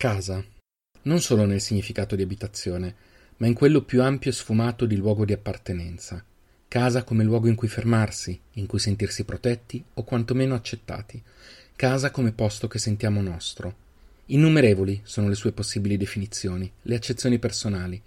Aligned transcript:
Casa. 0.00 0.42
Non 1.02 1.20
solo 1.20 1.44
nel 1.44 1.60
significato 1.60 2.16
di 2.16 2.22
abitazione, 2.22 2.94
ma 3.36 3.46
in 3.46 3.52
quello 3.52 3.82
più 3.82 4.00
ampio 4.00 4.30
e 4.30 4.32
sfumato 4.32 4.86
di 4.86 4.96
luogo 4.96 5.26
di 5.26 5.34
appartenenza. 5.34 6.24
Casa 6.68 7.04
come 7.04 7.22
luogo 7.22 7.48
in 7.48 7.54
cui 7.54 7.68
fermarsi, 7.68 8.40
in 8.52 8.64
cui 8.64 8.78
sentirsi 8.78 9.24
protetti 9.24 9.84
o 9.92 10.02
quantomeno 10.02 10.54
accettati. 10.54 11.22
Casa 11.76 12.10
come 12.10 12.32
posto 12.32 12.66
che 12.66 12.78
sentiamo 12.78 13.20
nostro. 13.20 13.76
Innumerevoli 14.24 15.02
sono 15.04 15.28
le 15.28 15.34
sue 15.34 15.52
possibili 15.52 15.98
definizioni, 15.98 16.72
le 16.80 16.94
accezioni 16.94 17.38
personali. 17.38 18.00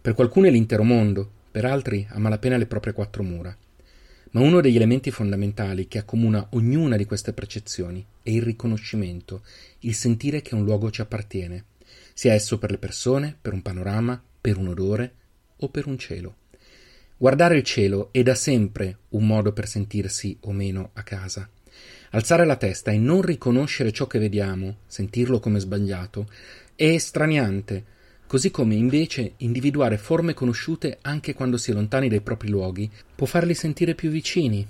Per 0.00 0.14
qualcuno 0.14 0.46
è 0.46 0.50
l'intero 0.50 0.84
mondo, 0.84 1.28
per 1.50 1.64
altri 1.64 2.06
a 2.08 2.20
malapena 2.20 2.56
le 2.56 2.66
proprie 2.66 2.92
quattro 2.92 3.24
mura. 3.24 3.52
Ma 4.32 4.40
uno 4.40 4.60
degli 4.60 4.76
elementi 4.76 5.10
fondamentali 5.10 5.88
che 5.88 5.98
accomuna 5.98 6.46
ognuna 6.50 6.96
di 6.96 7.04
queste 7.04 7.32
percezioni 7.32 8.04
è 8.22 8.30
il 8.30 8.42
riconoscimento, 8.42 9.42
il 9.80 9.94
sentire 9.94 10.40
che 10.40 10.54
un 10.54 10.64
luogo 10.64 10.90
ci 10.90 11.02
appartiene, 11.02 11.64
sia 12.14 12.32
esso 12.32 12.58
per 12.58 12.70
le 12.70 12.78
persone, 12.78 13.36
per 13.40 13.52
un 13.52 13.60
panorama, 13.60 14.22
per 14.40 14.56
un 14.56 14.68
odore 14.68 15.14
o 15.56 15.68
per 15.68 15.86
un 15.86 15.98
cielo. 15.98 16.36
Guardare 17.16 17.56
il 17.56 17.62
cielo 17.62 18.08
è 18.10 18.22
da 18.22 18.34
sempre 18.34 18.98
un 19.10 19.26
modo 19.26 19.52
per 19.52 19.68
sentirsi 19.68 20.36
o 20.40 20.52
meno 20.52 20.90
a 20.94 21.02
casa. 21.02 21.48
Alzare 22.10 22.44
la 22.46 22.56
testa 22.56 22.90
e 22.90 22.98
non 22.98 23.22
riconoscere 23.22 23.92
ciò 23.92 24.06
che 24.06 24.18
vediamo, 24.18 24.78
sentirlo 24.86 25.40
come 25.40 25.60
sbagliato, 25.60 26.28
è 26.74 26.84
estraniante, 26.84 27.84
così 28.32 28.50
come 28.50 28.74
invece 28.74 29.34
individuare 29.38 29.98
forme 29.98 30.32
conosciute 30.32 30.96
anche 31.02 31.34
quando 31.34 31.58
si 31.58 31.70
è 31.70 31.74
lontani 31.74 32.08
dai 32.08 32.22
propri 32.22 32.48
luoghi 32.48 32.90
può 33.14 33.26
farli 33.26 33.52
sentire 33.52 33.94
più 33.94 34.08
vicini 34.08 34.66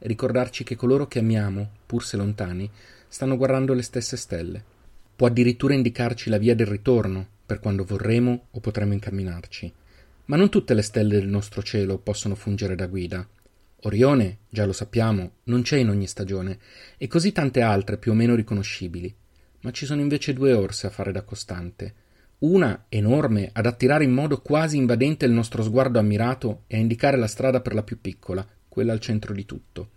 ricordarci 0.00 0.64
che 0.64 0.76
coloro 0.76 1.06
che 1.06 1.20
amiamo, 1.20 1.70
pur 1.86 2.04
se 2.04 2.18
lontani, 2.18 2.70
stanno 3.08 3.38
guardando 3.38 3.72
le 3.72 3.80
stesse 3.80 4.18
stelle. 4.18 4.62
Può 5.16 5.28
addirittura 5.28 5.72
indicarci 5.72 6.28
la 6.28 6.36
via 6.36 6.54
del 6.54 6.66
ritorno 6.66 7.26
per 7.46 7.58
quando 7.58 7.84
vorremo 7.84 8.48
o 8.50 8.60
potremo 8.60 8.92
incamminarci. 8.92 9.72
Ma 10.26 10.36
non 10.36 10.50
tutte 10.50 10.74
le 10.74 10.82
stelle 10.82 11.18
del 11.18 11.28
nostro 11.28 11.62
cielo 11.62 11.96
possono 11.96 12.34
fungere 12.34 12.74
da 12.74 12.86
guida. 12.86 13.26
Orione, 13.84 14.40
già 14.48 14.66
lo 14.66 14.72
sappiamo, 14.72 15.36
non 15.44 15.62
c'è 15.62 15.78
in 15.78 15.88
ogni 15.88 16.06
stagione, 16.06 16.58
e 16.98 17.06
così 17.06 17.32
tante 17.32 17.62
altre 17.62 17.96
più 17.96 18.12
o 18.12 18.14
meno 18.14 18.34
riconoscibili. 18.34 19.14
Ma 19.60 19.70
ci 19.70 19.86
sono 19.86 20.02
invece 20.02 20.34
due 20.34 20.52
orse 20.52 20.86
a 20.86 20.90
fare 20.90 21.12
da 21.12 21.22
costante, 21.22 21.94
una 22.38 22.84
enorme 22.88 23.48
ad 23.52 23.64
attirare 23.64 24.04
in 24.04 24.12
modo 24.12 24.42
quasi 24.42 24.76
invadente 24.76 25.24
il 25.24 25.32
nostro 25.32 25.62
sguardo 25.62 25.98
ammirato 25.98 26.64
e 26.66 26.76
a 26.76 26.80
indicare 26.80 27.16
la 27.16 27.26
strada 27.26 27.60
per 27.60 27.72
la 27.72 27.82
più 27.82 28.00
piccola, 28.00 28.46
quella 28.68 28.92
al 28.92 29.00
centro 29.00 29.32
di 29.32 29.46
tutto. 29.46 29.90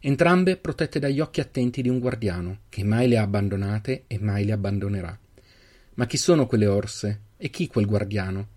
Entrambe 0.00 0.56
protette 0.56 0.98
dagli 0.98 1.20
occhi 1.20 1.40
attenti 1.40 1.82
di 1.82 1.88
un 1.88 1.98
guardiano, 1.98 2.60
che 2.68 2.84
mai 2.84 3.08
le 3.08 3.18
ha 3.18 3.22
abbandonate 3.22 4.04
e 4.06 4.18
mai 4.18 4.44
le 4.44 4.52
abbandonerà. 4.52 5.18
Ma 5.94 6.06
chi 6.06 6.16
sono 6.16 6.46
quelle 6.46 6.66
orse? 6.66 7.20
E 7.36 7.50
chi 7.50 7.66
quel 7.66 7.86
guardiano? 7.86 8.48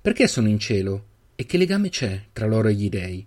Perché 0.00 0.26
sono 0.26 0.48
in 0.48 0.58
cielo? 0.58 1.06
E 1.36 1.46
che 1.46 1.58
legame 1.58 1.88
c'è 1.88 2.26
tra 2.32 2.46
loro 2.46 2.68
e 2.68 2.74
gli 2.74 2.88
dei? 2.88 3.26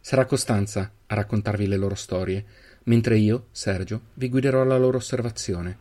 Sarà 0.00 0.24
Costanza 0.24 0.92
a 1.06 1.14
raccontarvi 1.14 1.66
le 1.66 1.76
loro 1.76 1.94
storie, 1.94 2.44
mentre 2.84 3.18
io, 3.18 3.46
Sergio, 3.50 4.02
vi 4.14 4.28
guiderò 4.28 4.62
alla 4.62 4.78
loro 4.78 4.96
osservazione 4.96 5.76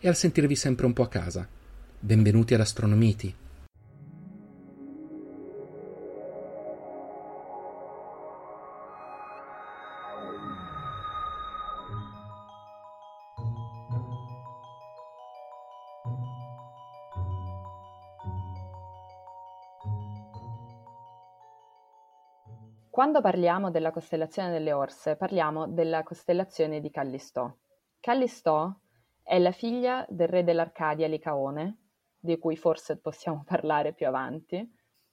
e 0.00 0.08
al 0.08 0.16
sentirvi 0.16 0.56
sempre 0.56 0.86
un 0.86 0.92
po' 0.92 1.02
a 1.02 1.08
casa. 1.08 1.48
Benvenuti 2.04 2.52
ad 2.52 2.60
Astronomiti. 2.60 3.34
Quando 22.90 23.22
parliamo 23.22 23.70
della 23.70 23.90
costellazione 23.90 24.50
delle 24.50 24.72
Orse, 24.74 25.16
parliamo 25.16 25.66
della 25.68 26.02
costellazione 26.02 26.82
di 26.82 26.90
Callistò. 26.90 27.50
Callistò 27.98 28.70
è 29.22 29.38
la 29.38 29.52
figlia 29.52 30.04
del 30.10 30.28
re 30.28 30.44
dell'Arcadia 30.44 31.08
Licaone, 31.08 31.78
di 32.24 32.38
cui 32.38 32.56
forse 32.56 32.96
possiamo 32.96 33.44
parlare 33.46 33.92
più 33.92 34.06
avanti, 34.06 34.66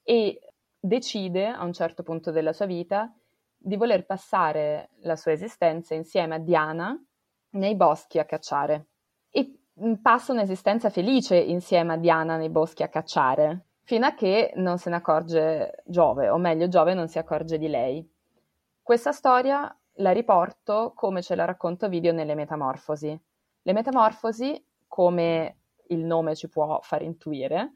e 0.03 0.39
decide 0.79 1.47
a 1.47 1.63
un 1.63 1.73
certo 1.73 2.03
punto 2.03 2.31
della 2.31 2.53
sua 2.53 2.65
vita 2.65 3.13
di 3.55 3.75
voler 3.75 4.05
passare 4.05 4.89
la 5.01 5.15
sua 5.15 5.33
esistenza 5.33 5.93
insieme 5.93 6.35
a 6.35 6.39
Diana 6.39 6.97
nei 7.51 7.75
boschi 7.75 8.17
a 8.17 8.25
cacciare. 8.25 8.87
E 9.29 9.59
passa 10.01 10.31
un'esistenza 10.31 10.89
felice 10.89 11.35
insieme 11.35 11.93
a 11.93 11.97
Diana 11.97 12.37
nei 12.37 12.49
boschi 12.49 12.81
a 12.81 12.87
cacciare, 12.87 13.65
fino 13.83 14.07
a 14.07 14.13
che 14.13 14.53
non 14.55 14.79
se 14.79 14.89
ne 14.89 14.95
accorge 14.95 15.83
Giove, 15.85 16.29
o 16.29 16.37
meglio 16.37 16.67
Giove 16.67 16.95
non 16.95 17.07
si 17.07 17.19
accorge 17.19 17.59
di 17.59 17.67
lei. 17.67 18.09
Questa 18.81 19.11
storia 19.11 19.73
la 19.95 20.11
riporto 20.11 20.93
come 20.95 21.21
ce 21.21 21.35
la 21.35 21.45
racconto 21.45 21.87
Video 21.87 22.13
nelle 22.13 22.33
Metamorfosi. 22.33 23.21
Le 23.61 23.73
Metamorfosi, 23.73 24.65
come 24.87 25.60
il 25.91 26.03
nome 26.05 26.35
ci 26.35 26.49
può 26.49 26.79
far 26.81 27.01
intuire, 27.01 27.75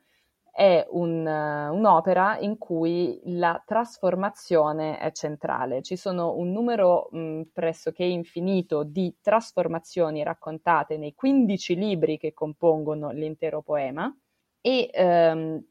è 0.52 0.86
un, 0.92 1.26
un'opera 1.26 2.38
in 2.40 2.58
cui 2.58 3.20
la 3.26 3.62
trasformazione 3.66 4.98
è 5.00 5.12
centrale. 5.12 5.82
Ci 5.82 5.98
sono 5.98 6.36
un 6.38 6.52
numero 6.52 7.10
mh, 7.12 7.42
pressoché 7.52 8.06
infinito 8.06 8.84
di 8.84 9.18
trasformazioni 9.22 10.24
raccontate 10.24 10.98
nei 10.98 11.14
15 11.14 11.76
libri 11.76 12.18
che 12.18 12.34
compongono 12.34 13.12
l'intero 13.12 13.62
poema 13.62 14.14
e 14.62 14.90
ehm, 14.94 15.62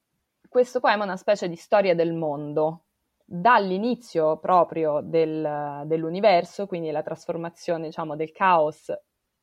questo 0.49 0.81
poema 0.81 1.03
è 1.03 1.07
una 1.07 1.17
specie 1.17 1.49
di 1.49 1.57
storia 1.57 1.95
del 1.95 2.13
mondo, 2.13 2.85
dall'inizio 3.25 4.39
proprio 4.39 5.01
del, 5.03 5.83
dell'universo, 5.87 6.67
quindi 6.67 6.91
la 6.91 7.03
trasformazione 7.03 7.87
diciamo, 7.87 8.15
del 8.17 8.31
caos 8.31 8.93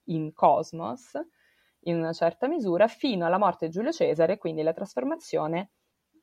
in 0.06 0.32
cosmos, 0.34 1.20
in 1.86 1.98
una 1.98 2.14
certa 2.14 2.48
misura 2.48 2.88
fino 2.88 3.26
alla 3.26 3.38
morte 3.38 3.68
di 3.68 3.72
Giulio 3.72 3.92
Cesare, 3.92 4.38
quindi 4.38 4.62
la 4.62 4.74
trasformazione 4.74 5.72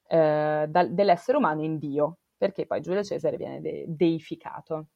eh, 0.09 0.67
da, 0.69 0.85
dell'essere 0.87 1.39
umano 1.39 1.63
in 1.63 1.79
Dio, 1.79 2.19
perché 2.37 2.67
poi 2.67 2.81
Giulio 2.81 3.03
Cesare 3.03 3.37
viene 3.37 3.61
de- 3.61 3.85
deificato. 3.89 4.87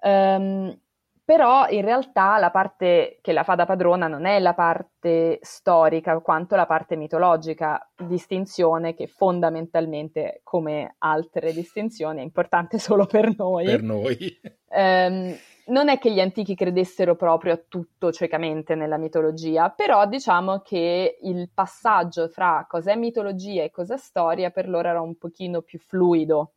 Um, 0.00 0.78
però 1.26 1.66
in 1.68 1.80
realtà 1.80 2.38
la 2.38 2.52
parte 2.52 3.18
che 3.20 3.32
la 3.32 3.42
fa 3.42 3.56
da 3.56 3.66
padrona 3.66 4.06
non 4.06 4.26
è 4.26 4.38
la 4.38 4.54
parte 4.54 5.40
storica 5.42 6.20
quanto 6.20 6.54
la 6.54 6.66
parte 6.66 6.94
mitologica, 6.94 7.90
distinzione 7.96 8.94
che 8.94 9.08
fondamentalmente, 9.08 10.40
come 10.44 10.94
altre 10.98 11.52
distinzioni, 11.52 12.20
è 12.20 12.22
importante 12.22 12.78
solo 12.78 13.06
per 13.06 13.34
noi. 13.36 13.64
Per 13.64 13.82
noi. 13.82 14.40
Um, 14.68 15.36
non 15.66 15.88
è 15.88 15.98
che 15.98 16.12
gli 16.12 16.20
antichi 16.20 16.54
credessero 16.54 17.16
proprio 17.16 17.54
a 17.54 17.62
tutto 17.68 18.12
ciecamente 18.12 18.74
nella 18.74 18.98
mitologia, 18.98 19.70
però 19.70 20.06
diciamo 20.06 20.60
che 20.60 21.18
il 21.22 21.50
passaggio 21.52 22.28
fra 22.28 22.66
cos'è 22.68 22.94
mitologia 22.94 23.62
e 23.64 23.70
cos'è 23.70 23.96
storia 23.96 24.50
per 24.50 24.68
loro 24.68 24.88
era 24.88 25.00
un 25.00 25.16
pochino 25.16 25.62
più 25.62 25.78
fluido, 25.78 26.52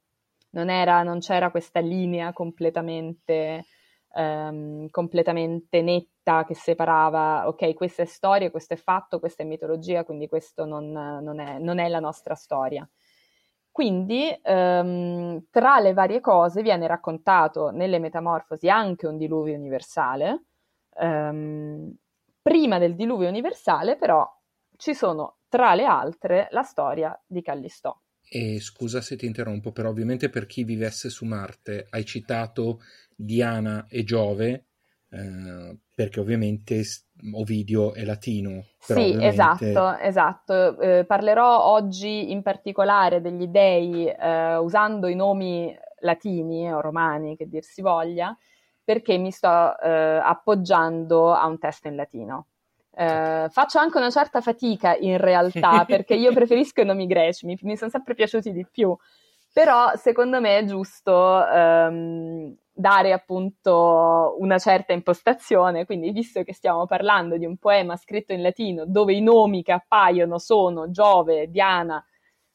non, 0.52 0.69
era, 0.69 1.03
non 1.03 1.19
c'era 1.19 1.52
questa 1.52 1.80
linea 1.80 2.34
completamente, 2.34 3.66
um, 4.14 4.88
completamente 4.90 5.81
netta 5.81 6.46
che 6.46 6.56
separava, 6.56 7.48
ok, 7.48 7.74
questa 7.74 8.03
è 8.03 8.06
storia, 8.06 8.52
questo 8.52 8.74
è 8.75 8.78
fatto, 8.78 9.19
questa 9.19 9.44
è 9.44 9.46
mitologia, 9.46 10.03
quindi 10.03 10.28
questo 10.28 10.66
non, 10.66 10.92
non, 10.92 11.40
è, 11.40 11.58
non 11.59 11.80
è 11.80 11.88
la 11.88 12.00
nostra 12.00 12.36
storia. 12.36 12.88
Quindi 13.80 14.38
ehm, 14.44 15.46
tra 15.50 15.80
le 15.80 15.94
varie 15.94 16.20
cose 16.20 16.62
viene 16.62 16.86
raccontato 16.86 17.70
nelle 17.70 17.98
Metamorfosi 17.98 18.68
anche 18.68 19.08
un 19.08 19.18
diluvio 19.18 19.56
universale. 19.56 20.48
Ehm, 21.00 21.96
prima 22.42 22.78
del 22.78 22.94
diluvio 22.96 23.30
universale 23.30 23.96
però 23.96 24.30
ci 24.76 24.94
sono 24.94 25.38
tra 25.48 25.76
le 25.76 25.86
altre 25.86 26.50
la 26.52 26.64
storia 26.64 27.18
di 27.26 27.42
Callistò. 27.42 27.98
E 28.22 28.60
scusa 28.60 29.00
se 29.00 29.16
ti 29.16 29.26
interrompo, 29.26 29.72
però 29.72 29.88
ovviamente 29.88 30.30
per 30.30 30.46
chi 30.46 30.66
vivesse 30.66 31.10
su 31.10 31.24
Marte 31.24 31.88
hai 31.92 32.04
citato 32.04 32.82
Diana 33.16 33.86
e 33.88 34.04
Giove, 34.04 34.69
eh, 35.12 35.78
perché 35.96 36.20
ovviamente 36.20 36.84
Ovidio 37.34 37.94
è 37.94 38.06
latino. 38.06 38.64
sì, 38.80 38.94
ovviamente... 38.94 39.28
esatto, 39.28 39.98
esatto. 39.98 40.80
Eh, 40.80 41.06
parlerò 41.06 41.66
oggi 41.66 42.32
in 42.32 42.42
particolare 42.42 43.22
degli 43.22 43.48
dei 43.48 44.08
eh, 44.08 44.56
usando 44.58 45.08
i 45.08 45.16
nomi 45.16 45.76
latini 46.02 46.72
o 46.72 46.80
romani, 46.80 47.36
che 47.36 47.48
dir 47.48 47.64
si 47.64 47.82
voglia, 47.82 48.36
perché 48.84 49.18
mi 49.18 49.32
sto 49.32 49.78
eh, 49.80 50.20
appoggiando 50.24 51.34
a 51.34 51.46
un 51.46 51.60
testo 51.60 51.88
in 51.88 51.96
latino. 51.96 52.48
Eh, 52.92 53.48
faccio 53.50 53.80
anche 53.80 53.98
una 53.98 54.10
certa 54.10 54.42
fatica 54.42 54.96
in 54.96 55.18
realtà 55.18 55.86
perché 55.88 56.16
io 56.16 56.34
preferisco 56.34 56.82
i 56.82 56.86
nomi 56.86 57.08
greci, 57.08 57.46
mi, 57.46 57.58
mi 57.62 57.78
sono 57.78 57.90
sempre 57.90 58.14
piaciuti 58.14 58.52
di 58.52 58.66
più, 58.70 58.96
però 59.54 59.96
secondo 59.96 60.40
me 60.40 60.60
è 60.60 60.66
giusto 60.66 61.14
um, 61.14 62.56
dare 62.80 63.12
appunto 63.12 64.38
una 64.40 64.58
certa 64.58 64.94
impostazione, 64.94 65.84
quindi 65.86 66.12
visto 66.12 66.44
che 66.44 66.54
stiamo 66.54 66.86
parlando 66.86 67.36
di 67.36 67.46
un 67.46 67.58
poema 67.58 67.98
scritto 67.98 68.31
in 68.31 68.42
latino 68.42 68.86
dove 68.86 69.14
i 69.14 69.22
nomi 69.22 69.64
che 69.64 69.74
appaiono 69.74 70.38
sono 70.38 70.90
Giove, 70.90 71.50
Diana 71.50 72.02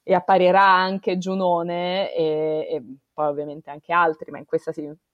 e 0.03 0.15
apparirà 0.15 0.65
anche 0.65 1.19
Giunone 1.19 2.15
e, 2.15 2.25
e 2.71 2.83
poi 3.13 3.27
ovviamente 3.27 3.69
anche 3.69 3.93
altri, 3.93 4.31
ma 4.31 4.39
in 4.39 4.47
questa 4.47 4.73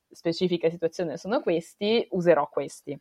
specifica 0.09 0.71
situazione 0.71 1.17
sono 1.17 1.41
questi, 1.41 2.07
userò 2.11 2.49
questi. 2.49 2.97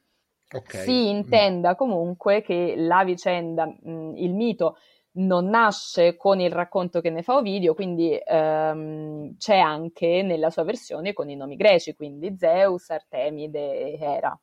Okay. 0.52 0.84
Si 0.84 1.10
intenda 1.10 1.76
comunque 1.76 2.42
che 2.42 2.74
la 2.76 3.04
vicenda, 3.04 3.68
mh, 3.68 4.14
il 4.16 4.34
mito 4.34 4.78
non 5.20 5.48
nasce 5.50 6.16
con 6.16 6.40
il 6.40 6.52
racconto 6.52 7.02
che 7.02 7.10
ne 7.10 7.24
fa 7.24 7.36
Ovidio, 7.36 7.74
quindi 7.74 8.20
ehm, 8.24 9.36
c'è 9.38 9.58
anche 9.58 10.22
nella 10.22 10.50
sua 10.50 10.64
versione 10.64 11.14
con 11.14 11.30
i 11.30 11.36
nomi 11.36 11.56
greci, 11.56 11.96
quindi 11.96 12.36
Zeus, 12.38 12.90
Artemide 12.90 13.80
e 13.80 13.98
Hera. 14.00 14.40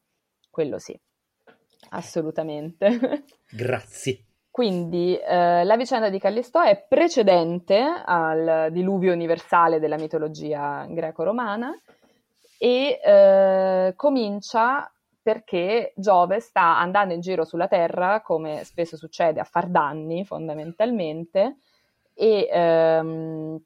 Quello 0.51 0.79
sì, 0.79 0.99
assolutamente. 1.91 3.25
Grazie. 3.51 4.25
Quindi 4.51 5.19
eh, 5.19 5.65
la 5.65 5.77
vicenda 5.77 6.09
di 6.09 6.19
Callisto 6.19 6.63
è 6.63 6.87
precedente 6.89 7.79
al 8.05 8.69
diluvio 8.73 9.13
universale 9.13 9.79
della 9.79 9.99
mitologia 9.99 10.87
greco-romana 10.89 11.79
e 12.59 12.99
eh, 13.05 13.93
comincia 13.95 14.91
perché 15.27 15.93
Giove 15.97 16.39
sta 16.39 16.79
andando 16.79 17.13
in 17.13 17.19
giro 17.19 17.45
sulla 17.45 17.67
Terra, 17.67 18.21
come 18.21 18.63
spesso 18.63 18.97
succede, 18.97 19.41
a 19.41 19.45
far 19.45 19.67
danni 19.67 20.25
fondamentalmente, 20.25 21.57
e 22.15 22.49
ehm, 22.49 23.61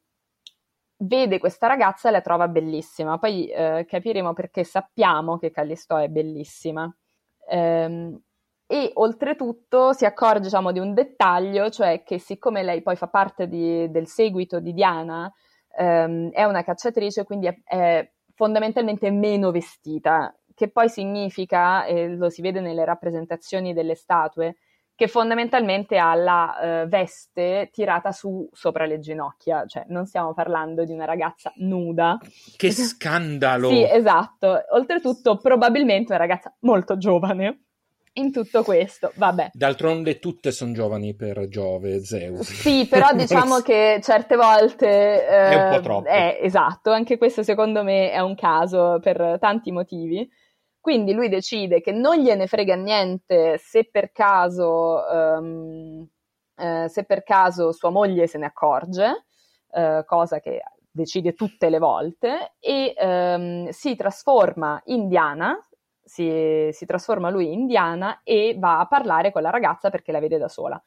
vede 0.96 1.38
questa 1.38 1.66
ragazza 1.66 2.08
e 2.08 2.12
la 2.12 2.22
trova 2.22 2.48
bellissima. 2.48 3.18
Poi 3.18 3.48
eh, 3.48 3.84
capiremo 3.86 4.32
perché 4.32 4.64
sappiamo 4.64 5.36
che 5.36 5.50
Callisto 5.50 5.98
è 5.98 6.08
bellissima. 6.08 6.90
Ehm, 7.50 8.18
e 8.66 8.92
oltretutto 8.94 9.92
si 9.92 10.06
accorge 10.06 10.44
diciamo, 10.44 10.72
di 10.72 10.78
un 10.78 10.94
dettaglio, 10.94 11.68
cioè 11.68 12.02
che 12.02 12.18
siccome 12.18 12.62
lei 12.62 12.80
poi 12.80 12.96
fa 12.96 13.08
parte 13.08 13.48
di, 13.48 13.90
del 13.90 14.06
seguito 14.06 14.60
di 14.60 14.72
Diana, 14.72 15.30
ehm, 15.76 16.30
è 16.30 16.44
una 16.44 16.64
cacciatrice, 16.64 17.24
quindi 17.24 17.48
è, 17.48 17.60
è 17.64 18.10
fondamentalmente 18.34 19.10
meno 19.10 19.50
vestita 19.50 20.34
che 20.60 20.68
poi 20.68 20.90
significa, 20.90 21.86
e 21.86 22.08
lo 22.08 22.28
si 22.28 22.42
vede 22.42 22.60
nelle 22.60 22.84
rappresentazioni 22.84 23.72
delle 23.72 23.94
statue, 23.94 24.56
che 24.94 25.08
fondamentalmente 25.08 25.96
ha 25.96 26.14
la 26.14 26.82
uh, 26.84 26.86
veste 26.86 27.70
tirata 27.72 28.12
su 28.12 28.46
sopra 28.52 28.84
le 28.84 28.98
ginocchia, 28.98 29.64
cioè 29.64 29.86
non 29.88 30.04
stiamo 30.04 30.34
parlando 30.34 30.84
di 30.84 30.92
una 30.92 31.06
ragazza 31.06 31.50
nuda. 31.56 32.18
Che 32.58 32.70
scandalo! 32.76 33.70
sì, 33.70 33.82
esatto. 33.90 34.58
Oltretutto, 34.72 35.38
probabilmente 35.38 36.12
una 36.12 36.20
ragazza 36.20 36.54
molto 36.58 36.98
giovane 36.98 37.62
in 38.14 38.32
tutto 38.32 38.62
questo, 38.62 39.12
vabbè. 39.14 39.50
D'altronde 39.54 40.18
tutte 40.18 40.50
sono 40.50 40.72
giovani 40.72 41.14
per 41.14 41.48
Giove, 41.48 42.04
Zeus. 42.04 42.52
Sì, 42.52 42.86
però 42.86 43.12
diciamo 43.16 43.60
che 43.60 44.00
certe 44.02 44.36
volte... 44.36 44.86
Eh, 45.26 45.48
è 45.48 45.54
un 45.54 45.70
po' 45.70 45.78
eh, 45.78 45.80
troppo. 45.80 46.08
È, 46.08 46.38
esatto, 46.42 46.90
anche 46.90 47.16
questo 47.16 47.42
secondo 47.42 47.82
me 47.82 48.10
è 48.10 48.18
un 48.18 48.34
caso 48.34 48.98
per 49.00 49.38
tanti 49.40 49.70
motivi. 49.70 50.28
Quindi 50.80 51.12
lui 51.12 51.28
decide 51.28 51.82
che 51.82 51.92
non 51.92 52.16
gliene 52.16 52.46
frega 52.46 52.74
niente 52.74 53.58
se 53.58 53.88
per 53.90 54.12
caso, 54.12 55.04
um, 55.12 56.08
eh, 56.56 56.88
se 56.88 57.04
per 57.04 57.22
caso 57.22 57.72
sua 57.72 57.90
moglie 57.90 58.26
se 58.26 58.38
ne 58.38 58.46
accorge, 58.46 59.26
eh, 59.72 60.02
cosa 60.06 60.40
che 60.40 60.62
decide 60.90 61.34
tutte 61.34 61.68
le 61.68 61.78
volte, 61.78 62.54
e 62.58 62.94
um, 62.98 63.68
si 63.68 63.94
trasforma 63.94 64.80
in 64.86 65.06
Diana, 65.08 65.54
si, 66.02 66.70
si, 66.72 66.86
trasforma 66.86 67.28
lui 67.30 67.52
in 67.52 67.66
Diana 67.66 68.20
e 68.24 68.56
va 68.58 68.80
a 68.80 68.86
parlare 68.86 69.30
con 69.32 69.42
la 69.42 69.50
ragazza 69.50 69.90
perché 69.90 70.12
la 70.12 70.18
vede 70.18 70.38
da 70.38 70.48
sola. 70.48 70.82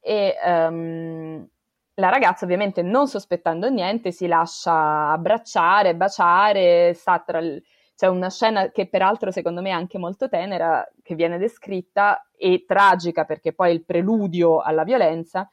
E 0.00 0.34
um, 0.44 1.48
la 1.94 2.08
ragazza 2.08 2.44
ovviamente 2.44 2.82
non 2.82 3.08
sospettando 3.08 3.68
niente 3.70 4.10
si 4.10 4.26
lascia 4.26 5.10
abbracciare, 5.10 5.94
baciare, 5.94 6.92
sta 6.94 7.20
tra... 7.20 7.38
Il, 7.38 7.62
c'è 7.98 8.06
una 8.06 8.30
scena 8.30 8.70
che 8.70 8.86
peraltro 8.86 9.32
secondo 9.32 9.60
me 9.60 9.70
è 9.70 9.72
anche 9.72 9.98
molto 9.98 10.28
tenera, 10.28 10.88
che 11.02 11.16
viene 11.16 11.36
descritta 11.36 12.28
e 12.36 12.62
tragica 12.64 13.24
perché 13.24 13.52
poi 13.52 13.70
è 13.70 13.72
il 13.72 13.84
preludio 13.84 14.60
alla 14.60 14.84
violenza, 14.84 15.50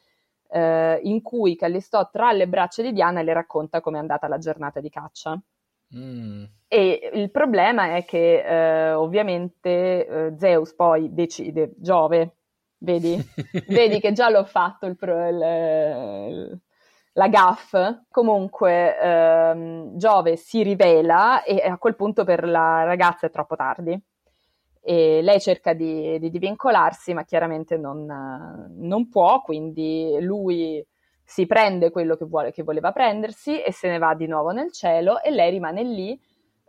eh, 0.51 0.99
in 1.01 1.23
cui 1.23 1.55
Callistò 1.55 2.07
tra 2.11 2.31
le 2.33 2.47
braccia 2.47 2.83
di 2.83 2.93
Diana 2.93 3.23
le 3.23 3.33
racconta 3.33 3.81
com'è 3.81 3.97
andata 3.97 4.27
la 4.27 4.37
giornata 4.37 4.79
di 4.79 4.91
caccia. 4.91 5.41
Mm. 5.97 6.43
E 6.67 7.09
il 7.13 7.31
problema 7.31 7.95
è 7.95 8.05
che 8.05 8.43
eh, 8.43 8.93
ovviamente 8.93 10.05
eh, 10.05 10.33
Zeus 10.37 10.75
poi 10.75 11.11
decide, 11.15 11.73
Giove, 11.77 12.35
vedi, 12.77 13.17
vedi 13.69 13.99
che 13.99 14.11
già 14.11 14.29
l'ho 14.29 14.43
fatto 14.43 14.85
il, 14.85 14.95
pro, 14.95 15.27
il, 15.27 15.35
il 16.29 16.61
la 17.17 17.29
gaff, 17.29 17.75
comunque 18.09 18.99
ehm, 18.99 19.97
Giove 19.97 20.35
si 20.35 20.63
rivela 20.63 21.43
e 21.43 21.61
a 21.61 21.77
quel 21.77 21.95
punto 21.95 22.25
per 22.25 22.45
la 22.45 22.83
ragazza 22.83 23.27
è 23.27 23.29
troppo 23.29 23.55
tardi. 23.55 23.97
E 24.81 25.21
lei 25.21 25.39
cerca 25.39 25.73
di, 25.73 26.19
di 26.19 26.29
divincolarsi, 26.29 27.13
ma 27.13 27.23
chiaramente 27.23 27.77
non, 27.77 28.05
non, 28.77 29.09
può, 29.09 29.41
quindi 29.41 30.17
lui 30.19 30.85
si 31.23 31.47
prende 31.47 31.89
quello 31.89 32.15
che, 32.17 32.25
vuole, 32.25 32.51
che 32.51 32.63
voleva 32.63 32.91
prendersi 32.91 33.61
e 33.61 33.71
se 33.71 33.89
ne 33.89 33.97
va 33.97 34.13
di 34.13 34.27
nuovo 34.27 34.51
nel 34.51 34.71
cielo 34.71 35.21
e 35.21 35.31
lei 35.31 35.49
rimane 35.51 35.83
lì. 35.83 36.19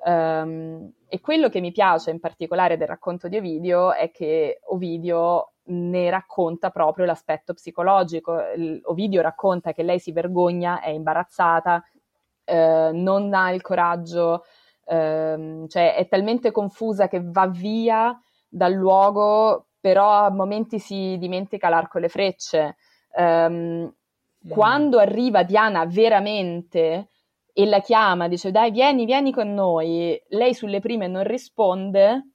Um, 0.05 0.93
e 1.09 1.21
quello 1.21 1.49
che 1.49 1.61
mi 1.61 1.73
piace 1.73 2.11
in 2.11 2.21
particolare 2.21 2.77
del 2.77 2.87
racconto 2.87 3.29
di 3.29 3.37
Ovidio 3.37 3.93
è 3.93 4.11
che 4.13 4.61
Ovidio 4.67 5.55
ne 5.67 6.11
racconta 6.11 6.71
proprio 6.71 7.05
l'aspetto 7.05 7.55
psicologico. 7.55 8.39
Ovidio 8.85 9.23
racconta 9.23 9.73
che 9.73 9.83
lei 9.83 9.99
si 9.99 10.13
vergogna, 10.13 10.81
è 10.81 10.91
imbarazzata, 10.91 11.83
eh, 12.45 12.91
non 12.93 13.33
ha 13.35 13.53
il 13.53 13.63
coraggio, 13.63 14.45
ehm, 14.85 15.67
cioè 15.69 15.95
è 15.95 16.09
talmente 16.09 16.51
confusa 16.51 17.09
che 17.09 17.21
va 17.23 17.47
via 17.49 18.19
dal 18.49 18.73
luogo, 18.73 19.69
però 19.81 20.25
a 20.25 20.31
momenti 20.31 20.79
si 20.79 21.17
dimentica 21.19 21.69
l'arco 21.69 21.99
e 21.99 22.01
le 22.01 22.09
frecce. 22.09 22.77
Um. 23.17 23.93
Quando 24.49 24.99
arriva 24.99 25.43
Diana 25.43 25.85
veramente 25.87 27.09
e 27.53 27.67
la 27.67 27.81
chiama, 27.81 28.29
dice 28.29 28.51
dai 28.53 28.71
vieni, 28.71 29.05
vieni 29.05 29.33
con 29.33 29.53
noi, 29.53 30.21
lei 30.29 30.55
sulle 30.55 30.79
prime 30.79 31.09
non 31.09 31.25
risponde 31.25 32.31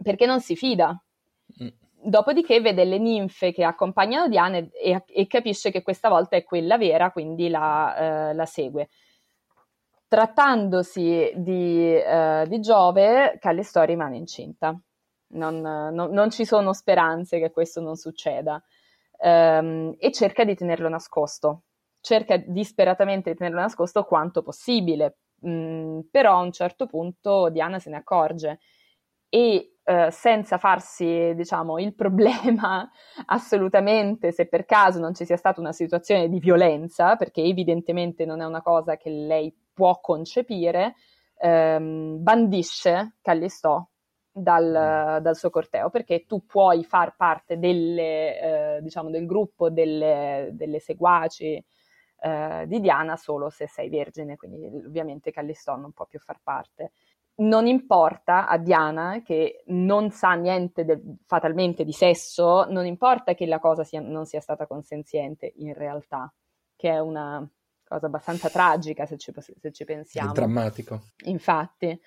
perché 0.00 0.26
non 0.26 0.40
si 0.40 0.54
fida. 0.54 0.96
Dopodiché 2.06 2.60
vede 2.60 2.84
le 2.84 2.98
ninfe 2.98 3.50
che 3.50 3.64
accompagnano 3.64 4.28
Diana 4.28 4.58
e, 4.58 5.02
e, 5.04 5.26
capisce 5.26 5.72
che 5.72 5.82
questa 5.82 6.08
volta 6.08 6.36
è 6.36 6.44
quella 6.44 6.78
vera, 6.78 7.10
quindi 7.10 7.48
la, 7.48 8.28
eh, 8.28 8.32
la 8.32 8.46
segue. 8.46 8.90
Trattandosi 10.06 11.32
di, 11.34 11.96
eh, 11.96 12.44
di 12.46 12.60
Giove, 12.60 13.38
Callisto 13.40 13.82
rimane 13.82 14.18
incinta. 14.18 14.80
Non, 15.30 15.60
non, 15.60 16.10
non, 16.12 16.30
ci 16.30 16.44
sono 16.44 16.72
speranze 16.72 17.40
che 17.40 17.50
questo 17.50 17.80
non 17.80 17.96
succeda. 17.96 18.62
Um, 19.18 19.96
e 19.98 20.12
cerca 20.12 20.44
di 20.44 20.54
tenerlo 20.54 20.88
nascosto. 20.88 21.62
Cerca 22.00 22.36
disperatamente 22.36 23.32
di 23.32 23.36
tenerlo 23.36 23.58
nascosto 23.58 24.04
quanto 24.04 24.42
possibile. 24.42 25.16
Mm, 25.44 26.02
però 26.08 26.38
a 26.38 26.42
un 26.42 26.52
certo 26.52 26.86
punto 26.86 27.48
Diana 27.48 27.80
se 27.80 27.90
ne 27.90 27.96
accorge 27.96 28.60
e 29.28 29.75
eh, 29.88 30.10
senza 30.10 30.58
farsi, 30.58 31.32
diciamo, 31.36 31.78
il 31.78 31.94
problema 31.94 32.90
assolutamente 33.26 34.32
se 34.32 34.48
per 34.48 34.64
caso 34.64 34.98
non 34.98 35.14
ci 35.14 35.24
sia 35.24 35.36
stata 35.36 35.60
una 35.60 35.70
situazione 35.70 36.28
di 36.28 36.40
violenza, 36.40 37.14
perché 37.14 37.40
evidentemente 37.42 38.24
non 38.24 38.40
è 38.40 38.44
una 38.44 38.62
cosa 38.62 38.96
che 38.96 39.10
lei 39.10 39.54
può 39.72 40.00
concepire, 40.00 40.96
ehm, 41.38 42.20
bandisce 42.20 43.18
Callistò 43.22 43.86
dal, 44.32 45.18
mm. 45.18 45.22
dal, 45.22 45.36
suo 45.36 45.50
corteo, 45.50 45.88
perché 45.88 46.26
tu 46.26 46.44
puoi 46.44 46.82
far 46.82 47.14
parte 47.14 47.56
delle, 47.56 48.76
eh, 48.76 48.82
diciamo, 48.82 49.08
del 49.08 49.24
gruppo 49.24 49.70
delle, 49.70 50.48
delle 50.52 50.80
seguaci 50.80 51.64
eh, 52.22 52.64
di 52.66 52.80
Diana 52.80 53.16
solo 53.16 53.50
se 53.50 53.68
sei 53.68 53.88
vergine, 53.88 54.34
quindi 54.34 54.66
ovviamente 54.84 55.30
Callistò 55.30 55.76
non 55.76 55.92
può 55.92 56.06
più 56.06 56.18
far 56.18 56.40
parte 56.42 56.90
non 57.36 57.66
importa 57.66 58.48
a 58.48 58.56
Diana, 58.56 59.20
che 59.22 59.62
non 59.66 60.10
sa 60.10 60.32
niente 60.34 60.84
de- 60.84 61.00
fatalmente 61.26 61.84
di 61.84 61.92
sesso, 61.92 62.64
non 62.70 62.86
importa 62.86 63.34
che 63.34 63.46
la 63.46 63.58
cosa 63.58 63.84
sia, 63.84 64.00
non 64.00 64.24
sia 64.24 64.40
stata 64.40 64.66
consenziente 64.66 65.52
in 65.56 65.74
realtà, 65.74 66.32
che 66.74 66.90
è 66.90 66.98
una 66.98 67.46
cosa 67.86 68.06
abbastanza 68.06 68.48
tragica 68.48 69.06
se 69.06 69.18
ci, 69.18 69.32
se 69.38 69.72
ci 69.72 69.84
pensiamo. 69.84 70.30
È 70.30 70.34
drammatico. 70.34 71.00
Infatti. 71.24 71.98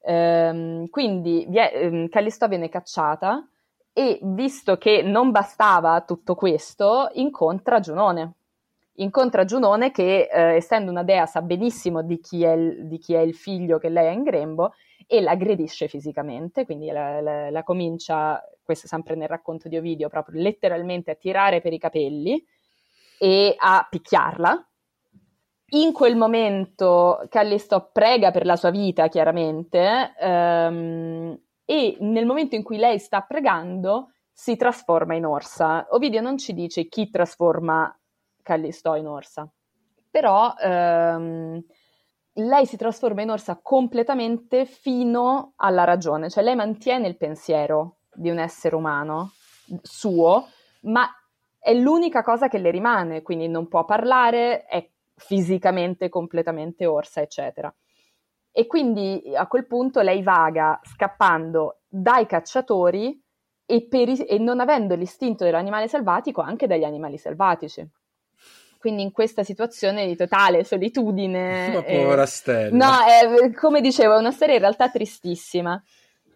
Ehm, 0.00 0.88
quindi 0.88 1.46
vie- 1.48 1.72
ehm, 1.72 2.08
Callisto 2.08 2.48
viene 2.48 2.68
cacciata 2.68 3.48
e 3.92 4.18
visto 4.22 4.76
che 4.76 5.02
non 5.02 5.30
bastava 5.30 6.02
tutto 6.02 6.34
questo, 6.34 7.10
incontra 7.14 7.78
Giunone 7.80 8.34
incontra 8.96 9.44
Giunone 9.44 9.90
che, 9.90 10.28
eh, 10.30 10.54
essendo 10.56 10.90
una 10.90 11.02
dea, 11.02 11.26
sa 11.26 11.42
benissimo 11.42 12.02
di 12.02 12.20
chi, 12.20 12.42
il, 12.44 12.86
di 12.86 12.98
chi, 12.98 13.14
è 13.14 13.20
il, 13.20 13.34
figlio 13.34 13.78
che 13.78 13.88
lei 13.88 14.08
ha 14.08 14.12
in 14.12 14.22
grembo 14.22 14.72
e 15.06 15.20
l'aggredisce 15.20 15.88
fisicamente, 15.88 16.64
quindi 16.64 16.90
la, 16.90 17.20
la, 17.20 17.50
la 17.50 17.62
comincia, 17.62 18.40
questo 18.62 18.86
sempre 18.86 19.14
nel 19.16 19.28
racconto 19.28 19.68
di 19.68 19.76
Ovidio, 19.76 20.08
proprio 20.08 20.40
letteralmente 20.40 21.10
a 21.10 21.14
tirare 21.14 21.60
per 21.60 21.72
i 21.72 21.78
capelli 21.78 22.42
e 23.18 23.54
a 23.58 23.86
picchiarla. 23.88 24.68
In 25.70 25.92
quel 25.92 26.14
momento 26.14 27.26
Callisto 27.28 27.90
prega 27.92 28.30
per 28.30 28.46
la 28.46 28.56
sua 28.56 28.70
vita, 28.70 29.08
chiaramente, 29.08 30.14
ehm, 30.20 31.38
e 31.64 31.96
nel 32.00 32.26
momento 32.26 32.54
in 32.54 32.62
cui 32.62 32.76
lei 32.76 32.98
sta 32.98 33.22
pregando 33.22 34.12
si 34.32 34.56
trasforma 34.56 35.14
in 35.14 35.24
orsa. 35.24 35.86
Ovidio 35.90 36.20
non 36.20 36.38
ci 36.38 36.52
dice 36.52 36.86
chi 36.88 37.08
trasforma 37.10 37.92
Callisto 38.44 38.94
in 38.94 39.08
orsa, 39.08 39.50
però 40.08 40.54
ehm, 40.56 41.64
lei 42.34 42.66
si 42.66 42.76
trasforma 42.76 43.22
in 43.22 43.30
orsa 43.30 43.58
completamente 43.60 44.66
fino 44.66 45.54
alla 45.56 45.82
ragione, 45.82 46.30
cioè 46.30 46.44
lei 46.44 46.54
mantiene 46.54 47.08
il 47.08 47.16
pensiero 47.16 47.96
di 48.12 48.30
un 48.30 48.38
essere 48.38 48.76
umano 48.76 49.32
suo, 49.82 50.46
ma 50.82 51.08
è 51.58 51.72
l'unica 51.74 52.22
cosa 52.22 52.48
che 52.48 52.58
le 52.58 52.70
rimane, 52.70 53.22
quindi 53.22 53.48
non 53.48 53.66
può 53.66 53.84
parlare, 53.84 54.66
è 54.66 54.88
fisicamente 55.16 56.08
completamente 56.08 56.86
orsa, 56.86 57.20
eccetera. 57.22 57.74
E 58.52 58.66
quindi 58.66 59.32
a 59.34 59.46
quel 59.46 59.66
punto 59.66 60.00
lei 60.00 60.22
vaga 60.22 60.78
scappando 60.82 61.80
dai 61.88 62.26
cacciatori 62.26 63.20
e, 63.66 63.86
per, 63.88 64.10
e 64.28 64.38
non 64.38 64.60
avendo 64.60 64.94
l'istinto 64.94 65.44
dell'animale 65.44 65.88
selvatico 65.88 66.42
anche 66.42 66.66
dagli 66.66 66.84
animali 66.84 67.16
selvatici 67.16 67.88
quindi 68.84 69.00
in 69.00 69.12
questa 69.12 69.42
situazione 69.44 70.04
di 70.04 70.14
totale 70.14 70.62
solitudine. 70.62 71.70
Ma 71.72 71.82
povera 71.82 72.26
Stella. 72.26 72.76
No, 72.76 73.46
è, 73.46 73.50
come 73.54 73.80
dicevo, 73.80 74.14
è 74.14 74.18
una 74.18 74.30
storia 74.30 74.56
in 74.56 74.60
realtà 74.60 74.90
tristissima. 74.90 75.82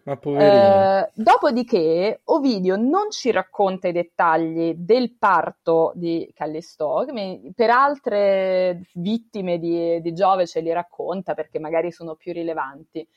Ma 0.01 0.17
poverina. 0.17 1.05
Eh, 1.05 1.11
dopodiché 1.13 2.21
Ovidio 2.23 2.75
non 2.75 3.11
ci 3.11 3.29
racconta 3.29 3.87
i 3.87 3.91
dettagli 3.91 4.73
del 4.75 5.15
parto 5.15 5.91
di 5.93 6.27
Callisto, 6.33 7.05
per 7.53 7.69
altre 7.69 8.81
vittime 8.93 9.59
di, 9.59 10.01
di 10.01 10.13
Giove 10.15 10.47
ce 10.47 10.61
li 10.61 10.73
racconta 10.73 11.35
perché 11.35 11.59
magari 11.59 11.91
sono 11.91 12.15
più 12.15 12.33
rilevanti. 12.33 13.07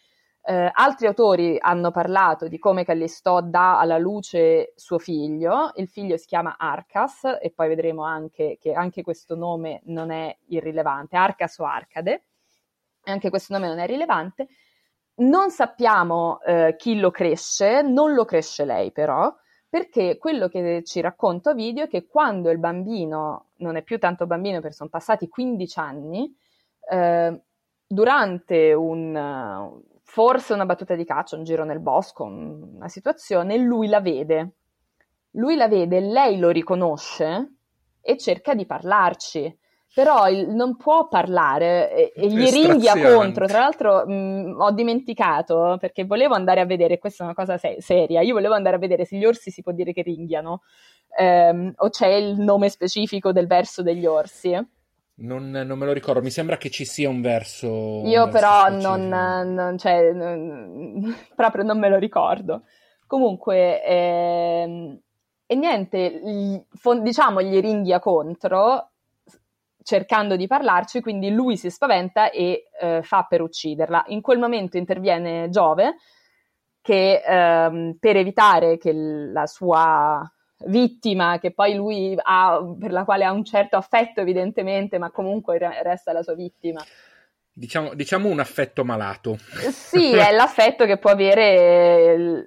Eh, 0.45 0.71
altri 0.73 1.07
autori 1.07 1.57
hanno 1.61 1.93
parlato 1.93 2.49
di 2.49 2.59
come 2.59 2.85
Callisto 2.85 3.41
dà 3.43 3.79
alla 3.79 3.97
luce 3.97 4.73
suo 4.75 4.99
figlio, 4.99 5.71
il 5.77 5.89
figlio 5.89 6.17
si 6.17 6.27
chiama 6.27 6.57
Arcas 6.59 7.39
e 7.41 7.53
poi 7.55 7.69
vedremo 7.69 8.03
anche 8.03 8.59
che 8.61 8.73
anche 8.73 9.03
questo 9.03 9.37
nome 9.37 9.83
non 9.85 10.11
è 10.11 10.37
irrilevante, 10.49 11.17
Arcas 11.17 11.59
o 11.61 11.65
Arcade, 11.65 12.25
anche 13.05 13.31
questo 13.31 13.53
nome 13.53 13.69
non 13.69 13.79
è 13.79 13.87
rilevante. 13.87 14.49
Non 15.15 15.51
sappiamo 15.51 16.41
eh, 16.43 16.75
chi 16.77 16.99
lo 16.99 17.11
cresce, 17.13 17.83
non 17.83 18.13
lo 18.15 18.25
cresce 18.25 18.65
lei 18.65 18.91
però, 18.91 19.33
perché 19.69 20.19
quello 20.19 20.49
che 20.49 20.83
ci 20.85 21.01
racconta 21.01 21.55
Video 21.55 21.85
è 21.85 21.89
che 21.89 22.07
quando 22.07 22.51
il 22.51 22.59
bambino, 22.59 23.51
non 23.59 23.77
è 23.77 23.83
più 23.83 23.99
tanto 23.99 24.27
bambino 24.27 24.61
perché 24.61 24.75
sono 24.75 24.91
passati 24.91 25.29
15 25.29 25.79
anni, 25.79 26.35
eh, 26.91 27.41
durante 27.87 28.73
un, 28.73 29.81
forse 30.13 30.53
una 30.53 30.67
battuta 30.67 30.95
di 30.95 31.07
caccia, 31.07 31.37
un 31.37 31.45
giro 31.45 31.65
nel 31.65 31.81
bosco, 31.81 32.25
una 32.25 32.89
situazione, 32.89 33.57
lui 33.57 33.89
la 33.89 34.03
vede. 34.03 34.51
Lui 35.37 35.57
la 35.57 35.69
vede, 35.69 36.01
lei 36.01 36.39
lo 36.39 36.51
riconosce 36.51 37.55
e 38.03 38.19
cerca 38.19 38.55
di 38.55 38.67
parlarci. 38.67 39.59
Però 39.95 40.29
il, 40.29 40.51
non 40.51 40.77
può 40.77 41.09
parlare 41.09 41.91
e, 41.91 42.13
e 42.15 42.27
gli 42.27 42.47
ringhia 42.51 42.93
contro. 43.01 43.47
Tra 43.47 43.61
l'altro 43.61 44.07
mh, 44.07 44.57
ho 44.59 44.71
dimenticato 44.73 45.79
perché 45.81 46.05
volevo 46.05 46.35
andare 46.35 46.61
a 46.61 46.67
vedere, 46.67 46.99
questa 46.99 47.23
è 47.23 47.27
una 47.27 47.35
cosa 47.35 47.57
se- 47.57 47.77
seria, 47.81 48.21
io 48.21 48.35
volevo 48.35 48.53
andare 48.53 48.77
a 48.77 48.79
vedere 48.79 49.07
se 49.07 49.17
gli 49.17 49.25
orsi 49.25 49.51
si 49.51 49.63
può 49.63 49.73
dire 49.73 49.95
che 49.95 50.03
ringhiano 50.03 50.61
ehm, 51.19 51.73
o 51.75 51.89
c'è 51.89 52.09
il 52.09 52.39
nome 52.39 52.69
specifico 52.69 53.33
del 53.33 53.47
verso 53.47 53.83
degli 53.83 54.05
orsi. 54.05 54.59
Non, 55.15 55.51
non, 55.51 55.79
me 55.79 55.87
lo 55.87 55.93
ricordo, 55.93 56.23
mi 56.23 56.31
sembra 56.31 56.57
che 56.57 56.71
ci 56.71 56.85
sia 56.85 57.09
un 57.09 57.21
verso. 57.21 58.03
Io 58.05 58.25
un 58.25 58.31
però 58.31 58.71
verso 58.71 58.97
non, 58.97 59.55
non, 59.55 59.79
cioè, 59.79 60.13
non, 60.13 61.15
proprio 61.37 61.65
non 61.65 61.79
me 61.79 61.89
lo 61.89 61.99
ricordo. 61.99 62.65
Comunque, 63.07 63.85
ehm, 63.85 65.01
e 65.47 65.55
niente, 65.55 66.21
diciamo 67.03 67.43
gli 67.43 67.61
ringhia 67.61 67.99
contro 67.99 68.93
cercando 69.83 70.37
di 70.37 70.47
parlarci, 70.47 71.01
quindi 71.01 71.31
lui 71.31 71.57
si 71.57 71.69
spaventa 71.69 72.31
e 72.31 72.69
eh, 72.81 73.03
fa 73.03 73.27
per 73.29 73.43
ucciderla. 73.43 74.05
In 74.09 74.23
quel 74.23 74.39
momento 74.39 74.77
interviene 74.77 75.49
Giove 75.51 75.97
che 76.81 77.23
ehm, 77.25 77.97
per 77.99 78.17
evitare 78.17 78.79
che 78.79 78.93
la 78.93 79.47
sua 79.47 80.21
vittima 80.67 81.39
che 81.39 81.53
poi 81.53 81.75
lui 81.75 82.17
ha, 82.17 82.61
per 82.79 82.93
la 82.93 83.05
quale 83.05 83.25
ha 83.25 83.33
un 83.33 83.45
certo 83.45 83.77
affetto 83.77 84.21
evidentemente, 84.21 84.99
ma 84.99 85.11
comunque 85.11 85.59
resta 85.83 86.13
la 86.13 86.23
sua 86.23 86.35
vittima. 86.35 86.83
Diciamo, 87.55 87.95
diciamo 87.95 88.29
un 88.29 88.41
affetto 88.41 88.85
malato. 88.85 89.37
Sì, 89.71 90.13
è 90.13 90.33
l'affetto 90.35 90.87
che 90.87 90.97
può 90.99 91.11
avere, 91.11 92.45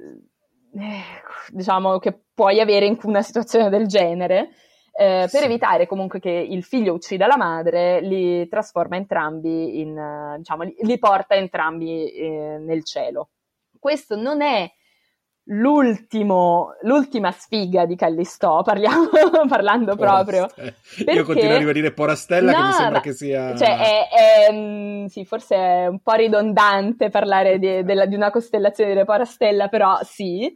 diciamo, 1.50 2.00
che 2.00 2.20
puoi 2.34 2.60
avere 2.60 2.86
in 2.86 2.98
una 3.04 3.22
situazione 3.22 3.70
del 3.70 3.88
genere. 3.88 4.50
Eh, 4.98 5.28
per 5.30 5.42
sì. 5.42 5.44
evitare 5.44 5.88
comunque 5.88 6.22
che 6.22 6.30
il 6.30 6.64
figlio 6.64 6.94
uccida 6.94 7.28
la 7.28 7.36
madre, 7.36 8.00
li 8.00 8.48
trasforma 8.48 8.96
entrambi 8.96 9.82
in, 9.82 10.36
diciamo, 10.38 10.64
li, 10.64 10.74
li 10.80 10.98
porta 10.98 11.36
entrambi 11.36 12.10
eh, 12.12 12.58
nel 12.62 12.86
cielo. 12.86 13.32
Questo 13.78 14.16
non 14.16 14.42
è 14.42 14.72
l'ultima 15.48 17.32
sfiga 17.32 17.86
di 17.86 17.96
Callisto, 17.96 18.62
parliamo, 18.66 19.10
parlando 19.48 19.96
proprio. 19.96 20.48
Perché... 20.56 21.12
Io 21.12 21.24
continuo 21.24 21.70
a 21.70 21.74
dire 21.74 21.92
Porastella 21.92 22.52
no, 22.52 22.58
che 22.58 22.64
mi 22.64 22.74
sembra 22.74 23.00
che 23.02 23.14
sia... 23.14 23.56
Cioè, 23.56 23.78
è, 23.78 24.48
è, 24.48 24.52
mm, 24.52 25.06
sì, 25.06 25.26
forse 25.26 25.56
è 25.56 25.88
un 25.88 26.00
po' 26.00 26.14
ridondante 26.14 27.10
parlare 27.10 27.60
di, 27.60 27.84
della, 27.84 28.06
di 28.06 28.16
una 28.16 28.32
costellazione 28.32 28.96
di 28.96 29.04
Porastella, 29.06 29.68
però 29.68 30.00
sì. 30.04 30.52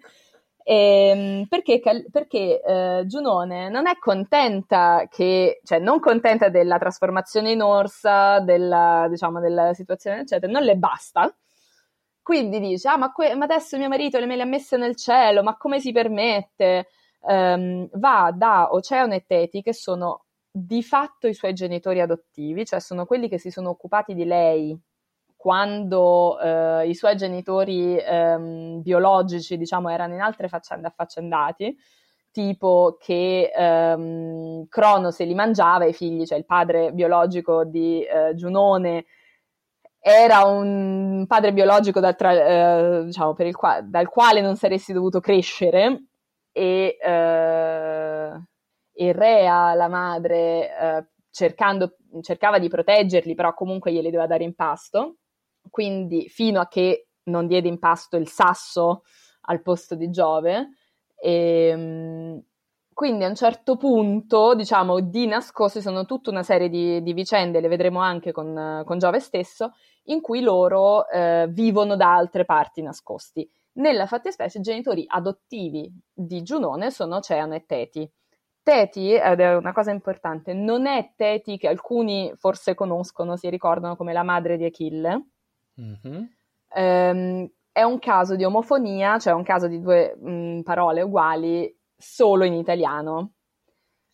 E, 0.64 0.76
ehm, 0.76 1.46
perché, 1.48 1.82
perché 2.12 2.62
eh, 2.62 3.04
Giunone 3.06 3.70
non 3.70 3.88
è 3.88 3.98
contenta 3.98 5.08
che, 5.10 5.62
cioè 5.64 5.80
non 5.80 6.00
contenta 6.00 6.50
della 6.50 6.78
trasformazione 6.78 7.52
in 7.52 7.62
orsa, 7.62 8.40
della, 8.40 9.08
diciamo, 9.10 9.40
della 9.40 9.74
situazione, 9.74 10.22
eccetera, 10.22 10.52
non 10.52 10.64
le 10.64 10.76
basta 10.76 11.32
quindi 12.30 12.60
dice, 12.60 12.88
ah, 12.90 12.96
ma, 12.96 13.12
que- 13.12 13.34
ma 13.34 13.46
adesso 13.46 13.76
mio 13.76 13.88
marito 13.88 14.24
me 14.24 14.36
le 14.36 14.44
ha 14.44 14.46
messe 14.46 14.78
nel 14.78 14.96
cielo, 14.96 15.42
ma 15.42 15.58
come 15.58 15.80
si 15.80 15.92
permette? 15.92 16.90
Um, 17.22 17.90
va 17.94 18.32
da 18.32 18.72
Oceano 18.72 19.16
e 19.16 19.24
Teti, 19.26 19.64
che 19.64 19.74
sono 19.74 20.26
di 20.52 20.84
fatto 20.84 21.26
i 21.26 21.34
suoi 21.34 21.54
genitori 21.54 22.00
adottivi, 22.02 22.68
cioè 22.68 22.80
sono 22.82 23.08
quelli 23.08 23.30
che 23.30 23.40
si 23.40 23.50
sono 23.50 23.70
occupati 23.70 24.14
di 24.14 24.26
lei 24.26 24.80
quando 25.36 26.38
uh, 26.40 26.88
i 26.88 26.94
suoi 26.94 27.16
genitori 27.16 27.98
um, 28.08 28.80
biologici, 28.84 29.58
diciamo, 29.58 29.90
erano 29.90 30.14
in 30.14 30.22
altre 30.22 30.50
faccende 30.50 30.86
affaccendati, 30.86 31.76
tipo 32.30 32.98
che 33.00 33.52
um, 33.58 34.68
Crono 34.68 35.10
se 35.10 35.24
li 35.24 35.34
mangiava 35.34 35.86
i 35.86 35.94
figli, 35.94 36.28
cioè 36.28 36.38
il 36.38 36.46
padre 36.46 36.92
biologico 36.92 37.66
di 37.66 38.06
uh, 38.06 38.36
Giunone 38.36 39.06
era 40.02 40.46
un 40.46 41.26
padre 41.28 41.54
biologico 41.54 42.00
da 42.00 42.14
tra, 42.14 42.32
eh, 43.00 43.06
diciamo, 43.06 43.36
qua- 43.52 43.82
dal 43.82 44.08
quale 44.08 44.42
non 44.42 44.56
saresti 44.56 44.94
dovuto 44.94 45.20
crescere 45.20 46.06
e, 46.52 46.98
eh, 47.02 48.42
e 48.94 49.12
Rea, 49.14 49.74
la 49.74 49.88
madre, 49.88 50.78
eh, 50.78 51.06
cercava 51.32 52.60
di 52.60 52.68
proteggerli, 52.70 53.36
però 53.36 53.54
comunque 53.54 53.92
glieli 53.92 54.10
doveva 54.10 54.28
dare 54.28 54.44
in 54.44 54.56
pasto, 54.56 55.18
quindi 55.70 56.28
fino 56.30 56.60
a 56.60 56.68
che 56.68 57.08
non 57.24 57.48
diede 57.48 57.68
in 57.68 57.80
pasto 57.80 58.18
il 58.18 58.28
sasso 58.28 59.04
al 59.42 59.62
posto 59.62 59.96
di 59.96 60.10
Giove. 60.10 60.70
E, 61.22 61.68
ehm, 61.72 62.44
quindi 63.00 63.24
a 63.24 63.30
un 63.30 63.36
certo 63.36 63.78
punto, 63.78 64.54
diciamo, 64.56 65.00
di 65.00 65.26
nascosto, 65.26 65.80
sono 65.80 66.04
tutta 66.04 66.32
una 66.32 66.44
serie 66.44 66.68
di, 66.68 67.02
di 67.02 67.14
vicende, 67.14 67.62
le 67.62 67.70
vedremo 67.70 68.02
anche 68.02 68.34
con, 68.34 68.84
con 68.84 68.98
Giove 68.98 69.22
stesso, 69.22 69.72
in 70.08 70.20
cui 70.20 70.42
loro 70.42 71.08
eh, 71.08 71.48
vivono 71.50 71.96
da 71.96 72.14
altre 72.14 72.44
parti 72.44 72.82
nascosti. 72.82 73.50
Nella 73.76 74.06
fattispecie 74.06 74.58
i 74.58 74.62
genitori 74.62 75.06
adottivi 75.08 75.90
di 76.14 76.44
Giunone 76.44 76.92
sono 76.92 77.16
Oceano 77.16 77.56
e 77.56 77.64
Teti. 77.66 78.12
Teti, 78.62 79.14
ed 79.14 79.40
è 79.40 79.56
una 79.56 79.72
cosa 79.72 79.92
importante, 79.92 80.52
non 80.52 80.86
è 80.86 81.14
Teti 81.16 81.58
che 81.58 81.70
alcuni 81.70 82.34
forse 82.36 82.76
conoscono, 82.76 83.38
si 83.38 83.50
ricordano 83.50 83.96
come 83.96 84.12
la 84.12 84.24
madre 84.24 84.58
di 84.58 84.66
Achille. 84.66 85.26
Mm-hmm. 85.80 86.24
Um, 86.76 87.50
è 87.72 87.84
un 87.84 88.00
caso 88.00 88.36
di 88.36 88.44
omofonia, 88.44 89.18
cioè 89.20 89.32
un 89.32 89.44
caso 89.44 89.68
di 89.68 89.80
due 89.80 90.18
mh, 90.18 90.64
parole 90.64 91.02
uguali 91.02 91.78
solo 92.00 92.46
in 92.46 92.54
italiano. 92.54 93.34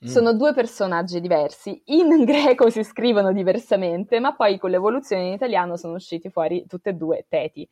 Mm. 0.04 0.08
Sono 0.08 0.34
due 0.34 0.54
personaggi 0.54 1.22
diversi, 1.22 1.82
in 1.86 2.25
greco 2.25 2.70
si 2.70 2.84
scrivono 2.84 3.32
diversamente, 3.32 4.20
ma 4.20 4.36
poi 4.36 4.58
con 4.58 4.72
l'evoluzione 4.72 5.27
in 5.27 5.34
italiano 5.34 5.77
sono 5.77 5.94
usciti 5.94 6.30
fuori 6.30 6.65
tutte 6.68 6.89
e 6.89 6.94
due 6.94 7.25
teti. 7.30 7.68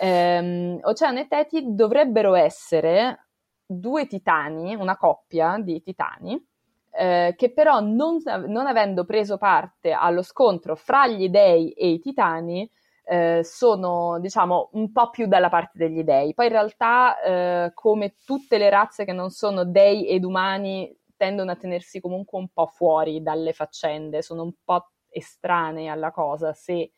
ehm, 0.00 0.78
Oceano 0.82 1.20
e 1.20 1.26
Teti 1.28 1.74
dovrebbero 1.74 2.34
essere 2.34 3.26
due 3.66 4.06
titani, 4.06 4.74
una 4.74 4.96
coppia 4.96 5.58
di 5.58 5.82
titani, 5.82 6.42
eh, 6.90 7.34
che 7.36 7.52
però 7.52 7.80
non, 7.80 8.18
non, 8.46 8.66
avendo 8.66 9.04
preso 9.04 9.36
parte 9.36 9.92
allo 9.92 10.22
scontro 10.22 10.74
fra 10.74 11.06
gli 11.06 11.28
dei 11.28 11.70
e 11.72 11.90
i 11.90 12.00
titani, 12.00 12.68
eh, 13.08 13.40
sono 13.42 14.20
diciamo 14.20 14.68
un 14.72 14.92
po' 14.92 15.08
più 15.08 15.26
dalla 15.26 15.48
parte 15.48 15.78
degli 15.78 16.02
dei. 16.02 16.34
Poi 16.34 16.46
in 16.46 16.52
realtà, 16.52 17.20
eh, 17.22 17.70
come 17.72 18.16
tutte 18.24 18.58
le 18.58 18.68
razze 18.68 19.04
che 19.06 19.12
non 19.12 19.30
sono 19.30 19.64
dei 19.64 20.06
ed 20.06 20.24
umani, 20.24 20.94
tendono 21.16 21.50
a 21.50 21.56
tenersi 21.56 22.00
comunque 22.00 22.38
un 22.38 22.48
po' 22.48 22.66
fuori 22.66 23.22
dalle 23.22 23.52
faccende, 23.52 24.22
sono 24.22 24.42
un 24.42 24.52
po' 24.62 24.90
estranei 25.08 25.88
alla 25.88 26.10
cosa 26.10 26.52
se, 26.52 26.92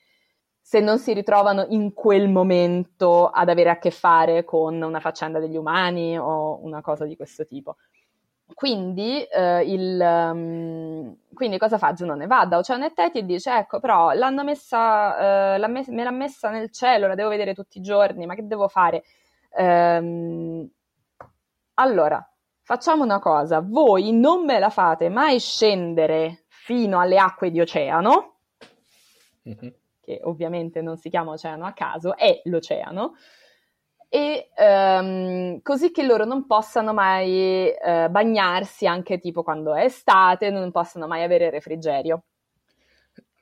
se 0.60 0.80
non 0.80 0.98
si 0.98 1.12
ritrovano 1.12 1.66
in 1.68 1.92
quel 1.94 2.28
momento 2.28 3.28
ad 3.28 3.48
avere 3.48 3.70
a 3.70 3.78
che 3.78 3.92
fare 3.92 4.44
con 4.44 4.82
una 4.82 5.00
faccenda 5.00 5.38
degli 5.38 5.56
umani 5.56 6.18
o 6.18 6.58
una 6.62 6.80
cosa 6.80 7.04
di 7.04 7.16
questo 7.16 7.46
tipo. 7.46 7.76
Quindi, 8.54 9.22
eh, 9.22 9.62
il, 9.64 10.00
um, 10.00 11.16
quindi, 11.34 11.58
cosa 11.58 11.78
fa 11.78 11.92
Giunone? 11.92 12.26
Va 12.26 12.44
da 12.46 12.58
Oceano 12.58 12.86
e 12.86 12.92
e 13.12 13.24
dice: 13.24 13.50
Ecco, 13.52 13.80
però 13.80 14.12
l'hanno 14.12 14.44
messa, 14.44 15.54
eh, 15.54 15.58
l'ha 15.58 15.68
me-, 15.68 15.84
me 15.88 16.04
l'ha 16.04 16.10
messa 16.10 16.50
nel 16.50 16.70
cielo, 16.70 17.06
la 17.06 17.14
devo 17.14 17.28
vedere 17.28 17.54
tutti 17.54 17.78
i 17.78 17.82
giorni, 17.82 18.26
ma 18.26 18.34
che 18.34 18.46
devo 18.46 18.68
fare? 18.68 19.04
Ehm, 19.56 20.68
allora, 21.74 22.24
facciamo 22.62 23.04
una 23.04 23.18
cosa: 23.18 23.60
voi 23.60 24.12
non 24.12 24.44
me 24.44 24.58
la 24.58 24.70
fate 24.70 25.08
mai 25.08 25.38
scendere 25.38 26.44
fino 26.48 27.00
alle 27.00 27.18
acque 27.18 27.50
di 27.50 27.60
oceano, 27.60 28.36
mm-hmm. 29.48 29.72
che 30.00 30.20
ovviamente 30.24 30.82
non 30.82 30.96
si 30.96 31.08
chiama 31.08 31.32
oceano 31.32 31.66
a 31.66 31.72
caso, 31.72 32.16
è 32.16 32.40
l'oceano 32.44 33.14
e 34.12 34.50
um, 34.56 35.62
così 35.62 35.92
che 35.92 36.02
loro 36.02 36.24
non 36.24 36.44
possano 36.44 36.92
mai 36.92 37.68
uh, 37.68 38.10
bagnarsi 38.10 38.84
anche 38.84 39.20
tipo 39.20 39.44
quando 39.44 39.72
è 39.72 39.84
estate, 39.84 40.50
non 40.50 40.72
possano 40.72 41.06
mai 41.06 41.22
avere 41.22 41.48
refrigerio. 41.48 42.24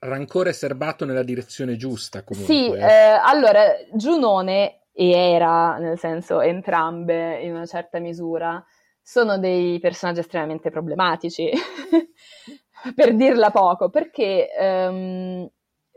Rancore 0.00 0.52
serbato 0.52 1.06
nella 1.06 1.22
direzione 1.22 1.76
giusta 1.76 2.22
comunque. 2.22 2.54
Sì, 2.54 2.70
eh. 2.70 2.80
Eh, 2.80 3.18
allora 3.25 3.62
Giunone 3.94 4.82
e 4.92 5.10
Era, 5.10 5.78
nel 5.78 5.98
senso 5.98 6.42
entrambe 6.42 7.40
in 7.40 7.54
una 7.54 7.66
certa 7.66 7.98
misura, 7.98 8.62
sono 9.00 9.38
dei 9.38 9.78
personaggi 9.80 10.20
estremamente 10.20 10.68
problematici, 10.68 11.50
per 12.94 13.14
dirla 13.14 13.50
poco, 13.50 13.88
perché 13.88 14.48
um, 14.60 15.48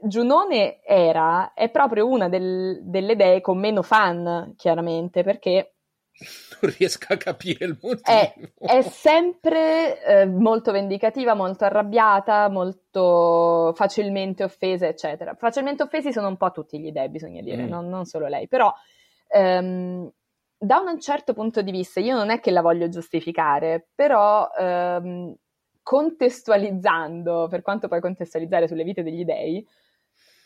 Giunone 0.03 0.83
era, 0.83 1.53
è 1.53 1.69
proprio 1.69 2.07
una 2.07 2.29
del, 2.29 2.81
delle 2.83 3.15
dee 3.15 3.41
con 3.41 3.59
meno 3.59 3.81
fan, 3.81 4.53
chiaramente, 4.57 5.23
perché 5.23 5.73
non 6.61 6.71
riesco 6.77 7.13
a 7.13 7.17
capire 7.17 7.65
il 7.65 7.77
motivo. 7.81 8.03
È, 8.03 8.33
è 8.57 8.81
sempre 8.81 10.03
eh, 10.03 10.25
molto 10.25 10.71
vendicativa, 10.71 11.33
molto 11.33 11.65
arrabbiata, 11.65 12.47
molto 12.49 13.73
facilmente 13.75 14.43
offesa, 14.43 14.87
eccetera. 14.87 15.33
Facilmente 15.35 15.83
offesi 15.83 16.11
sono 16.11 16.27
un 16.27 16.37
po' 16.37 16.51
tutti 16.51 16.79
gli 16.79 16.91
dei, 16.91 17.09
bisogna 17.09 17.41
dire, 17.41 17.63
mm. 17.63 17.69
non, 17.69 17.89
non, 17.89 18.05
solo 18.05 18.27
lei. 18.27 18.47
Però, 18.47 18.71
ehm, 19.29 20.09
da 20.57 20.79
un 20.79 20.99
certo 20.99 21.33
punto 21.33 21.61
di 21.61 21.71
vista, 21.71 21.99
io 21.99 22.15
non 22.15 22.29
è 22.29 22.39
che 22.39 22.51
la 22.51 22.61
voglio 22.61 22.87
giustificare, 22.87 23.87
però 23.95 24.49
ehm, 24.55 25.35
contestualizzando, 25.81 27.47
per 27.49 27.63
quanto 27.63 27.87
puoi 27.87 28.01
contestualizzare 28.01 28.67
sulle 28.67 28.83
vite 28.83 29.01
degli 29.01 29.25
dei, 29.25 29.65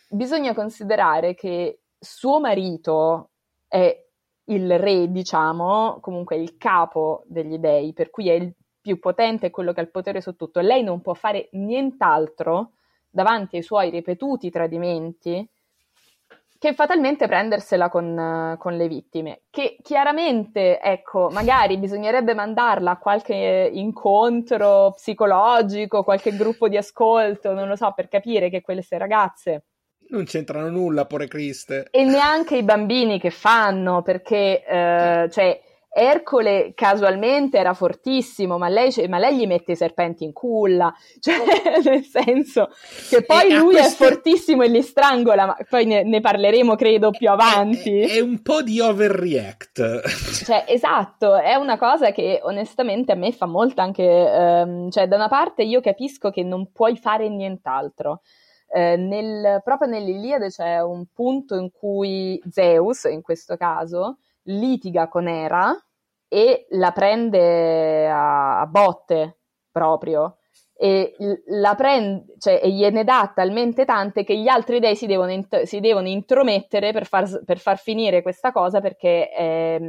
bisogna 0.09 0.53
considerare 0.53 1.33
che 1.35 1.81
suo 1.99 2.39
marito 2.39 3.31
è 3.67 4.03
il 4.45 4.79
re, 4.79 5.11
diciamo, 5.11 5.99
comunque 6.01 6.35
il 6.35 6.57
capo 6.57 7.23
degli 7.25 7.57
dei, 7.57 7.93
per 7.93 8.09
cui 8.09 8.29
è 8.29 8.33
il 8.33 8.53
più 8.79 8.99
potente, 8.99 9.47
è 9.47 9.49
quello 9.49 9.73
che 9.73 9.79
ha 9.79 9.83
il 9.83 9.89
potere 9.89 10.21
su 10.21 10.35
tutto. 10.35 10.59
Lei 10.59 10.83
non 10.83 11.01
può 11.01 11.13
fare 11.13 11.49
nient'altro 11.53 12.73
davanti 13.09 13.55
ai 13.55 13.63
suoi 13.63 13.89
ripetuti 13.89 14.49
tradimenti 14.51 15.49
che 16.57 16.73
fatalmente 16.73 17.27
prendersela 17.27 17.89
con, 17.89 18.55
con, 18.57 18.75
le 18.75 18.87
vittime, 18.87 19.41
che 19.49 19.77
chiaramente, 19.81 20.79
ecco, 20.79 21.29
magari 21.29 21.77
bisognerebbe 21.77 22.33
mandarla 22.33 22.91
a 22.91 22.97
qualche 22.97 23.69
incontro 23.73 24.93
psicologico, 24.95 26.03
qualche 26.03 26.35
gruppo 26.35 26.67
di 26.67 26.77
ascolto, 26.77 27.53
non 27.53 27.67
lo 27.67 27.75
so, 27.75 27.91
per 27.93 28.07
capire 28.07 28.49
che 28.49 28.61
queste 28.61 28.97
ragazze 28.97 29.65
non 30.09 30.25
c'entrano 30.25 30.69
nulla, 30.69 31.05
pure 31.05 31.27
Criste. 31.27 31.87
E 31.91 32.03
neanche 32.03 32.57
i 32.57 32.63
bambini 32.63 33.19
che 33.19 33.29
fanno, 33.31 34.01
perché, 34.01 34.63
eh, 34.65 35.29
cioè, 35.31 35.61
Ercole 35.97 36.73
casualmente 36.75 37.57
era 37.57 37.73
fortissimo, 37.73 38.57
ma 38.57 38.67
lei, 38.67 38.91
ma 39.07 39.17
lei, 39.17 39.37
gli 39.37 39.47
mette 39.47 39.71
i 39.71 39.75
serpenti 39.77 40.25
in 40.25 40.33
culla, 40.33 40.93
cioè 41.21 41.37
nel 41.85 42.03
senso 42.03 42.67
che 43.09 43.23
poi 43.23 43.47
e 43.47 43.55
lui 43.55 43.75
questo... 43.75 44.03
è 44.03 44.07
fortissimo 44.07 44.63
e 44.63 44.67
li 44.67 44.81
strangola, 44.81 45.45
ma 45.45 45.57
poi 45.69 45.85
ne, 45.85 46.03
ne 46.03 46.19
parleremo 46.19 46.75
credo 46.75 47.11
più 47.11 47.29
avanti. 47.29 48.01
È, 48.01 48.15
è, 48.15 48.19
un 48.19 48.41
po' 48.41 48.61
di 48.61 48.81
overreact. 48.81 50.01
Cioè, 50.45 50.65
esatto, 50.67 51.37
è 51.37 51.55
una 51.55 51.77
cosa 51.77 52.11
che 52.11 52.41
onestamente 52.43 53.13
a 53.13 53.15
me 53.15 53.31
fa 53.31 53.45
molto 53.45 53.79
anche, 53.79 54.03
ehm, 54.03 54.89
cioè 54.91 55.07
da 55.07 55.15
una 55.15 55.29
parte 55.29 55.63
io 55.63 55.79
capisco 55.79 56.29
che 56.29 56.43
non 56.43 56.71
puoi 56.73 56.97
fare 56.97 57.29
nient'altro, 57.29 58.21
eh, 58.75 58.97
nel, 58.97 59.61
proprio 59.63 59.87
nell'Iliade 59.87 60.49
c'è 60.49 60.81
un 60.81 61.05
punto 61.13 61.55
in 61.55 61.71
cui 61.71 62.41
Zeus, 62.51 63.05
in 63.05 63.21
questo 63.21 63.55
caso, 63.55 64.17
litiga 64.43 65.07
con 65.07 65.29
Era 65.29 65.73
e 66.27 66.65
la 66.71 66.91
prende 66.91 68.09
a, 68.09 68.59
a 68.59 68.65
botte 68.65 69.37
proprio. 69.71 70.39
E 70.77 71.15
la 71.45 71.73
prende, 71.75 72.33
cioè, 72.37 72.59
e 72.61 72.69
gliene 72.69 73.05
dà 73.05 73.31
talmente 73.33 73.85
tante 73.85 74.25
che 74.25 74.37
gli 74.37 74.49
altri 74.49 74.81
dei 74.81 74.97
si 74.97 75.05
devono, 75.05 75.31
int- 75.31 75.61
si 75.61 75.79
devono 75.79 76.09
intromettere 76.09 76.91
per 76.91 77.05
far, 77.05 77.43
per 77.45 77.59
far, 77.59 77.77
finire 77.77 78.21
questa 78.21 78.51
cosa 78.51 78.81
perché 78.81 79.29
è, 79.29 79.79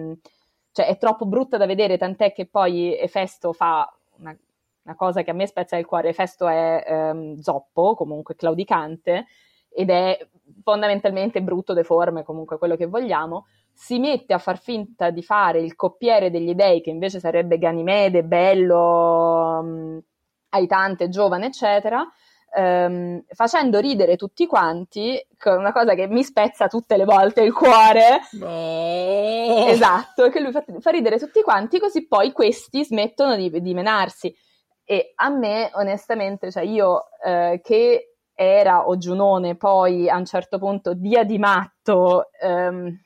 cioè, 0.70 0.86
è 0.86 0.96
troppo 0.96 1.26
brutta 1.26 1.56
da 1.56 1.66
vedere, 1.66 1.98
tant'è 1.98 2.32
che 2.32 2.46
poi 2.46 2.96
Efesto 2.96 3.52
fa 3.52 3.92
una 4.18 4.36
una 4.86 4.94
cosa 4.94 5.22
che 5.22 5.30
a 5.30 5.34
me 5.34 5.46
spezza 5.46 5.76
il 5.76 5.84
cuore. 5.84 6.12
Festo 6.12 6.46
è 6.46 6.84
ehm, 6.86 7.38
zoppo, 7.40 7.94
comunque 7.94 8.36
claudicante, 8.36 9.26
ed 9.68 9.90
è 9.90 10.16
fondamentalmente 10.62 11.42
brutto, 11.42 11.74
deforme, 11.74 12.22
comunque 12.22 12.56
quello 12.56 12.76
che 12.76 12.86
vogliamo. 12.86 13.46
Si 13.72 13.98
mette 13.98 14.32
a 14.32 14.38
far 14.38 14.58
finta 14.58 15.10
di 15.10 15.22
fare 15.22 15.60
il 15.60 15.74
coppiere 15.74 16.30
degli 16.30 16.54
dei, 16.54 16.80
che 16.80 16.90
invece 16.90 17.18
sarebbe 17.18 17.58
Ganimede, 17.58 18.24
bello, 18.24 19.58
um, 19.60 20.00
aitante, 20.50 21.08
giovane, 21.08 21.46
eccetera. 21.46 22.06
Um, 22.58 23.22
facendo 23.28 23.80
ridere 23.80 24.16
tutti 24.16 24.46
quanti, 24.46 25.20
con 25.36 25.58
una 25.58 25.72
cosa 25.72 25.92
che 25.94 26.06
mi 26.06 26.22
spezza 26.22 26.68
tutte 26.68 26.96
le 26.96 27.04
volte 27.04 27.42
il 27.42 27.52
cuore. 27.52 28.20
No. 28.38 29.66
Esatto, 29.66 30.30
che 30.30 30.40
lui 30.40 30.52
fa, 30.52 30.64
fa, 30.78 30.90
ridere 30.90 31.18
tutti 31.18 31.42
quanti, 31.42 31.78
così 31.78 32.06
poi 32.06 32.32
questi 32.32 32.82
smettono 32.82 33.36
di, 33.36 33.60
di 33.60 33.74
menarsi. 33.74 34.34
E 34.88 35.12
a 35.16 35.30
me, 35.30 35.70
onestamente, 35.74 36.52
cioè 36.52 36.62
io 36.62 37.06
eh, 37.24 37.60
che 37.62 38.14
era 38.34 38.86
o 38.86 38.96
Giunone 38.96 39.56
poi 39.56 40.08
a 40.08 40.16
un 40.16 40.24
certo 40.24 40.58
punto 40.58 40.94
dia 40.94 41.24
di 41.24 41.38
matto, 41.38 42.30
ehm, 42.40 42.96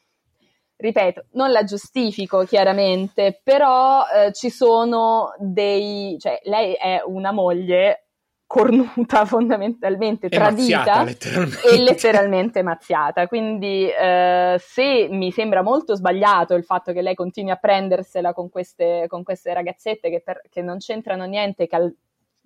ripeto, 0.77 1.27
non 1.33 1.51
la 1.53 1.65
giustifico 1.65 2.45
chiaramente, 2.45 3.41
però 3.43 4.03
eh, 4.07 4.33
ci 4.33 4.51
sono 4.51 5.33
dei, 5.39 6.19
cioè 6.19 6.41
lei 6.45 6.75
è 6.75 7.03
una 7.07 7.33
moglie 7.33 8.10
cornuta 8.51 9.25
fondamentalmente, 9.27 10.27
e 10.27 10.29
tradita 10.29 11.05
letteralmente. 11.05 11.69
e 11.69 11.79
letteralmente 11.79 12.63
mazziata. 12.63 13.29
Quindi 13.29 13.89
eh, 13.89 14.57
se 14.59 15.07
mi 15.09 15.31
sembra 15.31 15.63
molto 15.63 15.95
sbagliato 15.95 16.55
il 16.55 16.65
fatto 16.65 16.93
che 16.93 17.01
lei 17.01 17.15
continui 17.15 17.53
a 17.53 17.57
prendersela 17.57 18.33
con 18.33 18.49
queste, 18.49 19.05
con 19.07 19.23
queste 19.23 19.55
ragazzette 19.55 20.11
che, 20.11 20.21
per, 20.21 20.43
che 20.51 20.63
non 20.63 20.79
c'entrano 20.79 21.27
niente, 21.27 21.69
che 21.69 21.77
al 21.77 21.95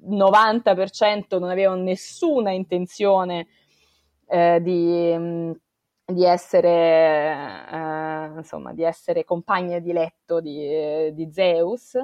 90% 0.06 1.38
non 1.38 1.48
avevano 1.48 1.82
nessuna 1.82 2.50
intenzione 2.50 3.46
eh, 4.26 4.60
di, 4.60 5.14
mm, 5.16 5.52
di, 6.04 6.24
essere, 6.26 7.66
eh, 7.72 8.30
insomma, 8.36 8.74
di 8.74 8.82
essere 8.82 9.24
compagne 9.24 9.80
di 9.80 9.92
letto 9.94 10.42
di, 10.42 11.14
di 11.14 11.32
Zeus, 11.32 11.96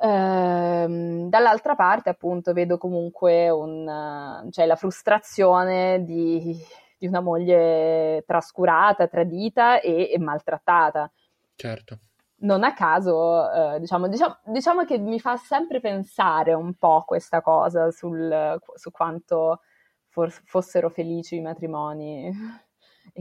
Ehm, 0.00 1.28
dall'altra 1.28 1.74
parte, 1.74 2.08
appunto, 2.08 2.52
vedo 2.52 2.78
comunque 2.78 3.48
un, 3.50 4.48
cioè, 4.50 4.66
la 4.66 4.76
frustrazione 4.76 6.04
di, 6.04 6.56
di, 6.96 7.06
una 7.06 7.20
moglie 7.20 8.22
trascurata, 8.26 9.08
tradita 9.08 9.80
e, 9.80 10.10
e 10.12 10.18
maltrattata. 10.18 11.10
Certo. 11.54 11.98
Non 12.40 12.62
a 12.62 12.72
caso, 12.72 13.50
eh, 13.50 13.80
diciamo, 13.80 14.06
diciamo, 14.06 14.38
diciamo, 14.44 14.84
che 14.84 14.98
mi 14.98 15.18
fa 15.18 15.36
sempre 15.36 15.80
pensare 15.80 16.52
un 16.52 16.74
po' 16.74 17.02
questa 17.04 17.40
cosa 17.40 17.90
sul, 17.90 18.60
su 18.74 18.92
quanto 18.92 19.62
for- 20.08 20.30
fossero 20.44 20.88
felici 20.88 21.36
i 21.36 21.40
matrimoni 21.40 22.32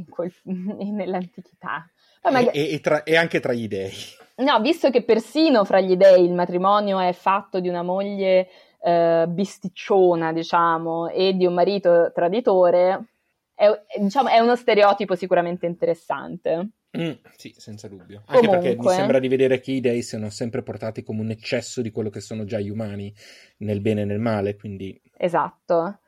quel, 0.09 0.31
nell'antichità. 0.43 1.89
Magari... 2.23 2.57
E, 2.57 2.73
e, 2.73 2.79
tra, 2.79 3.03
e, 3.03 3.15
anche 3.15 3.39
tra 3.39 3.53
gli 3.53 3.67
dei. 3.67 3.91
No, 4.37 4.59
visto 4.61 4.89
che 4.91 5.03
persino 5.03 5.63
fra 5.65 5.79
gli 5.79 5.95
dei 5.95 6.23
il 6.23 6.33
matrimonio 6.33 6.99
è 6.99 7.11
fatto 7.11 7.59
di 7.59 7.69
una 7.69 7.81
moglie 7.81 8.47
eh, 8.83 9.25
bisticciona, 9.27 10.31
diciamo, 10.31 11.09
e 11.09 11.33
di 11.35 11.45
un 11.45 11.53
marito 11.55 12.11
traditore, 12.13 13.05
è, 13.55 13.67
diciamo, 13.99 14.29
è 14.29 14.37
uno 14.39 14.55
stereotipo 14.55 15.15
sicuramente 15.15 15.65
interessante. 15.65 16.69
Mm, 16.97 17.11
sì, 17.35 17.53
senza 17.57 17.87
dubbio. 17.87 18.23
Anche 18.27 18.45
Comunque, 18.45 18.69
perché 18.69 18.81
mi 18.81 18.93
sembra 18.93 19.19
di 19.19 19.27
vedere 19.27 19.59
che 19.59 19.71
i 19.71 19.79
dei 19.79 20.03
siano 20.03 20.29
sempre 20.29 20.61
portati 20.61 21.03
come 21.03 21.21
un 21.21 21.31
eccesso 21.31 21.81
di 21.81 21.91
quello 21.91 22.09
che 22.09 22.21
sono 22.21 22.45
già 22.45 22.59
gli 22.59 22.69
umani, 22.69 23.13
nel 23.57 23.81
bene 23.81 24.01
e 24.01 24.05
nel 24.05 24.19
male, 24.19 24.55
quindi... 24.55 24.99
Esatto. 25.17 25.99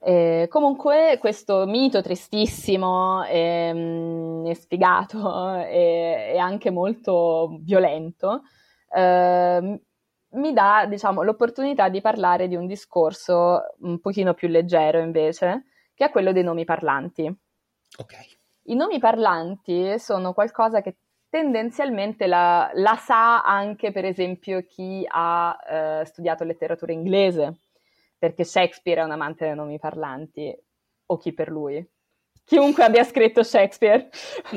Eh, 0.00 0.46
comunque 0.48 1.18
questo 1.18 1.66
mito 1.66 2.00
tristissimo 2.02 3.24
e, 3.24 3.72
mm, 3.74 4.46
e 4.46 4.54
sfigato 4.54 5.54
e, 5.66 6.32
e, 6.34 6.38
anche 6.38 6.70
molto 6.70 7.58
violento 7.62 8.42
eh, 8.94 9.80
mi 10.30 10.52
dà 10.52 10.86
diciamo, 10.88 11.22
l'opportunità 11.22 11.88
di 11.88 12.00
parlare 12.00 12.48
di 12.48 12.56
un 12.56 12.66
discorso 12.66 13.74
un 13.80 13.98
pochino 14.00 14.34
più 14.34 14.48
leggero 14.48 14.98
invece, 14.98 15.66
che 15.94 16.06
è 16.06 16.10
quello 16.10 16.32
dei 16.32 16.42
nomi 16.42 16.64
parlanti. 16.64 17.26
Ok. 17.98 18.36
I 18.64 18.74
nomi 18.74 18.98
parlanti 18.98 19.98
sono 19.98 20.34
qualcosa 20.34 20.82
che 20.82 20.98
tendenzialmente 21.30 22.26
la, 22.26 22.70
la 22.74 22.96
sa 22.96 23.42
anche 23.42 23.92
per 23.92 24.04
esempio 24.04 24.62
chi 24.64 25.04
ha 25.06 25.56
eh, 25.68 26.04
studiato 26.04 26.44
letteratura 26.44 26.92
inglese 26.92 27.60
perché 28.18 28.44
Shakespeare 28.44 29.00
è 29.00 29.04
un 29.04 29.12
amante 29.12 29.46
dei 29.46 29.54
nomi 29.54 29.78
parlanti, 29.78 30.54
o 31.06 31.16
chi 31.16 31.32
per 31.32 31.48
lui. 31.48 31.86
Chiunque 32.44 32.82
abbia 32.82 33.04
scritto 33.04 33.42
Shakespeare. 33.42 34.08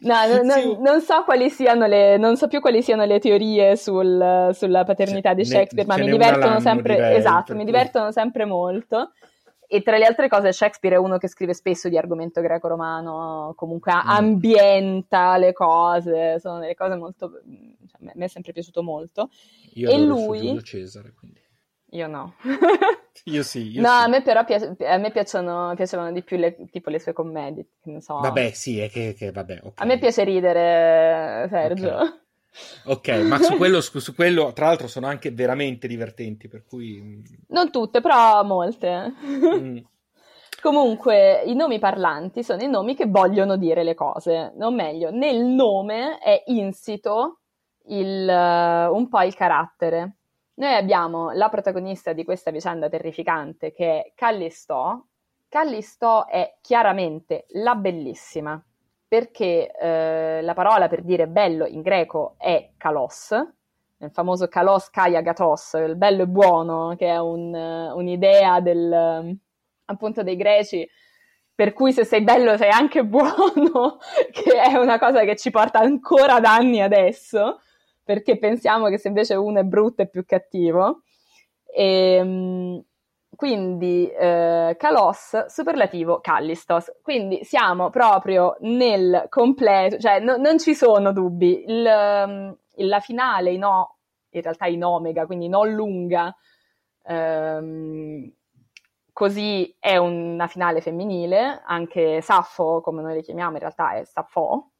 no, 0.00 0.42
no, 0.42 0.52
sì. 0.54 0.76
non 0.80 1.02
so 1.02 1.22
quali 1.24 1.50
siano 1.50 1.86
le, 1.86 2.16
non 2.16 2.36
so 2.38 2.48
più 2.48 2.60
quali 2.60 2.82
siano 2.82 3.04
le 3.04 3.18
teorie 3.18 3.76
sul, 3.76 4.50
sulla 4.54 4.84
paternità 4.84 5.34
di 5.34 5.44
Shakespeare, 5.44 5.86
ne, 5.86 5.94
ma 5.94 6.02
mi 6.02 6.10
divertono 6.10 6.58
sempre, 6.58 6.94
direi, 6.94 7.16
esatto, 7.16 7.54
mi 7.54 7.66
divertono 7.66 8.10
sempre 8.12 8.46
molto. 8.46 9.12
E 9.70 9.82
tra 9.82 9.98
le 9.98 10.06
altre 10.06 10.28
cose, 10.28 10.50
Shakespeare 10.50 10.96
è 10.96 10.98
uno 10.98 11.18
che 11.18 11.28
scrive 11.28 11.52
spesso 11.52 11.90
di 11.90 11.98
argomento 11.98 12.40
greco-romano, 12.40 13.52
comunque 13.54 13.92
mm. 13.92 14.08
ambienta 14.08 15.36
le 15.36 15.52
cose, 15.52 16.40
sono 16.40 16.60
delle 16.60 16.74
cose 16.74 16.96
molto. 16.96 17.30
Cioè, 17.30 18.08
a 18.08 18.12
me 18.14 18.24
è 18.24 18.28
sempre 18.28 18.52
piaciuto 18.52 18.82
molto. 18.82 19.28
Io 19.74 19.90
e 19.90 19.98
lui. 19.98 20.58
Cesare, 20.62 21.12
quindi. 21.12 21.46
Io 21.92 22.06
no. 22.06 22.34
io 23.24 23.42
sì. 23.42 23.70
Io 23.70 23.80
no, 23.80 23.88
sì. 23.88 24.04
a 24.04 24.08
me 24.08 24.22
però 24.22 24.44
piace, 24.44 24.76
a 24.80 24.96
me 24.98 25.10
piacciono, 25.10 25.72
piacevano 25.74 26.12
di 26.12 26.22
più 26.22 26.36
le, 26.36 26.56
tipo 26.70 26.90
le 26.90 26.98
sue 26.98 27.12
commedie, 27.12 27.66
non 27.84 28.00
so. 28.00 28.18
Vabbè, 28.18 28.50
sì, 28.52 28.78
è 28.78 28.90
che, 28.90 29.14
che 29.16 29.30
vabbè, 29.30 29.60
okay. 29.62 29.72
A 29.76 29.84
me 29.84 29.98
piace 29.98 30.24
ridere, 30.24 31.46
Sergio. 31.48 31.96
Ok, 31.96 32.20
okay 32.84 33.22
ma 33.22 33.38
su 33.38 33.56
quello, 33.58 33.80
su 33.80 34.14
quello, 34.14 34.52
tra 34.52 34.66
l'altro, 34.66 34.86
sono 34.86 35.06
anche 35.06 35.30
veramente 35.30 35.86
divertenti, 35.86 36.48
per 36.48 36.64
cui... 36.64 37.00
Mm. 37.00 37.22
Non 37.48 37.70
tutte, 37.70 38.00
però 38.00 38.42
molte. 38.44 39.14
Mm. 39.24 39.78
Comunque, 40.60 41.42
i 41.46 41.54
nomi 41.54 41.78
parlanti 41.78 42.42
sono 42.42 42.62
i 42.62 42.68
nomi 42.68 42.96
che 42.96 43.06
vogliono 43.06 43.56
dire 43.56 43.84
le 43.84 43.94
cose, 43.94 44.52
o 44.58 44.70
meglio, 44.70 45.10
nel 45.10 45.44
nome 45.44 46.18
è 46.18 46.42
insito 46.46 47.38
il, 47.86 48.26
uh, 48.28 48.94
un 48.94 49.08
po' 49.08 49.22
il 49.22 49.34
carattere. 49.34 50.17
Noi 50.58 50.74
abbiamo 50.74 51.30
la 51.30 51.48
protagonista 51.48 52.12
di 52.12 52.24
questa 52.24 52.50
vicenda 52.50 52.88
terrificante 52.88 53.72
che 53.72 54.02
è 54.02 54.12
Callisto. 54.16 55.06
Callisto 55.48 56.26
è 56.26 56.56
chiaramente 56.60 57.46
la 57.50 57.76
bellissima, 57.76 58.60
perché 59.06 59.70
eh, 59.70 60.42
la 60.42 60.54
parola 60.54 60.88
per 60.88 61.02
dire 61.02 61.28
bello 61.28 61.64
in 61.64 61.80
greco 61.80 62.34
è 62.38 62.70
kalos, 62.76 63.30
nel 63.98 64.10
famoso 64.10 64.48
kalos 64.48 64.90
kaya 64.90 65.20
gatos, 65.20 65.74
il 65.74 65.94
bello 65.94 66.24
e 66.24 66.26
buono, 66.26 66.96
che 66.96 67.06
è 67.06 67.18
un, 67.18 67.54
un'idea 67.54 68.60
del, 68.60 69.38
appunto 69.84 70.24
dei 70.24 70.36
greci, 70.36 70.86
per 71.54 71.72
cui 71.72 71.92
se 71.92 72.04
sei 72.04 72.22
bello 72.22 72.56
sei 72.56 72.70
anche 72.70 73.04
buono, 73.06 73.98
che 74.32 74.60
è 74.60 74.76
una 74.76 74.98
cosa 74.98 75.22
che 75.22 75.36
ci 75.36 75.50
porta 75.52 75.78
ancora 75.78 76.40
da 76.40 76.52
anni 76.52 76.82
adesso 76.82 77.60
perché 78.08 78.38
pensiamo 78.38 78.88
che 78.88 78.96
se 78.96 79.08
invece 79.08 79.34
uno 79.34 79.60
è 79.60 79.64
brutto 79.64 80.00
è 80.00 80.08
più 80.08 80.24
cattivo. 80.24 81.02
E, 81.70 82.14
ehm, 82.14 82.82
quindi 83.36 84.08
eh, 84.08 84.74
Kalos, 84.78 85.44
superlativo 85.48 86.18
Callistos. 86.20 86.90
Quindi 87.02 87.44
siamo 87.44 87.90
proprio 87.90 88.56
nel 88.60 89.26
completo, 89.28 89.98
cioè 89.98 90.20
no, 90.20 90.38
non 90.38 90.58
ci 90.58 90.74
sono 90.74 91.12
dubbi. 91.12 91.64
Il, 91.66 91.84
ehm, 91.84 92.56
la 92.76 93.00
finale 93.00 93.50
in 93.50 93.64
O, 93.64 93.96
in 94.30 94.40
realtà 94.40 94.64
in 94.64 94.84
Omega, 94.84 95.26
quindi 95.26 95.48
non 95.48 95.70
lunga, 95.70 96.34
ehm, 97.04 98.32
così 99.12 99.76
è 99.78 99.98
una 99.98 100.46
finale 100.46 100.80
femminile, 100.80 101.60
anche 101.62 102.22
Saffo, 102.22 102.80
come 102.80 103.02
noi 103.02 103.16
le 103.16 103.22
chiamiamo, 103.22 103.52
in 103.52 103.58
realtà 103.58 103.96
è 103.96 104.04
Saffo. 104.04 104.70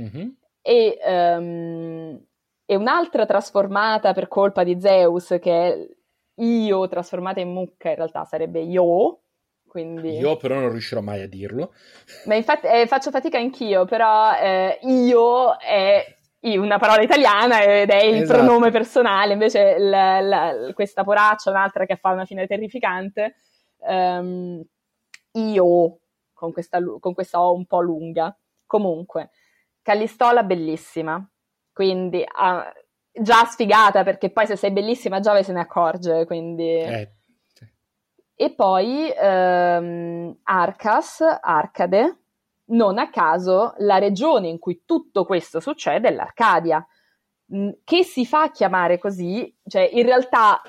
Mm-hmm. 0.00 0.28
E 0.62 0.98
um, 1.04 2.26
e 2.70 2.76
un'altra 2.76 3.24
trasformata 3.24 4.12
per 4.12 4.28
colpa 4.28 4.62
di 4.62 4.78
Zeus, 4.78 5.38
che 5.40 5.50
è 5.50 5.88
io 6.42 6.86
trasformata 6.86 7.40
in 7.40 7.50
mucca, 7.50 7.88
in 7.88 7.94
realtà 7.94 8.26
sarebbe 8.26 8.60
io. 8.60 9.20
Quindi... 9.66 10.18
Io 10.18 10.36
però 10.36 10.56
non 10.56 10.68
riuscirò 10.68 11.00
mai 11.00 11.22
a 11.22 11.28
dirlo. 11.28 11.72
Ma 12.26 12.34
infatti 12.34 12.66
eh, 12.66 12.86
faccio 12.86 13.10
fatica 13.10 13.38
anch'io, 13.38 13.86
però 13.86 14.34
eh, 14.34 14.80
io 14.82 15.56
è 15.56 16.14
una 16.58 16.78
parola 16.78 17.00
italiana 17.00 17.62
ed 17.62 17.88
è 17.88 18.04
il 18.04 18.22
esatto. 18.22 18.44
pronome 18.44 18.70
personale, 18.70 19.32
invece 19.32 19.78
la, 19.78 20.20
la, 20.20 20.70
questa 20.74 21.04
poraccia, 21.04 21.48
un'altra 21.48 21.86
che 21.86 21.96
fa 21.96 22.10
una 22.10 22.26
fine 22.26 22.46
terrificante, 22.46 23.36
um, 23.78 24.62
io, 25.32 25.98
con 26.34 26.52
questa, 26.52 26.80
con 27.00 27.14
questa 27.14 27.40
O 27.40 27.54
un 27.54 27.64
po' 27.64 27.80
lunga. 27.80 28.36
Comunque, 28.66 29.30
Callistola 29.80 30.42
bellissima, 30.42 31.26
quindi 31.78 32.24
ah, 32.26 32.72
già 33.12 33.44
sfigata 33.44 34.02
perché 34.02 34.30
poi 34.30 34.46
se 34.46 34.56
sei 34.56 34.72
bellissima 34.72 35.20
Giove 35.20 35.44
se 35.44 35.52
ne 35.52 35.60
accorge, 35.60 36.26
quindi... 36.26 36.74
Eh. 36.76 37.12
E 38.34 38.52
poi 38.52 39.12
ehm, 39.16 40.38
Arcas, 40.42 41.20
Arcade, 41.40 42.18
non 42.70 42.98
a 42.98 43.10
caso 43.10 43.74
la 43.78 43.98
regione 43.98 44.48
in 44.48 44.58
cui 44.58 44.82
tutto 44.84 45.24
questo 45.24 45.60
succede 45.60 46.08
è 46.08 46.12
l'Arcadia, 46.12 46.84
mm, 47.54 47.70
che 47.84 48.02
si 48.02 48.26
fa 48.26 48.50
chiamare 48.50 48.98
così, 48.98 49.56
cioè 49.64 49.88
in 49.92 50.04
realtà 50.04 50.60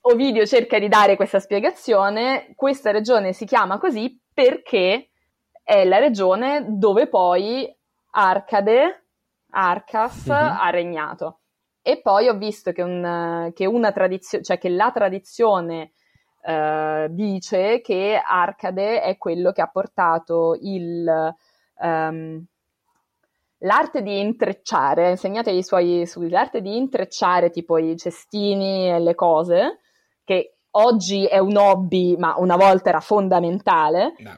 Ovidio 0.00 0.46
cerca 0.46 0.78
di 0.78 0.88
dare 0.88 1.16
questa 1.16 1.38
spiegazione, 1.38 2.54
questa 2.56 2.92
regione 2.92 3.34
si 3.34 3.44
chiama 3.44 3.76
così 3.76 4.18
perché 4.32 5.10
è 5.62 5.84
la 5.84 5.98
regione 5.98 6.64
dove 6.66 7.08
poi 7.08 7.70
Arcade 8.12 9.05
Arcas 9.56 10.28
mm-hmm. 10.28 10.56
ha 10.60 10.70
regnato. 10.70 11.40
E 11.80 12.00
poi 12.00 12.28
ho 12.28 12.36
visto 12.36 12.72
che, 12.72 12.82
un, 12.82 13.52
che 13.54 13.64
una 13.64 13.92
tradizione, 13.92 14.44
cioè 14.44 14.58
che 14.58 14.68
la 14.68 14.90
tradizione 14.92 15.92
uh, 16.42 17.06
dice 17.08 17.80
che 17.80 18.20
Arcade 18.22 19.00
è 19.00 19.16
quello 19.16 19.52
che 19.52 19.62
ha 19.62 19.68
portato 19.68 20.58
il, 20.60 21.34
um, 21.78 22.44
l'arte 23.58 24.02
di 24.02 24.18
intrecciare, 24.18 25.10
insegnate 25.10 25.50
ai 25.50 25.62
suoi 25.62 26.04
studi, 26.06 26.28
l'arte 26.28 26.60
di 26.60 26.76
intrecciare 26.76 27.50
tipo 27.50 27.78
i 27.78 27.96
cestini 27.96 28.90
e 28.90 28.98
le 28.98 29.14
cose, 29.14 29.78
che 30.24 30.56
oggi 30.72 31.24
è 31.24 31.38
un 31.38 31.56
hobby, 31.56 32.16
ma 32.16 32.34
una 32.36 32.56
volta 32.56 32.88
era 32.88 33.00
fondamentale, 33.00 34.14
no. 34.18 34.36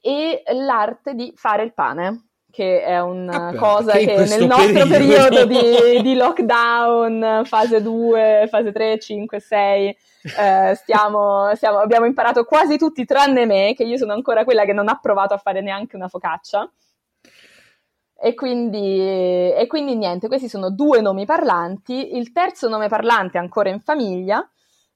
e 0.00 0.42
l'arte 0.52 1.14
di 1.14 1.32
fare 1.36 1.62
il 1.62 1.72
pane 1.72 2.27
che 2.50 2.82
è 2.82 2.98
una 3.00 3.48
ah, 3.48 3.54
cosa 3.54 3.92
che, 3.92 4.06
nel 4.06 4.46
nostro 4.46 4.86
periodo, 4.86 5.28
periodo 5.28 5.44
di, 5.44 6.02
di, 6.02 6.14
lockdown, 6.14 7.42
fase 7.44 7.82
2, 7.82 8.46
fase 8.48 8.72
3, 8.72 8.98
5, 8.98 9.40
6, 9.40 9.96
eh, 10.38 10.74
stiamo, 10.74 11.54
stiamo, 11.54 11.78
abbiamo 11.78 12.06
imparato 12.06 12.44
quasi 12.44 12.78
tutti 12.78 13.04
tranne 13.04 13.44
me, 13.44 13.74
che 13.76 13.84
io 13.84 13.96
sono 13.96 14.12
ancora 14.12 14.44
quella 14.44 14.64
che 14.64 14.72
non 14.72 14.88
ha 14.88 14.98
provato 15.00 15.34
a 15.34 15.38
fare 15.38 15.60
neanche 15.60 15.96
una 15.96 16.08
focaccia. 16.08 16.70
E 18.20 18.34
quindi, 18.34 18.98
e 18.98 19.66
quindi 19.68 19.94
niente, 19.94 20.26
questi 20.26 20.48
sono 20.48 20.70
due 20.70 21.00
nomi 21.00 21.24
parlanti. 21.24 22.16
Il 22.16 22.32
terzo 22.32 22.68
nome 22.68 22.88
parlante 22.88 23.38
è 23.38 23.40
ancora 23.40 23.68
in 23.68 23.80
famiglia, 23.80 24.44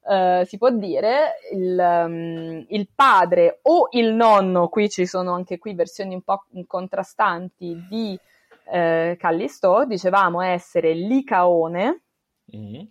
Uh, 0.04 0.44
si 0.44 0.58
può 0.58 0.70
dire, 0.70 1.34
il, 1.52 1.78
um, 1.78 2.64
il, 2.68 2.88
padre 2.92 3.60
o 3.62 3.86
il 3.92 4.12
nonno, 4.12 4.68
qui 4.68 4.90
ci 4.90 5.06
sono 5.06 5.32
anche 5.32 5.58
qui 5.58 5.74
versioni 5.74 6.14
un 6.14 6.22
po' 6.22 6.46
contrastanti 6.66 7.86
di 7.88 8.18
uh, 8.64 9.16
Callisto, 9.16 9.84
dicevamo 9.84 10.40
essere 10.40 10.92
Licaone, 10.92 12.02
mm-hmm. 12.56 12.84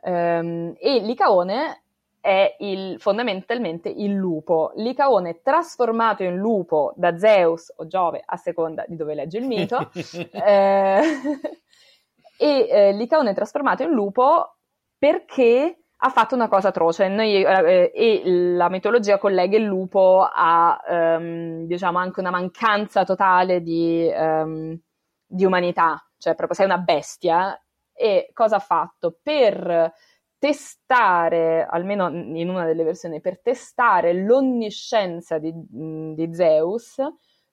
um, 0.00 0.74
e 0.78 0.98
Licaone 1.00 1.82
è 2.20 2.56
il, 2.58 3.00
fondamentalmente 3.00 3.88
il 3.88 4.12
lupo. 4.12 4.72
Licaone 4.76 5.40
trasformato 5.42 6.22
in 6.22 6.36
lupo 6.36 6.92
da 6.96 7.16
Zeus 7.16 7.72
o 7.76 7.86
Giove, 7.86 8.22
a 8.24 8.36
seconda 8.36 8.84
di 8.86 8.96
dove 8.96 9.14
legge 9.14 9.38
il 9.38 9.46
mito, 9.46 9.90
eh, 10.32 11.02
e 12.38 12.68
eh, 12.68 12.92
Licaone 12.92 13.34
trasformato 13.34 13.82
in 13.82 13.90
lupo 13.90 14.56
perché 14.98 15.78
ha 16.00 16.10
fatto 16.10 16.34
una 16.34 16.48
cosa 16.48 16.68
atroce 16.68 17.08
Noi, 17.08 17.42
eh, 17.42 17.90
e 17.94 18.22
la 18.24 18.68
mitologia 18.68 19.18
collega 19.18 19.56
il 19.56 19.64
lupo 19.64 20.28
a 20.30 20.78
ehm, 20.88 21.64
diciamo 21.66 21.98
anche 21.98 22.20
una 22.20 22.30
mancanza 22.30 23.04
totale 23.04 23.62
di, 23.62 24.08
ehm, 24.08 24.78
di 25.26 25.44
umanità, 25.44 26.00
cioè 26.16 26.34
proprio 26.34 26.56
sei 26.56 26.66
una 26.66 26.78
bestia. 26.78 27.60
E 27.92 28.30
cosa 28.32 28.56
ha 28.56 28.60
fatto? 28.60 29.18
Per 29.20 29.92
testare, 30.38 31.66
almeno 31.68 32.08
in 32.10 32.48
una 32.48 32.64
delle 32.64 32.84
versioni, 32.84 33.20
per 33.20 33.40
testare 33.40 34.12
l'onniscienza 34.14 35.38
di, 35.38 35.52
di 35.52 36.32
Zeus, 36.32 36.96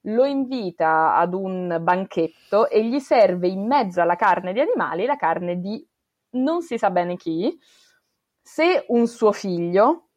lo 0.02 0.24
invita 0.24 1.16
ad 1.16 1.34
un 1.34 1.78
banchetto 1.80 2.68
e 2.68 2.84
gli 2.84 3.00
serve 3.00 3.48
in 3.48 3.66
mezzo 3.66 4.00
alla 4.00 4.14
carne 4.14 4.52
di 4.52 4.60
animali 4.60 5.04
la 5.04 5.16
carne 5.16 5.58
di 5.58 5.84
non 6.36 6.62
si 6.62 6.78
sa 6.78 6.90
bene 6.90 7.16
chi, 7.16 7.58
se 8.46 8.84
un 8.88 9.08
suo 9.08 9.32
figlio 9.32 10.10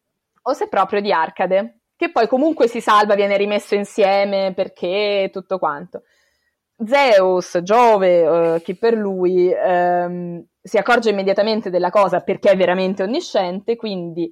o 0.43 0.53
se 0.53 0.67
proprio 0.67 1.01
di 1.01 1.11
Arcade, 1.11 1.79
che 1.95 2.11
poi 2.11 2.27
comunque 2.27 2.67
si 2.67 2.79
salva, 2.79 3.15
viene 3.15 3.35
rimesso 3.37 3.73
insieme 3.73 4.53
perché 4.53 5.31
tutto 5.33 5.57
quanto. 5.57 6.03
Zeus, 6.85 7.59
Giove, 7.63 8.27
uh, 8.27 8.61
chi 8.61 8.77
per 8.77 8.93
lui, 8.93 9.51
um, 9.51 10.45
si 10.61 10.77
accorge 10.77 11.09
immediatamente 11.09 11.71
della 11.71 11.89
cosa 11.89 12.21
perché 12.21 12.51
è 12.51 12.55
veramente 12.55 13.01
onnisciente, 13.01 13.75
quindi 13.75 14.31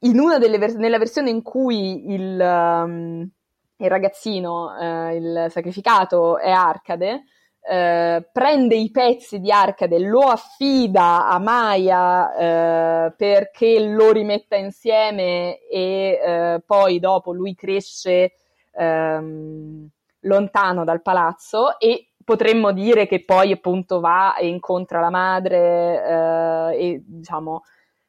vers- 0.00 0.74
nella 0.74 0.98
versione 0.98 1.30
in 1.30 1.42
cui 1.42 2.12
il, 2.12 2.40
um, 2.40 3.30
il 3.76 3.88
ragazzino, 3.88 4.74
uh, 4.76 5.14
il 5.14 5.46
sacrificato 5.48 6.38
è 6.38 6.50
Arcade, 6.50 7.22
Uh, 7.68 8.24
prende 8.32 8.76
i 8.76 8.92
pezzi 8.92 9.40
di 9.40 9.50
Arcade, 9.50 9.98
lo 9.98 10.20
affida 10.20 11.26
a 11.26 11.38
Maya 11.40 13.08
uh, 13.08 13.14
perché 13.16 13.80
lo 13.80 14.12
rimetta 14.12 14.54
insieme 14.54 15.58
e 15.68 16.20
uh, 16.56 16.62
poi 16.64 17.00
dopo 17.00 17.32
lui 17.32 17.56
cresce 17.56 18.34
um, 18.74 19.88
lontano 20.20 20.84
dal 20.84 21.02
palazzo 21.02 21.80
e 21.80 22.10
potremmo 22.26 22.72
dire 22.72 23.06
che 23.06 23.24
poi 23.24 23.52
appunto 23.52 24.00
va 24.00 24.36
e 24.36 24.48
incontra 24.48 24.98
la 24.98 25.10
madre 25.10 26.04
eh, 26.04 26.76
e 26.76 27.02
diciamo 27.06 27.62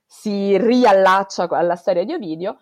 si 0.04 0.58
riallaccia 0.58 1.48
alla 1.50 1.76
storia 1.76 2.04
di 2.04 2.13
Ovidio. 2.13 2.58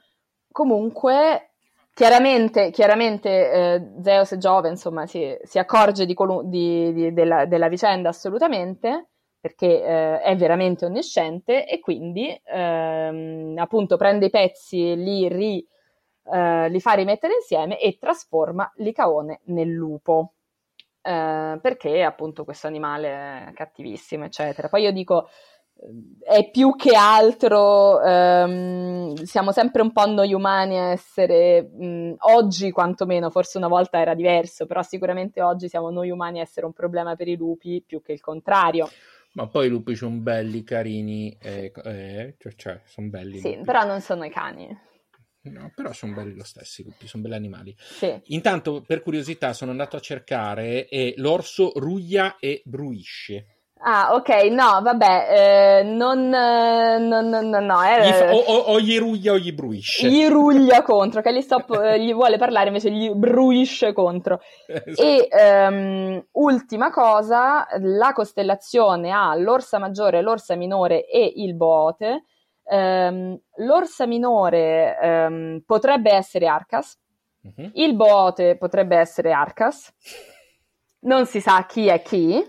Comunque, 0.51 1.54
chiaramente, 1.95 2.71
chiaramente 2.71 3.29
eh, 3.51 3.91
Zeus 4.03 4.33
e 4.33 4.37
Giove 4.37 4.67
insomma 4.67 5.07
si, 5.07 5.35
si 5.43 5.57
accorge 5.57 6.05
di 6.05 6.13
colu- 6.13 6.43
di, 6.43 6.93
di, 6.93 7.13
della, 7.13 7.45
della, 7.45 7.69
vicenda 7.69 8.09
assolutamente 8.09 9.07
perché 9.39 9.81
eh, 9.81 10.21
è 10.21 10.35
veramente 10.35 10.85
onnisciente 10.85 11.65
e 11.65 11.79
quindi 11.79 12.37
ehm, 12.43 13.55
appunto 13.57 13.95
prende 13.95 14.25
i 14.25 14.29
pezzi, 14.29 14.95
li, 14.95 15.29
ri, 15.29 15.65
eh, 16.33 16.69
li 16.69 16.81
fa 16.81 16.93
rimettere 16.93 17.35
insieme 17.35 17.79
e 17.79 17.97
trasforma 17.97 18.69
Licaone 18.75 19.41
nel 19.45 19.69
lupo 19.69 20.33
eh, 21.01 21.59
perché 21.61 22.03
appunto 22.03 22.43
questo 22.43 22.67
animale 22.67 23.09
è 23.49 23.51
cattivissimo, 23.53 24.25
eccetera. 24.25 24.67
Poi 24.67 24.81
io 24.81 24.91
dico, 24.91 25.29
è 26.23 26.49
più 26.49 26.75
che 26.75 26.95
altro, 26.95 28.01
ehm, 28.01 29.13
siamo 29.23 29.51
sempre 29.51 29.81
un 29.81 29.91
po' 29.91 30.05
noi 30.07 30.33
umani 30.33 30.77
a 30.77 30.91
essere, 30.91 31.61
mh, 31.61 32.15
oggi 32.19 32.71
quantomeno, 32.71 33.29
forse 33.29 33.57
una 33.57 33.67
volta 33.67 33.99
era 33.99 34.15
diverso, 34.15 34.65
però 34.65 34.81
sicuramente 34.81 35.41
oggi 35.41 35.69
siamo 35.69 35.89
noi 35.89 36.09
umani 36.09 36.39
a 36.39 36.43
essere 36.43 36.65
un 36.65 36.73
problema 36.73 37.15
per 37.15 37.27
i 37.27 37.35
lupi 37.35 37.83
più 37.85 38.01
che 38.01 38.13
il 38.13 38.21
contrario. 38.21 38.89
Ma 39.33 39.47
poi 39.47 39.67
i 39.67 39.69
lupi 39.69 39.95
sono 39.95 40.17
belli, 40.17 40.63
carini, 40.63 41.37
eh, 41.41 41.71
eh, 41.83 42.35
cioè, 42.37 42.53
cioè 42.55 42.81
sono 42.85 43.09
belli. 43.09 43.39
Sì, 43.39 43.59
però 43.63 43.83
non 43.83 44.01
sono 44.01 44.23
i 44.23 44.29
cani. 44.29 44.93
No, 45.41 45.71
però 45.75 45.91
sono 45.93 46.13
belli 46.13 46.33
lo 46.33 46.43
stesso, 46.43 46.83
sono 47.03 47.23
belli 47.23 47.35
animali. 47.35 47.75
Sì. 47.77 48.19
Intanto, 48.27 48.81
per 48.81 49.03
curiosità, 49.03 49.53
sono 49.53 49.71
andato 49.71 49.95
a 49.95 49.99
cercare 49.99 50.87
e 50.87 51.13
l'orso 51.17 51.71
ruglia 51.75 52.37
e 52.39 52.61
bruisce. 52.65 53.54
Ah, 53.87 54.15
ok, 54.15 54.29
no, 54.49 54.79
vabbè, 54.81 55.27
eh, 55.29 55.83
non, 55.83 56.33
eh, 56.33 56.97
non, 56.97 57.29
non, 57.29 57.65
no, 57.65 57.83
eh, 57.83 58.13
fa, 58.13 58.33
o, 58.33 58.37
o, 58.39 58.57
o, 58.73 58.79
gli 58.79 58.97
ruglia 58.97 59.33
o 59.33 59.37
gli 59.37 59.53
bruisce. 59.53 60.07
Gli 60.07 60.27
ruglia 60.27 60.81
contro, 60.83 61.21
che 61.21 61.39
Stop 61.41 61.79
eh, 61.83 61.99
gli 61.99 62.11
vuole 62.11 62.37
parlare, 62.37 62.69
invece 62.69 62.89
gli 62.89 63.11
bruisce 63.11 63.93
contro. 63.93 64.41
Esatto. 64.65 65.01
E 65.03 65.29
um, 65.69 66.25
ultima 66.31 66.89
cosa, 66.89 67.67
la 67.77 68.11
costellazione 68.13 69.11
ha 69.11 69.35
l'orsa 69.35 69.77
maggiore, 69.77 70.21
l'orsa 70.21 70.55
minore 70.55 71.05
e 71.05 71.31
il 71.35 71.55
bote 71.55 72.23
Um, 72.67 73.39
l'orsa 73.57 74.07
minore 74.07 74.97
um, 74.99 75.61
potrebbe 75.63 76.11
essere 76.11 76.47
Arcas, 76.47 76.99
uh-huh. 77.43 77.69
il 77.75 77.95
Boote 77.95 78.57
potrebbe 78.57 78.97
essere 78.97 79.31
Arcas, 79.31 79.93
non 81.01 81.27
si 81.27 81.39
sa 81.41 81.63
chi 81.67 81.85
è 81.85 82.01
chi. 82.01 82.43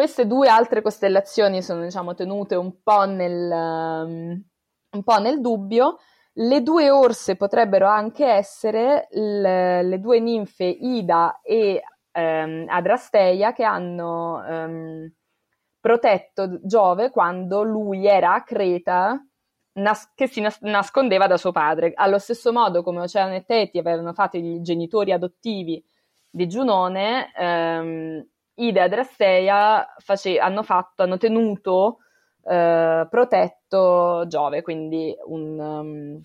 Queste 0.00 0.26
due 0.26 0.48
altre 0.48 0.80
costellazioni 0.80 1.60
sono 1.60 1.82
diciamo, 1.82 2.14
tenute 2.14 2.54
un 2.54 2.80
po, 2.82 3.04
nel, 3.04 3.50
um, 3.52 4.42
un 4.92 5.02
po' 5.04 5.18
nel 5.18 5.42
dubbio. 5.42 5.98
Le 6.32 6.62
due 6.62 6.88
orse 6.88 7.36
potrebbero 7.36 7.86
anche 7.86 8.24
essere 8.24 9.08
le, 9.10 9.82
le 9.82 10.00
due 10.00 10.18
ninfe 10.20 10.64
Ida 10.64 11.40
e 11.42 11.82
Adrasteia 12.12 13.52
che 13.52 13.62
hanno 13.62 14.42
protetto 15.78 16.60
Giove 16.62 17.10
quando 17.10 17.62
lui 17.62 18.06
era 18.06 18.32
a 18.32 18.42
Creta 18.42 19.22
nas- 19.74 20.14
che 20.14 20.28
si 20.28 20.40
nas- 20.40 20.62
nascondeva 20.62 21.26
da 21.26 21.36
suo 21.36 21.52
padre. 21.52 21.92
Allo 21.94 22.18
stesso 22.18 22.52
modo 22.54 22.82
come 22.82 23.00
Oceano 23.00 23.34
e 23.34 23.44
Teti 23.44 23.76
avevano 23.76 24.14
fatto 24.14 24.38
i 24.38 24.62
genitori 24.62 25.12
adottivi 25.12 25.84
di 26.30 26.48
Giunone, 26.48 27.32
Ida 28.62 28.80
e 28.80 28.84
Adrasteia 28.84 29.94
face- 29.98 30.38
hanno, 30.38 30.62
fatto, 30.62 31.02
hanno 31.02 31.16
tenuto 31.16 31.98
eh, 32.44 33.06
protetto 33.08 34.24
Giove, 34.26 34.62
quindi 34.62 35.14
un... 35.26 35.58
Um, 35.58 36.22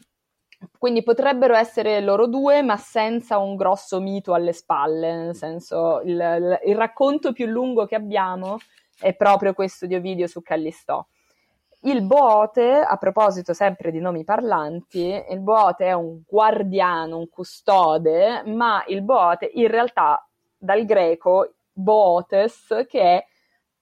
quindi 0.79 1.03
potrebbero 1.03 1.53
essere 1.53 1.99
loro 2.01 2.27
due, 2.27 2.63
ma 2.63 2.77
senza 2.77 3.37
un 3.37 3.55
grosso 3.55 3.99
mito 3.99 4.33
alle 4.33 4.53
spalle, 4.53 5.15
nel 5.15 5.35
senso 5.35 6.01
il, 6.01 6.11
il, 6.13 6.59
il 6.65 6.75
racconto 6.75 7.33
più 7.33 7.45
lungo 7.45 7.85
che 7.85 7.95
abbiamo 7.95 8.57
è 8.99 9.13
proprio 9.13 9.53
questo 9.53 9.85
di 9.85 9.95
Ovidio 9.95 10.27
su 10.27 10.41
Callistò. 10.41 11.05
Il 11.81 12.01
Boate, 12.01 12.79
a 12.79 12.97
proposito 12.97 13.53
sempre 13.53 13.91
di 13.91 13.99
nomi 13.99 14.23
parlanti, 14.23 15.23
il 15.29 15.39
Boate 15.39 15.85
è 15.85 15.93
un 15.93 16.21
guardiano, 16.25 17.17
un 17.17 17.29
custode, 17.29 18.41
ma 18.45 18.83
il 18.87 19.03
Boate 19.03 19.51
in 19.53 19.67
realtà 19.67 20.27
dal 20.57 20.83
greco 20.85 21.54
Bootes, 21.75 22.85
che 22.87 23.01
è 23.01 23.25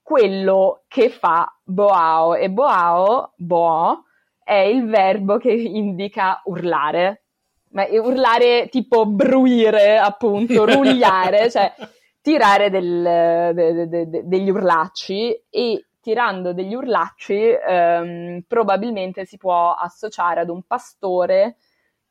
quello 0.02 0.84
che 0.88 1.10
fa 1.10 1.48
Boao, 1.64 2.36
e 2.36 2.50
Boao, 2.50 3.34
Bo, 3.38 4.04
è 4.44 4.54
il 4.54 4.86
verbo 4.88 5.38
che 5.38 5.52
indica 5.52 6.42
urlare, 6.46 7.24
ma 7.70 7.86
urlare 7.90 8.68
tipo 8.70 9.06
bruire, 9.06 9.98
appunto, 9.98 10.66
rugliare, 10.68 11.50
cioè 11.50 11.74
tirare 12.22 12.70
del, 12.70 13.54
de, 13.54 13.88
de, 13.88 14.10
de, 14.10 14.22
degli 14.26 14.50
urlacci 14.50 15.46
e 15.50 15.86
tirando 16.00 16.54
degli 16.54 16.74
urlacci 16.74 17.50
ehm, 17.66 18.44
probabilmente 18.48 19.26
si 19.26 19.38
può 19.38 19.72
associare 19.72 20.42
ad 20.42 20.50
un 20.50 20.64
pastore 20.64 21.56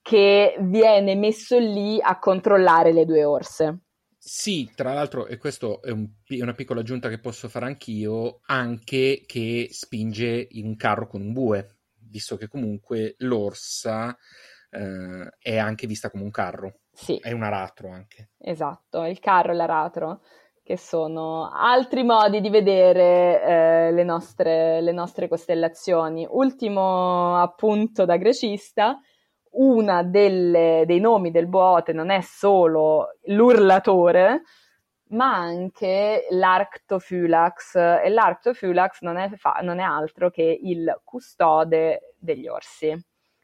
che 0.00 0.56
viene 0.60 1.14
messo 1.14 1.58
lì 1.58 1.98
a 2.00 2.18
controllare 2.18 2.92
le 2.92 3.04
due 3.04 3.24
orse. 3.24 3.78
Sì, 4.24 4.70
tra 4.72 4.94
l'altro, 4.94 5.26
e 5.26 5.36
questa 5.36 5.66
è, 5.82 5.90
un, 5.90 6.08
una 6.28 6.54
piccola 6.54 6.78
aggiunta 6.78 7.08
che 7.08 7.18
posso 7.18 7.48
fare 7.48 7.66
anch'io, 7.66 8.38
anche 8.46 9.24
che 9.26 9.66
spinge 9.72 10.46
in 10.52 10.66
un 10.66 10.76
carro 10.76 11.08
con 11.08 11.22
un 11.22 11.32
bue, 11.32 11.78
visto 12.08 12.36
che 12.36 12.46
comunque 12.46 13.16
l'orsa 13.18 14.16
eh, 14.70 15.28
è 15.40 15.58
anche 15.58 15.88
vista 15.88 16.08
come 16.08 16.22
un 16.22 16.30
carro. 16.30 16.82
Sì. 16.92 17.18
È 17.18 17.32
un 17.32 17.42
aratro 17.42 17.90
anche. 17.90 18.30
Esatto, 18.38 19.04
il 19.06 19.18
carro 19.18 19.50
e 19.50 19.54
l'aratro, 19.56 20.20
che 20.62 20.78
sono 20.78 21.50
altri 21.52 22.04
modi 22.04 22.40
di 22.40 22.48
vedere 22.48 23.42
eh, 23.42 23.92
le, 23.92 24.04
nostre, 24.04 24.80
le 24.82 24.92
nostre 24.92 25.26
costellazioni. 25.26 26.24
Ultimo 26.30 27.42
appunto 27.42 28.04
da 28.04 28.16
grecista, 28.18 29.00
una 29.52 30.02
dei 30.02 31.00
nomi 31.00 31.30
del 31.30 31.46
Boate 31.46 31.92
non 31.92 32.10
è 32.10 32.20
solo 32.20 33.16
l'urlatore, 33.26 34.42
ma 35.08 35.34
anche 35.34 36.26
l'Arctophylax. 36.30 37.74
E 37.76 38.08
l'Arctophylax 38.08 39.00
non 39.00 39.16
è, 39.16 39.30
fa- 39.36 39.60
non 39.62 39.78
è 39.78 39.82
altro 39.82 40.30
che 40.30 40.58
il 40.62 41.00
custode 41.04 42.14
degli 42.18 42.46
orsi. 42.46 42.96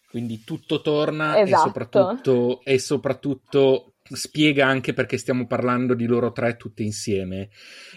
Quindi 0.08 0.42
tutto 0.42 0.80
torna 0.80 1.38
Esatto. 1.38 1.62
e, 1.62 1.66
soprattutto, 1.66 2.60
e 2.64 2.78
soprattutto 2.78 3.92
spiega 4.10 4.66
anche 4.66 4.92
perché 4.92 5.18
stiamo 5.18 5.46
parlando 5.46 5.94
di 5.94 6.06
loro 6.06 6.32
tre 6.32 6.56
tutte 6.56 6.82
insieme. 6.82 7.50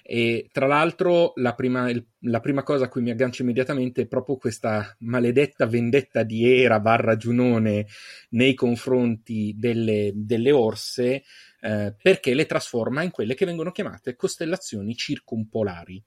E 0.04 0.50
tra 0.52 0.68
l'altro, 0.68 1.34
la 1.36 1.54
prima, 1.54 1.90
la 2.22 2.40
prima 2.40 2.64
cosa 2.64 2.86
a 2.86 2.90
cui 2.90 3.02
mi 3.02 3.12
aggancio 3.12 3.42
immediatamente 3.42 4.02
è 4.02 4.08
proprio 4.08 4.38
questa 4.38 4.96
maledetta 5.00 5.66
vendetta 5.66 6.24
di 6.24 6.62
Era 6.62 6.80
barra 6.80 7.16
Giunone 7.16 7.88
nei 8.30 8.54
confronti 8.54 9.54
delle, 9.58 10.12
delle 10.14 10.52
orse, 10.52 11.24
eh, 11.62 11.96
perché 12.02 12.34
le 12.34 12.46
trasforma 12.46 13.04
in 13.04 13.12
quelle 13.12 13.36
che 13.36 13.46
vengono 13.46 13.72
chiamate 13.72 14.16
costellazioni 14.16 14.96
circumpolari. 14.96 16.04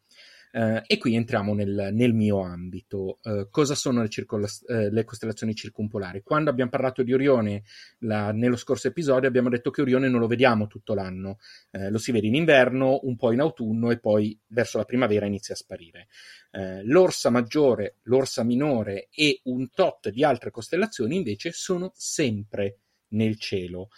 Eh, 0.57 0.83
e 0.87 0.99
qui 0.99 1.17
entriamo 1.17 1.53
nel, 1.53 1.89
nel 1.93 2.15
mio 2.15 2.41
ambito. 2.43 3.19
Eh, 3.23 3.49
cosa 3.51 3.75
sono 3.75 4.03
le, 4.03 4.09
circola- 4.09 4.47
eh, 4.69 4.89
le 4.89 5.03
costellazioni 5.03 5.53
circumpolari? 5.53 6.23
Quando 6.23 6.49
abbiamo 6.49 6.71
parlato 6.71 7.03
di 7.03 7.13
Orione 7.13 7.65
la- 8.01 8.31
nello 8.31 8.55
scorso 8.55 8.87
episodio, 8.87 9.27
abbiamo 9.27 9.49
detto 9.49 9.73
che 9.73 9.81
Orione 9.83 10.09
non 10.09 10.21
lo 10.21 10.29
vediamo 10.29 10.69
tutto 10.69 10.95
l'anno, 10.95 11.39
Eh, 11.73 11.91
lo 11.91 11.99
si 11.99 12.13
vede 12.13 12.29
in 12.29 12.37
inverno, 12.37 13.01
un 13.03 13.17
po' 13.17 13.33
in 13.33 13.41
autunno 13.41 13.91
e 13.91 13.99
poi 13.99 14.39
verso 14.47 14.79
la 14.79 14.85
primavera 14.85 15.27
inizia 15.27 15.55
a 15.55 15.57
sparire. 15.57 16.07
Eh, 16.53 16.85
l'orsa 16.85 17.31
maggiore, 17.31 17.97
l'orsa 18.03 18.45
minore 18.45 19.09
e 19.11 19.41
un 19.45 19.71
tot 19.71 20.09
di 20.11 20.23
altre 20.23 20.53
costellazioni 20.53 21.17
invece 21.17 21.51
sono 21.51 21.91
sempre 21.97 22.79
nel 23.09 23.39
cielo 23.41 23.89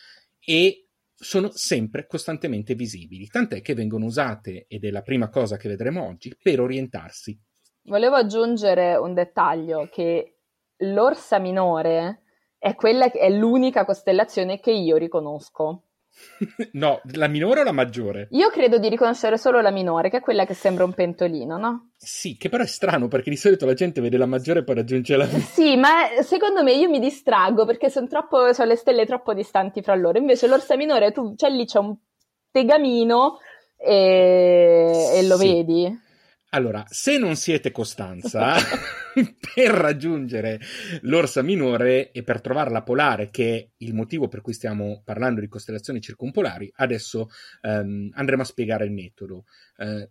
e 0.40 0.85
sono 1.18 1.50
sempre 1.50 2.06
costantemente 2.06 2.74
visibili, 2.74 3.26
tant'è 3.26 3.62
che 3.62 3.74
vengono 3.74 4.04
usate, 4.04 4.66
ed 4.68 4.84
è 4.84 4.90
la 4.90 5.02
prima 5.02 5.28
cosa 5.30 5.56
che 5.56 5.68
vedremo 5.68 6.06
oggi, 6.06 6.36
per 6.40 6.60
orientarsi. 6.60 7.38
Volevo 7.84 8.16
aggiungere 8.16 8.96
un 8.96 9.14
dettaglio 9.14 9.88
che 9.90 10.38
l'orsa 10.78 11.38
minore 11.38 12.22
è 12.58 12.74
che 12.74 13.10
è 13.10 13.30
l'unica 13.30 13.84
costellazione 13.84 14.60
che 14.60 14.72
io 14.72 14.96
riconosco. 14.96 15.84
no, 16.72 17.00
la 17.12 17.26
minore 17.28 17.60
o 17.60 17.64
la 17.64 17.72
maggiore? 17.72 18.28
Io 18.32 18.50
credo 18.50 18.78
di 18.78 18.88
riconoscere 18.88 19.36
solo 19.38 19.60
la 19.60 19.70
minore, 19.70 20.10
che 20.10 20.18
è 20.18 20.20
quella 20.20 20.44
che 20.46 20.54
sembra 20.54 20.84
un 20.84 20.92
pentolino, 20.92 21.56
no? 21.58 21.90
Sì, 21.96 22.36
che 22.36 22.48
però 22.48 22.62
è 22.62 22.66
strano 22.66 23.08
perché 23.08 23.30
di 23.30 23.36
solito 23.36 23.66
la 23.66 23.74
gente 23.74 24.00
vede 24.00 24.16
la 24.16 24.26
maggiore 24.26 24.60
e 24.60 24.64
poi 24.64 24.74
raggiunge 24.76 25.16
la 25.16 25.26
Sì, 25.26 25.76
ma 25.76 25.90
secondo 26.22 26.62
me 26.62 26.72
io 26.72 26.88
mi 26.88 26.98
distraggo 27.00 27.64
perché 27.64 27.90
sono 27.90 28.06
troppo, 28.06 28.52
sono 28.52 28.68
le 28.68 28.76
stelle 28.76 29.06
troppo 29.06 29.34
distanti 29.34 29.82
fra 29.82 29.94
loro. 29.94 30.18
Invece 30.18 30.46
l'orsa 30.46 30.76
minore, 30.76 31.12
tu, 31.12 31.34
cioè 31.36 31.50
lì 31.50 31.64
c'è 31.64 31.78
un 31.78 31.94
tegamino 32.50 33.38
e, 33.76 35.10
e 35.14 35.22
lo 35.26 35.36
Sì. 35.36 35.46
vedi. 35.48 36.04
Allora, 36.56 36.86
se 36.88 37.18
non 37.18 37.36
siete 37.36 37.70
Costanza, 37.70 38.54
per 39.54 39.70
raggiungere 39.72 40.58
l'orsa 41.02 41.42
minore 41.42 42.10
e 42.12 42.22
per 42.22 42.40
trovare 42.40 42.70
la 42.70 42.82
polare, 42.82 43.28
che 43.28 43.56
è 43.56 43.68
il 43.84 43.92
motivo 43.92 44.26
per 44.26 44.40
cui 44.40 44.54
stiamo 44.54 45.02
parlando 45.04 45.42
di 45.42 45.48
costellazioni 45.48 46.00
circumpolari, 46.00 46.72
adesso 46.76 47.28
ehm, 47.60 48.10
andremo 48.14 48.40
a 48.40 48.46
spiegare 48.46 48.86
il 48.86 48.92
metodo. 48.92 49.44
Eh, 49.76 50.08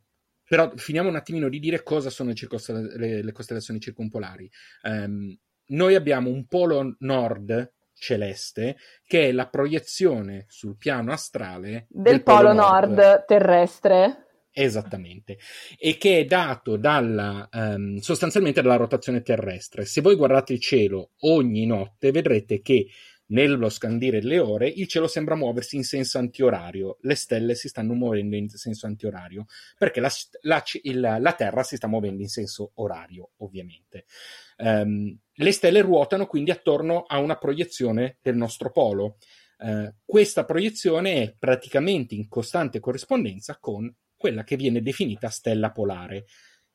però 0.48 0.72
finiamo 0.76 1.10
un 1.10 1.16
attimino 1.16 1.50
di 1.50 1.58
dire 1.58 1.82
cosa 1.82 2.12
sono 2.12 2.32
le, 2.32 3.24
le- 3.24 3.32
costellazioni 3.32 3.80
circumpolari. 3.80 4.48
Ehm, 4.84 5.36
noi 5.70 5.96
abbiamo 5.96 6.30
un 6.30 6.46
polo 6.46 6.96
nord 7.00 7.74
celeste 7.96 8.78
che 9.08 9.30
è 9.30 9.32
la 9.32 9.48
proiezione 9.48 10.46
sul 10.48 10.78
piano 10.78 11.12
astrale 11.12 11.88
Del, 11.90 12.22
polo 12.22 12.54
nord 12.54 13.26
terrestre. 13.26 14.25
Esattamente, 14.58 15.38
e 15.78 15.98
che 15.98 16.20
è 16.20 16.24
dato 16.26 16.78
dalla, 16.78 17.50
ehm, 17.52 17.98
sostanzialmente 17.98 18.62
dalla 18.62 18.78
rotazione 18.78 19.22
terrestre. 19.22 19.84
Se 19.84 20.00
voi 20.00 20.16
guardate 20.16 20.54
il 20.54 20.62
cielo 20.62 21.12
ogni 21.24 21.66
notte, 21.66 22.12
vedrete 22.12 22.62
che 22.62 22.88
nello 23.28 23.68
scandire 23.68 24.22
delle 24.22 24.40
ore 24.40 24.70
il 24.70 24.88
cielo 24.88 25.08
sembra 25.08 25.36
muoversi 25.36 25.76
in 25.76 25.84
senso 25.84 26.20
antiorario, 26.20 27.00
le 27.02 27.16
stelle 27.16 27.54
si 27.54 27.68
stanno 27.68 27.96
muovendo 27.96 28.38
in 28.38 28.48
senso 28.48 28.86
antiorario, 28.86 29.46
perché 29.78 30.00
la, 30.00 30.10
la- 30.44 30.64
il- 30.84 31.00
la 31.20 31.34
Terra 31.34 31.62
si 31.64 31.76
sta 31.76 31.88
muovendo 31.88 32.22
in 32.22 32.30
senso 32.30 32.72
orario, 32.76 33.32
ovviamente. 33.40 34.06
Ehm, 34.58 35.20
le 35.34 35.52
stelle 35.52 35.82
ruotano 35.82 36.28
quindi 36.28 36.52
attorno 36.52 37.02
a 37.06 37.18
una 37.20 37.36
proiezione 37.38 38.20
del 38.22 38.38
nostro 38.38 38.72
polo. 38.72 39.18
Eh, 39.58 39.96
questa 40.06 40.46
proiezione 40.46 41.24
è 41.24 41.36
praticamente 41.38 42.16
in 42.16 42.30
costante 42.30 42.80
corrispondenza 42.80 43.58
con 43.60 43.94
quella 44.26 44.44
che 44.44 44.56
viene 44.56 44.82
definita 44.82 45.30
stella 45.30 45.70
polare 45.70 46.26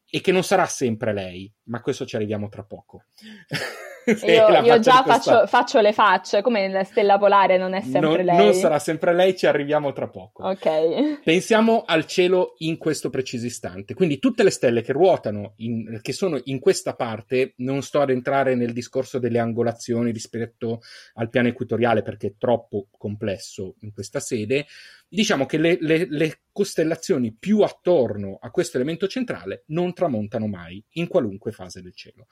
e 0.08 0.20
che 0.20 0.30
non 0.30 0.44
sarà 0.44 0.66
sempre 0.66 1.12
lei, 1.12 1.52
ma 1.64 1.80
questo 1.80 2.06
ci 2.06 2.14
arriviamo 2.14 2.48
tra 2.48 2.62
poco. 2.62 3.06
Io, 4.26 4.48
io 4.62 4.78
già 4.78 5.02
faccio, 5.04 5.46
faccio 5.46 5.80
le 5.80 5.92
facce, 5.92 6.40
come 6.40 6.68
la 6.68 6.84
stella 6.84 7.18
polare 7.18 7.58
non 7.58 7.74
è 7.74 7.82
sempre 7.82 8.00
non, 8.00 8.24
lei. 8.24 8.36
non 8.36 8.54
sarà 8.54 8.78
sempre 8.78 9.14
lei, 9.14 9.36
ci 9.36 9.46
arriviamo 9.46 9.92
tra 9.92 10.08
poco. 10.08 10.48
Ok. 10.48 11.20
Pensiamo 11.22 11.82
al 11.86 12.06
cielo 12.06 12.54
in 12.58 12.78
questo 12.78 13.10
preciso 13.10 13.44
istante. 13.44 13.92
Quindi 13.92 14.18
tutte 14.18 14.42
le 14.42 14.50
stelle 14.50 14.80
che 14.80 14.92
ruotano, 14.92 15.52
in- 15.56 16.00
che 16.00 16.12
sono 16.12 16.40
in 16.44 16.58
questa 16.60 16.94
parte, 16.94 17.52
non 17.58 17.82
sto 17.82 18.00
ad 18.00 18.08
entrare 18.08 18.54
nel 18.54 18.72
discorso 18.72 19.18
delle 19.18 19.38
angolazioni 19.38 20.12
rispetto 20.12 20.80
al 21.14 21.28
piano 21.28 21.48
equatoriale 21.48 22.02
perché 22.02 22.28
è 22.28 22.34
troppo 22.38 22.86
complesso 22.96 23.74
in 23.80 23.92
questa 23.92 24.18
sede. 24.18 24.66
Diciamo 25.12 25.44
che 25.44 25.58
le, 25.58 25.76
le- 25.80 26.06
le 26.08 26.40
costellazioni 26.52 27.32
più 27.32 27.60
attorno 27.62 28.38
a 28.40 28.50
questo 28.50 28.76
elemento 28.76 29.08
centrale 29.08 29.64
non 29.66 29.92
tramontano 29.92 30.46
mai 30.46 30.82
in 30.92 31.08
qualunque 31.08 31.50
fase 31.50 31.82
del 31.82 31.94
cielo. 31.94 32.26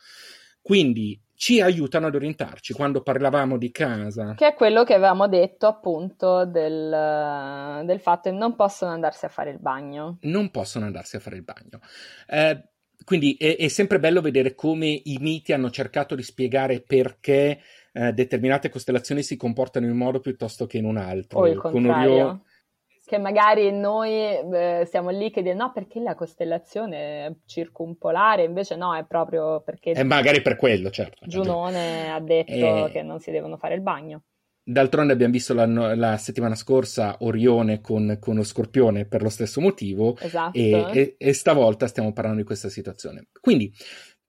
Quindi 0.63 1.21
ci 1.35 1.61
aiutano 1.61 2.09
ad 2.09 2.15
orientarci 2.15 2.75
quando 2.75 3.03
parlavamo 3.03 3.57
di 3.59 3.71
casa. 3.71 4.35
Che 4.35 4.47
è 4.49 4.55
quello 4.55 4.85
che 4.85 4.95
avevamo 4.95 5.27
detto 5.27 5.67
appunto 5.67 6.45
del, 6.45 7.85
del 7.85 8.01
fatto 8.01 8.31
che 8.31 8.37
non 8.37 8.55
possono 8.55 8.93
andarsi 8.93 9.25
a 9.25 9.29
fare 9.29 9.51
il 9.51 9.59
bagno. 9.59 10.19
non 10.23 10.51
possono 10.51 10.85
andarsi 10.87 11.17
a 11.17 11.21
fare 11.21 11.37
il 11.37 11.43
bagno. 11.43 11.81
Eh, 12.29 12.63
quindi 13.05 13.37
è, 13.39 13.57
è 13.57 13.69
sempre 13.69 13.99
bello 13.99 14.21
vedere 14.21 14.55
come 14.55 14.89
i 14.89 15.17
miti 15.21 15.53
hanno 15.53 15.71
cercato 15.71 16.15
di 16.15 16.23
spiegare 16.23 16.81
perché 16.83 17.61
eh, 17.93 18.13
determinate 18.13 18.69
costellazioni 18.69 19.23
si 19.23 19.37
comportano 19.37 19.87
in 19.87 19.93
un 19.93 19.99
modo 19.99 20.21
piuttosto 20.21 20.67
che 20.67 20.77
in 20.79 20.85
un 20.85 20.97
altro. 20.99 21.39
O 21.39 21.47
il 21.49 21.59
Con 21.59 21.73
contrario. 21.73 22.11
Orione- 22.13 22.41
Che 23.09 23.17
magari 23.17 23.73
noi 23.73 24.11
eh, 24.13 24.87
siamo 24.87 25.09
lì 25.09 25.31
che 25.31 25.41
dicono 25.41 25.65
no 25.65 25.73
perché 25.73 25.99
la 25.99 26.15
costellazione 26.15 27.27
è 27.27 27.33
circumpolare, 27.47 28.45
invece 28.45 28.77
no, 28.77 28.95
è 28.95 29.07
proprio 29.07 29.63
perché 29.63 29.93
Eh, 29.93 30.05
magari 30.05 30.43
per 30.43 30.57
quello, 30.57 30.91
certo. 30.91 31.27
Giunone 31.27 32.13
ha 32.13 32.21
detto 32.21 32.87
Eh. 32.87 32.91
che 32.93 33.01
non 33.01 33.19
si 33.19 33.31
devono 33.31 33.57
fare 33.57 33.77
il 33.77 33.81
bagno. 33.81 34.25
D'altronde 34.63 35.15
abbiamo 35.15 35.33
visto 35.33 35.55
la, 35.55 35.65
la 35.95 36.19
settimana 36.19 36.55
scorsa 36.55 37.17
Orione 37.21 37.81
con, 37.81 38.19
con 38.21 38.35
lo 38.37 38.43
Scorpione 38.43 39.07
per 39.07 39.23
lo 39.23 39.31
stesso 39.31 39.63
motivo 39.63 40.15
Esatto. 40.19 40.59
e, 40.59 40.91
e- 40.93 41.15
e 41.17 41.33
stavolta 41.33 41.87
stiamo 41.87 42.13
parlando 42.13 42.41
di 42.41 42.47
questa 42.47 42.69
situazione. 42.69 43.29
Quindi, 43.41 43.73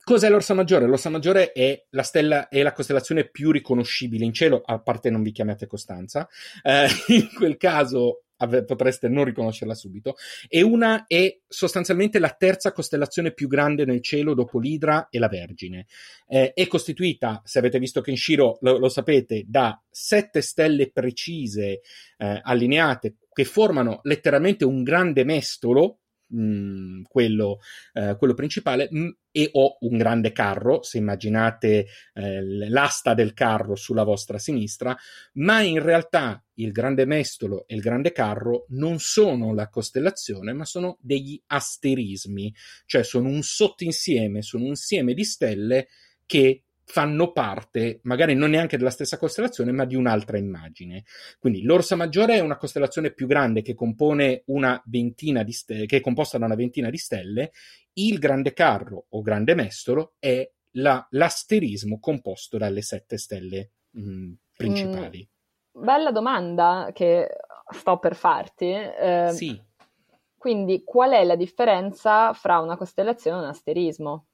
cos'è 0.02 0.30
l'Orsa 0.30 0.54
Maggiore? 0.54 0.86
L'Orsa 0.86 1.10
Maggiore 1.10 1.52
è 1.52 1.84
la 1.90 2.04
stella, 2.04 2.48
è 2.48 2.64
la 2.64 2.72
costellazione 2.72 3.28
più 3.28 3.52
riconoscibile 3.52 4.24
in 4.24 4.32
cielo, 4.32 4.62
a 4.64 4.80
parte 4.80 5.10
non 5.10 5.22
vi 5.22 5.34
chiamate 5.34 5.68
Costanza, 5.68 6.30
eh, 6.64 6.88
in 7.14 7.28
quel 7.36 7.58
caso 7.58 8.24
ave- 8.40 8.66
potreste 8.66 9.08
non 9.08 9.24
riconoscerla 9.24 9.74
subito, 9.74 10.16
e 10.48 10.62
una 10.62 11.06
è 11.08 11.40
sostanzialmente 11.48 12.20
la 12.20 12.36
terza 12.38 12.72
costellazione 12.72 13.32
più 13.32 13.48
grande 13.48 13.86
nel 13.86 14.02
cielo 14.02 14.34
dopo 14.34 14.60
l'Idra 14.60 15.08
e 15.10 15.20
la 15.20 15.28
Vergine. 15.28 15.86
Eh, 16.28 16.54
è 16.54 16.68
costituita, 16.68 17.42
se 17.46 17.60
avete 17.60 17.80
visto 17.80 18.02
Kenshiro 18.02 18.58
lo, 18.62 18.78
lo 18.78 18.90
sapete, 18.90 19.44
da 19.48 19.82
sette 19.90 20.42
stelle 20.42 20.92
precise 20.92 21.82
eh, 22.18 22.40
allineate 22.44 23.16
che 23.32 23.44
formano 23.44 24.00
letteralmente 24.04 24.66
un 24.66 24.84
grande 24.84 25.24
mestolo, 25.24 26.00
mh, 26.30 27.02
quello, 27.04 27.60
eh, 27.94 28.16
quello 28.18 28.34
principale, 28.34 28.88
mh, 28.90 29.10
e 29.32 29.50
ho 29.54 29.78
un 29.82 29.98
grande 29.98 30.32
carro, 30.32 30.82
se 30.84 30.98
immaginate 30.98 31.88
eh, 32.14 32.68
l'asta 32.70 33.14
del 33.14 33.34
carro 33.34 33.76
sulla 33.76 34.04
vostra 34.04 34.40
sinistra, 34.40 34.98
ma 35.34 35.62
in 35.62 35.82
realtà 35.82 36.44
il 36.56 36.72
grande 36.72 37.06
mestolo 37.06 37.66
e 37.68 37.76
il 37.76 37.82
grande 37.82 38.12
carro 38.12 38.66
non 38.70 39.00
sono 39.00 39.54
la 39.54 39.70
costellazione, 39.70 40.54
ma 40.54 40.66
sono 40.66 40.98
degli 41.02 41.42
asterismi, 41.48 42.54
cioè 42.86 43.04
sono 43.04 43.30
un 43.30 43.42
sottoinsieme, 43.42 44.42
sono 44.42 44.64
un 44.64 44.70
insieme 44.70 45.14
di 45.14 45.24
stelle 45.24 45.88
che 46.26 46.64
fanno 46.92 47.32
parte, 47.32 48.00
magari 48.04 48.34
non 48.34 48.50
neanche 48.50 48.76
della 48.76 48.90
stessa 48.90 49.20
costellazione, 49.20 49.72
ma 49.72 49.86
di 49.86 49.94
un'altra 49.96 50.40
immagine. 50.40 51.04
Quindi 51.38 51.62
l'Orsa 51.62 51.96
Maggiore 51.96 52.34
è 52.38 52.40
una 52.40 52.58
costellazione 52.58 53.12
più 53.12 53.28
grande 53.28 53.62
che 53.62 53.76
compone 53.76 54.42
una 54.48 54.82
ventina 54.88 55.44
di 55.44 55.52
stelle, 55.52 55.86
che 55.86 55.98
è 55.98 56.02
composta 56.02 56.40
da 56.40 56.46
una 56.46 56.56
ventina 56.56 56.90
di 56.90 56.98
stelle. 56.98 57.52
Il 57.94 58.18
Grande 58.18 58.54
Carro 58.54 59.06
o 59.10 59.22
Grande 59.22 59.54
Mestolo 59.54 60.16
è 60.18 60.50
la- 60.72 61.06
l'asterismo 61.12 62.00
composto 62.00 62.58
dalle 62.58 62.82
sette 62.82 63.20
stelle 63.20 63.70
mh, 63.92 64.32
principali. 64.56 65.30
Bella 65.72 66.12
domanda 66.12 66.90
che 66.92 67.30
sto 67.72 68.00
per 68.00 68.16
farti. 68.16 68.72
eh, 68.72 69.30
Sì. 69.32 69.62
Quindi, 70.36 70.84
qual 70.84 71.12
è 71.12 71.24
la 71.24 71.36
differenza 71.36 72.34
fra 72.34 72.60
una 72.60 72.78
costellazione 72.78 73.38
e 73.38 73.42
un 73.42 73.48
asterismo? 73.50 74.26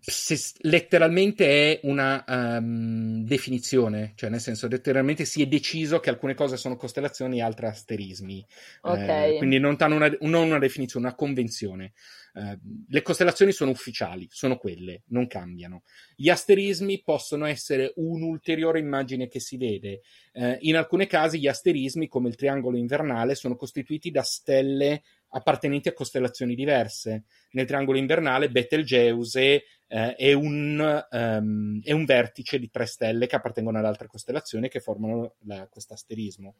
Se, 0.00 0.36
letteralmente 0.62 1.46
è 1.46 1.80
una 1.84 2.24
um, 2.26 3.24
definizione, 3.24 4.12
cioè 4.16 4.30
nel 4.30 4.40
senso 4.40 4.66
letteralmente 4.66 5.24
si 5.24 5.42
è 5.42 5.46
deciso 5.46 6.00
che 6.00 6.10
alcune 6.10 6.34
cose 6.34 6.56
sono 6.56 6.76
costellazioni 6.76 7.38
e 7.38 7.42
altre 7.42 7.68
asterismi. 7.68 8.44
Okay. 8.80 9.34
Eh, 9.34 9.38
quindi 9.38 9.58
non, 9.58 9.76
una, 9.78 10.12
non 10.20 10.46
una 10.46 10.58
definizione, 10.58 11.06
una 11.06 11.14
convenzione. 11.14 11.92
Eh, 12.34 12.58
le 12.88 13.02
costellazioni 13.02 13.52
sono 13.52 13.70
ufficiali, 13.70 14.26
sono 14.30 14.56
quelle, 14.56 15.02
non 15.08 15.26
cambiano. 15.26 15.82
Gli 16.16 16.28
asterismi 16.28 17.02
possono 17.02 17.44
essere 17.44 17.92
un'ulteriore 17.96 18.78
immagine 18.78 19.28
che 19.28 19.38
si 19.38 19.56
vede. 19.56 20.00
Eh, 20.32 20.58
in 20.62 20.76
alcuni 20.76 21.06
casi 21.06 21.38
gli 21.38 21.46
asterismi, 21.46 22.08
come 22.08 22.28
il 22.28 22.36
triangolo 22.36 22.76
invernale, 22.76 23.34
sono 23.34 23.54
costituiti 23.54 24.10
da 24.10 24.22
stelle 24.22 25.02
appartenenti 25.34 25.88
a 25.88 25.92
costellazioni 25.92 26.54
diverse. 26.54 27.24
Nel 27.52 27.66
triangolo 27.66 27.98
invernale 27.98 28.50
Betelgeuse 28.50 29.64
eh, 29.86 30.14
è, 30.14 30.32
un, 30.32 31.06
um, 31.10 31.80
è, 31.82 31.92
un, 31.92 32.04
vertice 32.04 32.58
di 32.58 32.70
tre 32.70 32.86
stelle 32.86 33.26
che 33.26 33.36
appartengono 33.36 33.78
ad 33.78 33.84
altre 33.84 34.06
costellazioni 34.06 34.68
che 34.68 34.80
formano 34.80 35.34
questo 35.70 35.94
asterismo. 35.94 36.56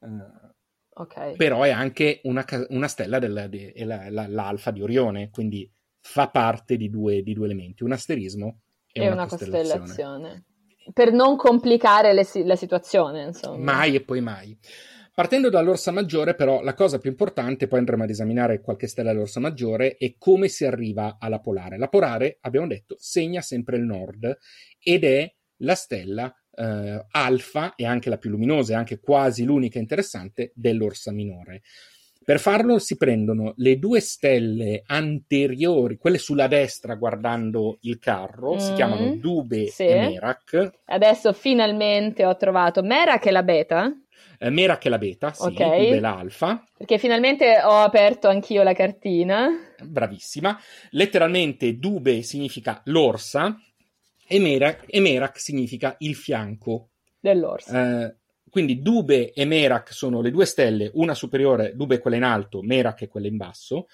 Uh, 0.00 0.52
Okay. 0.96 1.34
Però 1.34 1.62
è 1.62 1.70
anche 1.70 2.20
una, 2.22 2.44
una 2.68 2.86
stella 2.86 3.18
della, 3.18 3.48
di, 3.48 3.72
la, 3.84 4.08
la, 4.10 4.28
l'alfa 4.28 4.70
di 4.70 4.80
Orione, 4.80 5.28
quindi 5.30 5.68
fa 6.00 6.28
parte 6.28 6.76
di 6.76 6.88
due, 6.88 7.22
di 7.22 7.32
due 7.32 7.46
elementi, 7.46 7.82
un 7.82 7.92
asterismo 7.92 8.60
e, 8.92 9.00
e 9.00 9.06
una, 9.06 9.14
una 9.14 9.26
costellazione. 9.26 9.80
costellazione. 9.80 10.44
Per 10.92 11.12
non 11.12 11.36
complicare 11.36 12.12
le, 12.12 12.24
la 12.44 12.54
situazione, 12.54 13.24
insomma. 13.24 13.72
Mai 13.72 13.96
e 13.96 14.02
poi 14.02 14.20
mai. 14.20 14.56
Partendo 15.14 15.48
dall'Orsa 15.48 15.92
Maggiore, 15.92 16.34
però, 16.34 16.60
la 16.60 16.74
cosa 16.74 16.98
più 16.98 17.08
importante, 17.08 17.68
poi 17.68 17.78
andremo 17.78 18.02
ad 18.02 18.10
esaminare 18.10 18.60
qualche 18.60 18.88
stella 18.88 19.12
dell'Orsa 19.12 19.38
Maggiore, 19.38 19.94
è 19.94 20.16
come 20.18 20.48
si 20.48 20.64
arriva 20.64 21.18
alla 21.20 21.38
polare. 21.38 21.78
La 21.78 21.86
polare, 21.86 22.38
abbiamo 22.40 22.66
detto, 22.66 22.96
segna 22.98 23.40
sempre 23.40 23.76
il 23.76 23.84
nord 23.84 24.36
ed 24.82 25.04
è 25.04 25.32
la 25.58 25.76
stella 25.76 26.34
eh, 26.56 27.06
alfa 27.12 27.76
e 27.76 27.86
anche 27.86 28.10
la 28.10 28.18
più 28.18 28.30
luminosa 28.30 28.72
e 28.72 28.76
anche 28.76 28.98
quasi 28.98 29.44
l'unica 29.44 29.78
interessante 29.78 30.50
dell'Orsa 30.52 31.12
Minore. 31.12 31.62
Per 32.24 32.40
farlo 32.40 32.78
si 32.78 32.96
prendono 32.96 33.52
le 33.58 33.78
due 33.78 34.00
stelle 34.00 34.82
anteriori, 34.86 35.96
quelle 35.96 36.18
sulla 36.18 36.48
destra 36.48 36.94
guardando 36.94 37.76
il 37.82 37.98
carro, 37.98 38.54
mm, 38.54 38.58
si 38.58 38.72
chiamano 38.72 39.14
Dube 39.16 39.66
sì. 39.66 39.84
e 39.84 39.94
Merak. 39.94 40.70
Adesso 40.86 41.34
finalmente 41.34 42.24
ho 42.24 42.34
trovato 42.36 42.82
Merak 42.82 43.26
e 43.26 43.30
la 43.30 43.42
beta. 43.42 43.94
Eh, 44.44 44.50
Merak 44.50 44.84
è 44.84 44.88
la 44.90 44.98
beta, 44.98 45.32
sì, 45.32 45.46
okay. 45.46 45.86
Dube 45.86 46.00
l'alfa. 46.00 46.62
Perché 46.76 46.98
finalmente 46.98 47.62
ho 47.64 47.78
aperto 47.78 48.28
anch'io 48.28 48.62
la 48.62 48.74
cartina. 48.74 49.48
Bravissima. 49.82 50.60
Letteralmente 50.90 51.78
Dube 51.78 52.20
significa 52.20 52.82
l'orsa 52.84 53.58
e 54.26 54.38
Merak, 54.38 54.84
e 54.86 55.00
Merak 55.00 55.40
significa 55.40 55.94
il 56.00 56.14
fianco. 56.14 56.90
Dell'orso. 57.18 57.74
Eh, 57.74 58.16
quindi 58.50 58.82
Dube 58.82 59.32
e 59.32 59.46
Merak 59.46 59.94
sono 59.94 60.20
le 60.20 60.30
due 60.30 60.44
stelle, 60.44 60.90
una 60.92 61.14
superiore, 61.14 61.72
Dube 61.74 61.94
è 61.94 61.98
quella 61.98 62.16
in 62.16 62.24
alto, 62.24 62.60
Merak 62.60 63.00
è 63.00 63.08
quella 63.08 63.28
in 63.28 63.38
basso, 63.38 63.86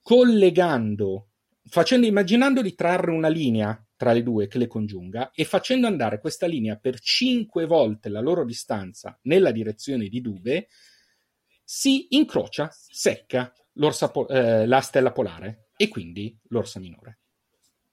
collegando, 0.00 1.31
facendo, 1.64 2.06
immaginando 2.06 2.62
di 2.62 2.74
trarre 2.74 3.10
una 3.10 3.28
linea 3.28 3.80
tra 3.96 4.12
le 4.12 4.22
due 4.22 4.48
che 4.48 4.58
le 4.58 4.66
congiunga 4.66 5.30
e 5.32 5.44
facendo 5.44 5.86
andare 5.86 6.18
questa 6.18 6.46
linea 6.46 6.76
per 6.76 6.98
cinque 6.98 7.66
volte 7.66 8.08
la 8.08 8.20
loro 8.20 8.44
distanza 8.44 9.18
nella 9.22 9.52
direzione 9.52 10.08
di 10.08 10.20
Dube, 10.20 10.68
si 11.64 12.08
incrocia, 12.10 12.68
secca 12.72 13.52
eh, 14.28 14.66
la 14.66 14.80
stella 14.80 15.12
polare 15.12 15.68
e 15.76 15.88
quindi 15.88 16.36
l'orsa 16.48 16.80
minore. 16.80 17.18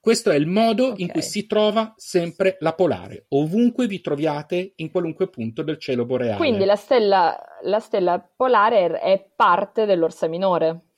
Questo 0.01 0.31
è 0.31 0.35
il 0.35 0.47
modo 0.47 0.91
okay. 0.91 1.01
in 1.01 1.09
cui 1.09 1.21
si 1.21 1.45
trova 1.45 1.93
sempre 1.97 2.55
la 2.61 2.73
polare, 2.73 3.25
ovunque 3.29 3.85
vi 3.85 3.99
troviate 3.99 4.73
in 4.77 4.91
qualunque 4.91 5.27
punto 5.27 5.61
del 5.61 5.77
cielo 5.77 6.05
boreale. 6.05 6.37
Quindi 6.37 6.63
la 6.63 6.77
stella, 6.77 7.37
la 7.63 7.79
stella 7.79 8.19
polare 8.19 8.97
è 8.99 9.29
parte 9.35 9.85
dell'Orsa 9.85 10.27
Minore. 10.27 10.88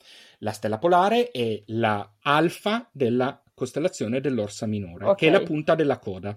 La 0.42 0.52
stella 0.52 0.78
polare 0.78 1.30
è 1.30 1.62
la 1.66 2.16
alfa 2.22 2.88
della 2.92 3.40
costellazione 3.54 4.20
dell'Orsa 4.20 4.66
Minore, 4.66 5.04
okay. 5.04 5.14
che 5.14 5.28
è 5.28 5.30
la 5.30 5.42
punta 5.42 5.74
della 5.74 5.98
coda. 5.98 6.36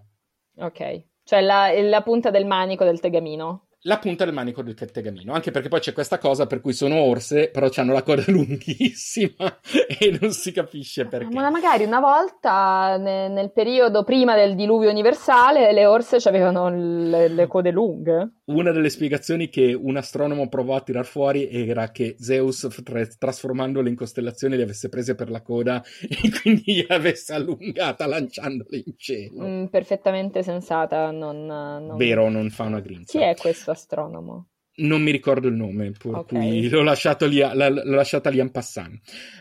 Ok, 0.57 1.05
cioè 1.23 1.41
la, 1.41 1.71
la 1.81 2.01
punta 2.03 2.29
del 2.29 2.45
manico 2.45 2.83
del 2.83 2.99
tegamino 2.99 3.64
la 3.85 3.99
punta 3.99 4.25
del 4.25 4.33
manico 4.33 4.61
del 4.61 4.75
tegamino, 4.75 5.33
anche 5.33 5.51
perché 5.51 5.69
poi 5.69 5.79
c'è 5.79 5.93
questa 5.93 6.17
cosa 6.17 6.47
per 6.47 6.59
cui 6.59 6.73
sono 6.73 6.95
orse, 6.95 7.49
però 7.49 7.69
hanno 7.75 7.93
la 7.93 8.03
coda 8.03 8.23
lunghissima 8.31 9.59
e 9.99 10.17
non 10.19 10.31
si 10.31 10.51
capisce 10.51 11.05
perché. 11.05 11.33
Ma 11.33 11.49
magari 11.49 11.83
una 11.83 11.99
volta 11.99 12.97
ne, 12.97 13.27
nel 13.29 13.51
periodo 13.51 14.03
prima 14.03 14.35
del 14.35 14.55
diluvio 14.55 14.89
universale 14.89 15.71
le 15.71 15.85
orse 15.85 16.17
avevano 16.27 16.69
le, 16.69 17.27
le, 17.27 17.47
code 17.47 17.71
lunghe. 17.71 18.31
Una 18.45 18.71
delle 18.71 18.89
spiegazioni 18.89 19.49
che 19.49 19.73
un 19.73 19.97
astronomo 19.97 20.49
provò 20.49 20.75
a 20.75 20.81
tirar 20.81 21.05
fuori 21.05 21.47
era 21.49 21.91
che 21.91 22.15
Zeus, 22.17 22.67
tra- 22.83 23.05
trasformandole 23.05 23.89
in 23.89 23.95
costellazioni, 23.95 24.55
le 24.55 24.63
avesse 24.63 24.89
prese 24.89 25.13
per 25.13 25.29
la 25.29 25.41
coda 25.41 25.83
e 26.01 26.31
quindi 26.41 26.85
le 26.87 26.95
avesse 26.95 27.33
allungata 27.33 28.07
lanciandole 28.07 28.81
in 28.83 28.93
cielo. 28.97 29.45
Mm, 29.45 29.65
perfettamente 29.65 30.41
sensata, 30.41 31.11
non, 31.11 31.45
non... 31.45 31.97
Vero, 31.97 32.29
non 32.29 32.49
fa 32.49 32.63
una 32.63 32.79
grinza. 32.79 33.17
Chi 33.17 33.23
è 33.23 33.35
questo? 33.35 33.74
Astronomo? 33.75 34.49
Non 34.77 35.01
mi 35.01 35.11
ricordo 35.11 35.47
il 35.47 35.53
nome, 35.53 35.91
per 35.91 36.15
okay. 36.15 36.49
cui 36.49 36.69
l'ho 36.69 36.83
lasciato 36.83 37.27
lì, 37.27 37.39
l'ho 37.39 37.83
lasciata 37.83 38.29
lì 38.29 38.39
en 38.39 38.51
passant. 38.51 38.99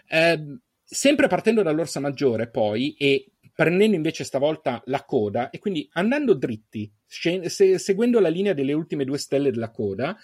Eh, 0.08 0.58
sempre 0.82 1.26
partendo 1.26 1.62
dall'Orsa 1.62 1.98
Maggiore, 1.98 2.48
poi, 2.48 2.94
e 2.94 3.32
prendendo 3.52 3.96
invece 3.96 4.24
stavolta 4.24 4.82
la 4.86 5.04
coda, 5.04 5.50
e 5.50 5.58
quindi 5.58 5.88
andando 5.92 6.34
dritti, 6.34 6.92
scen- 7.06 7.46
se- 7.46 7.78
seguendo 7.78 8.20
la 8.20 8.28
linea 8.28 8.52
delle 8.52 8.72
ultime 8.72 9.04
due 9.04 9.18
stelle 9.18 9.50
della 9.50 9.70
coda, 9.70 10.16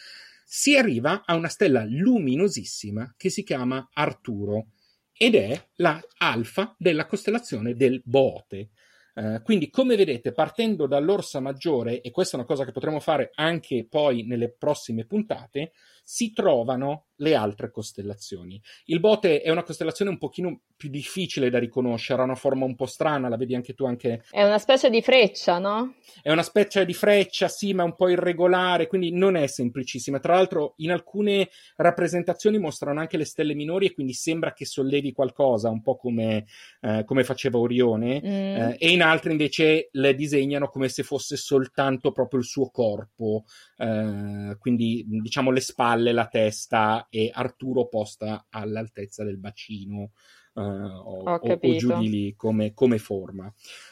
si 0.45 0.77
arriva 0.77 1.25
a 1.25 1.35
una 1.35 1.49
stella 1.49 1.85
luminosissima 1.87 3.15
che 3.17 3.31
si 3.31 3.45
chiama 3.45 3.89
Arturo 3.93 4.69
ed 5.13 5.35
è 5.35 5.69
la 5.77 6.01
alfa 6.19 6.75
della 6.79 7.07
costellazione 7.07 7.75
del 7.75 8.01
Boote. 8.05 8.71
Eh, 9.15 9.41
quindi, 9.43 9.71
come 9.71 9.97
vedete, 9.97 10.33
partendo 10.33 10.87
dall'Orsa 10.87 11.41
Maggiore, 11.41 12.01
e 12.01 12.11
questa 12.11 12.37
è 12.37 12.39
una 12.41 12.49
cosa 12.49 12.65
che 12.65 12.73
potremo 12.73 13.01
fare 13.01 13.31
anche 13.35 13.87
poi 13.89 14.25
nelle 14.25 14.51
prossime 14.51 15.05
puntate, 15.05 15.73
si 16.05 16.33
trovano 16.33 17.07
le 17.21 17.35
altre 17.35 17.71
costellazioni. 17.71 18.61
Il 18.87 19.01
Bote 19.01 19.43
è 19.43 19.51
una 19.51 19.63
costellazione 19.63 20.11
un 20.11 20.19
pochino 20.19 20.63
più 20.77 20.89
difficile 20.89 21.51
da 21.51 21.59
riconoscere, 21.59 22.23
ha 22.23 22.25
una 22.25 22.35
forma 22.35 22.65
un 22.65 22.75
po' 22.75 22.87
strana, 22.87 23.29
la 23.29 23.37
vedi 23.37 23.55
anche 23.55 23.75
tu 23.75 23.85
anche... 23.85 24.25
È 24.31 24.43
una 24.43 24.59
specie 24.59 24.89
di 24.89 25.03
freccia, 25.03 25.59
no? 25.59 25.97
È 26.23 26.31
una 26.31 26.43
specie 26.43 26.87
di 26.87 26.95
freccia, 26.95 27.49
sì, 27.49 27.75
ma 27.75 27.85
un 27.85 27.95
po' 27.95 28.09
irregolare, 28.09 28.87
quindi 28.87 29.13
non 29.13 29.37
è 29.37 29.47
semplicissima. 29.47 30.19
Tra 30.19 30.35
l'altro, 30.35 30.73
in 30.77 30.91
alcune 30.91 31.51
rappresentazioni 31.77 32.59
mostrano 32.59 33.01
anche 33.01 33.19
le 33.19 33.27
stelle 33.27 33.55
minori 33.55 33.87
e 33.87 33.93
quindi 33.93 34.15
sembra 34.15 34.55
che 34.55 34.65
sollevi 34.65 35.13
qualcosa, 35.13 35.69
un 35.69 35.83
po' 35.83 35.97
come, 35.97 36.47
eh, 36.81 37.05
come 37.05 37.25
faceva 37.25 37.59
Orione, 37.59 38.23
mm. 38.25 38.27
eh, 38.27 38.77
e 38.79 38.91
in 38.91 39.03
altre 39.03 39.33
invece 39.33 39.91
le 39.93 40.15
disegnano 40.15 40.69
come 40.69 40.89
se 40.89 41.03
fosse 41.03 41.37
soltanto 41.37 42.13
proprio 42.13 42.41
il 42.41 42.47
suo 42.47 42.71
corpo, 42.71 43.45
eh, 43.77 44.57
quindi 44.59 45.05
diciamo 45.07 45.51
le 45.51 45.61
spalle, 45.91 46.13
la 46.13 46.27
testa 46.27 47.07
e 47.11 47.31
Arturo 47.33 47.89
posta 47.89 48.47
all'altezza 48.49 49.25
del 49.25 49.39
bacino. 49.39 50.13
Uh, 50.53 50.63
o, 50.63 51.23
o, 51.23 51.59
o, 51.61 51.77
giù 51.77 51.97
di 51.99 52.11
lì 52.11 52.35
come, 52.35 52.75
come 52.75 52.99
forma. 52.99 53.47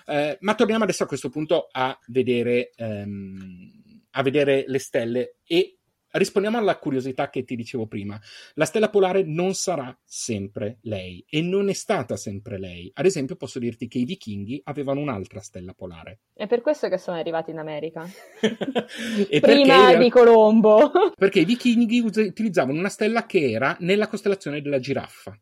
Uh, 0.06 0.36
ma 0.40 0.54
torniamo 0.56 0.82
adesso 0.82 1.04
a 1.04 1.06
questo 1.06 1.30
punto 1.30 1.68
a 1.70 1.96
vedere, 2.08 2.72
um, 2.78 3.70
a 4.10 4.22
vedere 4.22 4.64
le 4.66 4.80
stelle 4.80 5.36
e 5.44 5.77
rispondiamo 6.12 6.58
alla 6.58 6.78
curiosità 6.78 7.30
che 7.30 7.44
ti 7.44 7.56
dicevo 7.56 7.86
prima. 7.86 8.18
La 8.54 8.64
stella 8.64 8.90
polare 8.90 9.22
non 9.22 9.54
sarà 9.54 9.96
sempre 10.04 10.78
lei 10.82 11.24
e 11.28 11.42
non 11.42 11.68
è 11.68 11.72
stata 11.72 12.16
sempre 12.16 12.58
lei. 12.58 12.90
Ad 12.94 13.06
esempio, 13.06 13.36
posso 13.36 13.58
dirti 13.58 13.88
che 13.88 13.98
i 13.98 14.04
vichinghi 14.04 14.60
avevano 14.64 15.00
un'altra 15.00 15.40
stella 15.40 15.74
polare. 15.74 16.20
È 16.32 16.46
per 16.46 16.60
questo 16.60 16.88
che 16.88 16.98
sono 16.98 17.18
arrivati 17.18 17.50
in 17.50 17.58
America. 17.58 18.08
prima 19.40 19.94
di 19.94 20.10
Colombo. 20.10 20.90
perché 21.16 21.40
i 21.40 21.44
vichinghi 21.44 22.00
utilizzavano 22.00 22.78
una 22.78 22.88
stella 22.88 23.26
che 23.26 23.50
era 23.50 23.76
nella 23.80 24.08
costellazione 24.08 24.60
della 24.60 24.78
giraffa 24.78 25.38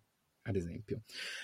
ad 0.48 0.56
esempio. 0.56 1.02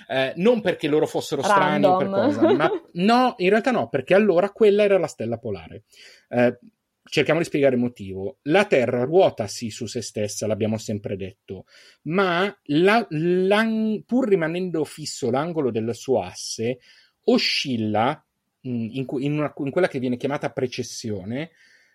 Eh, 0.09 0.33
non 0.37 0.61
perché 0.61 0.89
loro 0.89 1.07
fossero 1.07 1.43
strani 1.43 1.85
o 1.85 1.97
per 1.97 2.09
cosa, 2.09 2.53
ma 2.53 2.71
no, 2.93 3.35
in 3.39 3.51
realtà 3.51 3.71
no, 3.71 3.89
perché 3.89 4.15
allora 4.15 4.51
quella 4.51 4.85
era 4.85 4.99
la 4.99 5.07
stella 5.09 5.39
polare. 5.39 5.85
Eh, 6.29 6.59
cerchiamo 7.05 7.41
di 7.41 7.47
spiegare 7.47 7.75
il 7.75 7.81
motivo. 7.81 8.39
La 8.43 8.65
Terra 8.65 9.05
ruota 9.05 9.47
sì 9.47 9.71
su 9.71 9.87
se 9.87 10.03
stessa, 10.03 10.47
l'abbiamo 10.47 10.79
sempre 10.79 11.17
detto, 11.17 11.65
ma 12.03 12.55
la, 12.65 13.07
pur 14.07 14.29
rimanendo 14.29 14.85
fisso 14.85 15.31
l'angolo 15.31 15.71
del 15.71 15.95
suo 15.95 16.23
asse, 16.23 16.79
oscilla 17.25 18.25
mm, 18.67 18.89
in, 18.91 19.07
in, 19.19 19.33
una, 19.39 19.53
in 19.57 19.71
quella 19.71 19.89
che 19.89 19.99
viene 19.99 20.17
chiamata 20.17 20.51
precessione, 20.51 21.51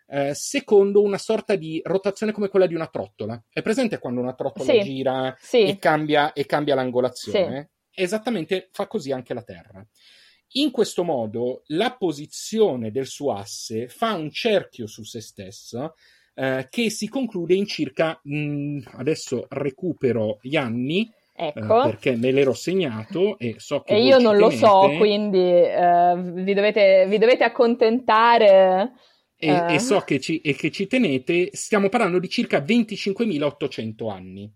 eh, 0.09 0.33
secondo 0.33 1.01
una 1.01 1.17
sorta 1.17 1.55
di 1.55 1.81
rotazione 1.83 2.31
come 2.31 2.49
quella 2.49 2.67
di 2.67 2.75
una 2.75 2.87
trottola. 2.87 3.41
È 3.49 3.61
presente 3.61 3.99
quando 3.99 4.21
una 4.21 4.33
trottola 4.33 4.71
sì, 4.71 4.81
gira 4.81 5.35
sì. 5.39 5.63
E, 5.63 5.77
cambia, 5.77 6.33
e, 6.33 6.45
cambia, 6.45 6.75
l'angolazione? 6.75 7.71
Sì. 7.89 8.01
esattamente 8.03 8.69
fa 8.71 8.87
così 8.87 9.11
anche 9.11 9.33
la 9.33 9.43
Terra. 9.43 9.85
In 10.51 10.71
questo 10.71 11.03
modo 11.03 11.63
la 11.67 11.93
posizione 11.93 12.91
del 12.91 13.05
suo 13.05 13.33
asse 13.33 13.87
fa 13.89 14.13
un 14.13 14.31
cerchio 14.31 14.87
su 14.87 15.03
se 15.03 15.21
stesso 15.21 15.95
eh, 16.33 16.67
che 16.69 16.89
si 16.89 17.09
conclude 17.09 17.53
in 17.53 17.65
circa, 17.65 18.19
mh, 18.23 18.37
mm, 18.37 18.79
adesso 18.93 19.45
recupero 19.49 20.39
gli 20.41 20.55
anni, 20.55 21.11
Ecco. 21.39 21.83
Eh, 21.83 21.89
perché 21.89 22.15
me 22.15 22.31
l'ero 22.31 22.53
segnato 22.53 23.37
e 23.37 23.57
so 23.59 23.81
che... 23.81 23.93
E 23.93 24.03
io 24.03 24.17
non 24.17 24.37
lo 24.37 24.49
so, 24.49 24.91
quindi 24.97 25.37
eh, 25.37 26.15
vi, 26.17 26.55
dovete, 26.55 27.05
vi, 27.07 27.19
dovete, 27.19 27.43
accontentare. 27.43 28.93
E, 29.37 29.47
e 29.47 29.73
eh. 29.75 29.79
so 29.79 29.99
che 29.99 30.19
ci, 30.19 30.41
e 30.41 30.55
che 30.55 30.71
ci 30.71 30.87
tenete, 30.87 31.51
stiamo 31.53 31.89
parlando 31.89 32.17
di 32.17 32.27
circa 32.27 32.57
25.800 32.57 34.09
anni. 34.09 34.51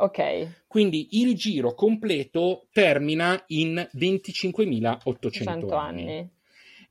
Ok. 0.00 0.64
Quindi 0.66 1.20
il 1.20 1.34
giro 1.34 1.74
completo 1.74 2.68
termina 2.72 3.42
in 3.48 3.86
25.800 3.96 5.48
anni. 5.48 5.72
anni. 5.72 6.30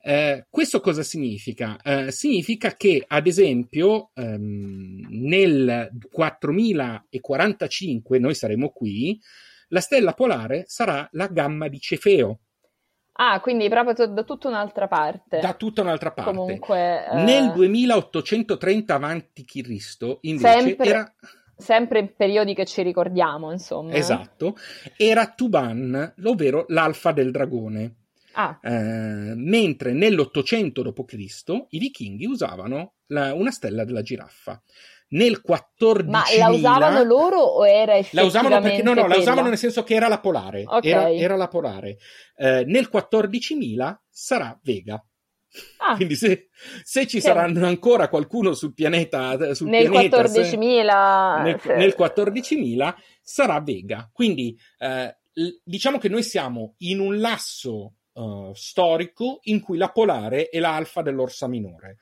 Eh, 0.01 0.45
questo 0.49 0.79
cosa 0.79 1.03
significa? 1.03 1.77
Eh, 1.83 2.09
significa 2.11 2.75
che, 2.75 3.03
ad 3.05 3.27
esempio, 3.27 4.11
ehm, 4.13 5.07
nel 5.09 5.91
4045 6.11 8.19
noi 8.19 8.33
saremo 8.35 8.69
qui, 8.69 9.19
la 9.69 9.81
stella 9.81 10.13
polare 10.13 10.65
sarà 10.67 11.09
la 11.13 11.25
gamma 11.27 11.67
di 11.67 11.79
Cefeo. 11.79 12.39
Ah, 13.13 13.39
quindi 13.41 13.67
proprio 13.67 14.05
da 14.07 14.23
tutta 14.23 14.47
un'altra 14.47 14.87
parte. 14.87 15.39
Da 15.39 15.53
tutta 15.53 15.81
un'altra 15.81 16.11
parte. 16.11 16.31
Comunque, 16.31 17.05
eh... 17.05 17.23
Nel 17.23 17.51
2830 17.51 18.95
a.C. 18.95 20.17
invece 20.21 20.61
sempre, 20.61 20.87
era... 20.87 21.13
Sempre 21.59 21.99
in 21.99 22.15
periodi 22.15 22.53
che 22.53 22.65
ci 22.65 22.81
ricordiamo, 22.81 23.51
insomma. 23.51 23.93
Esatto. 23.93 24.55
Era 24.95 25.33
Tuban, 25.35 26.13
ovvero 26.23 26.63
l'alfa 26.69 27.11
del 27.11 27.31
dragone. 27.31 27.95
Ah. 28.33 28.57
Eh, 28.63 29.33
mentre 29.35 29.91
nell'Ottocento 29.91 30.81
d.C. 30.81 31.65
i 31.69 31.79
vichinghi 31.79 32.25
usavano 32.25 32.93
la, 33.07 33.33
una 33.33 33.51
stella 33.51 33.83
della 33.83 34.01
giraffa. 34.01 34.61
Nel 35.09 35.41
14 35.41 36.07
Ma 36.09 36.23
la 36.37 36.49
usavano 36.49 37.03
loro 37.03 37.39
o 37.39 37.67
era 37.67 37.97
effettivamente 37.97 38.15
La 38.15 38.23
usavano 38.23 38.61
perché 38.61 38.83
no, 38.83 38.93
no, 38.93 39.01
quella? 39.01 39.15
la 39.15 39.21
usavano 39.21 39.47
nel 39.49 39.57
senso 39.57 39.83
che 39.83 39.95
era 39.95 40.07
la 40.07 40.19
polare. 40.19 40.63
Okay. 40.65 40.89
Era, 40.89 41.11
era, 41.11 41.35
la 41.35 41.47
polare. 41.47 41.97
Eh, 42.35 42.63
nel 42.65 42.89
14.000 42.93 43.95
sarà 44.07 44.57
Vega. 44.61 45.03
Ah. 45.77 45.95
Quindi 45.95 46.15
se, 46.15 46.49
se 46.83 47.07
ci 47.07 47.19
sì. 47.19 47.27
saranno 47.27 47.65
ancora 47.65 48.07
qualcuno 48.07 48.53
sul 48.53 48.73
pianeta 48.73 49.53
sul 49.53 49.69
nel 49.69 49.89
pianeta, 49.89 50.21
14.000 50.21 50.43
se, 50.43 50.57
nel, 50.57 51.59
sì. 51.59 51.67
nel 51.69 51.95
14.000 51.97 52.95
sarà 53.21 53.59
Vega. 53.61 54.09
Quindi 54.11 54.57
eh, 54.77 55.17
diciamo 55.63 55.97
che 55.97 56.09
noi 56.09 56.23
siamo 56.23 56.75
in 56.79 56.99
un 56.99 57.19
lasso 57.19 57.95
uh, 58.13 58.53
storico 58.53 59.39
in 59.43 59.61
cui 59.61 59.77
la 59.77 59.89
polare 59.89 60.49
è 60.49 60.59
l'alfa 60.59 61.01
dell'orsa 61.01 61.47
minore. 61.47 61.97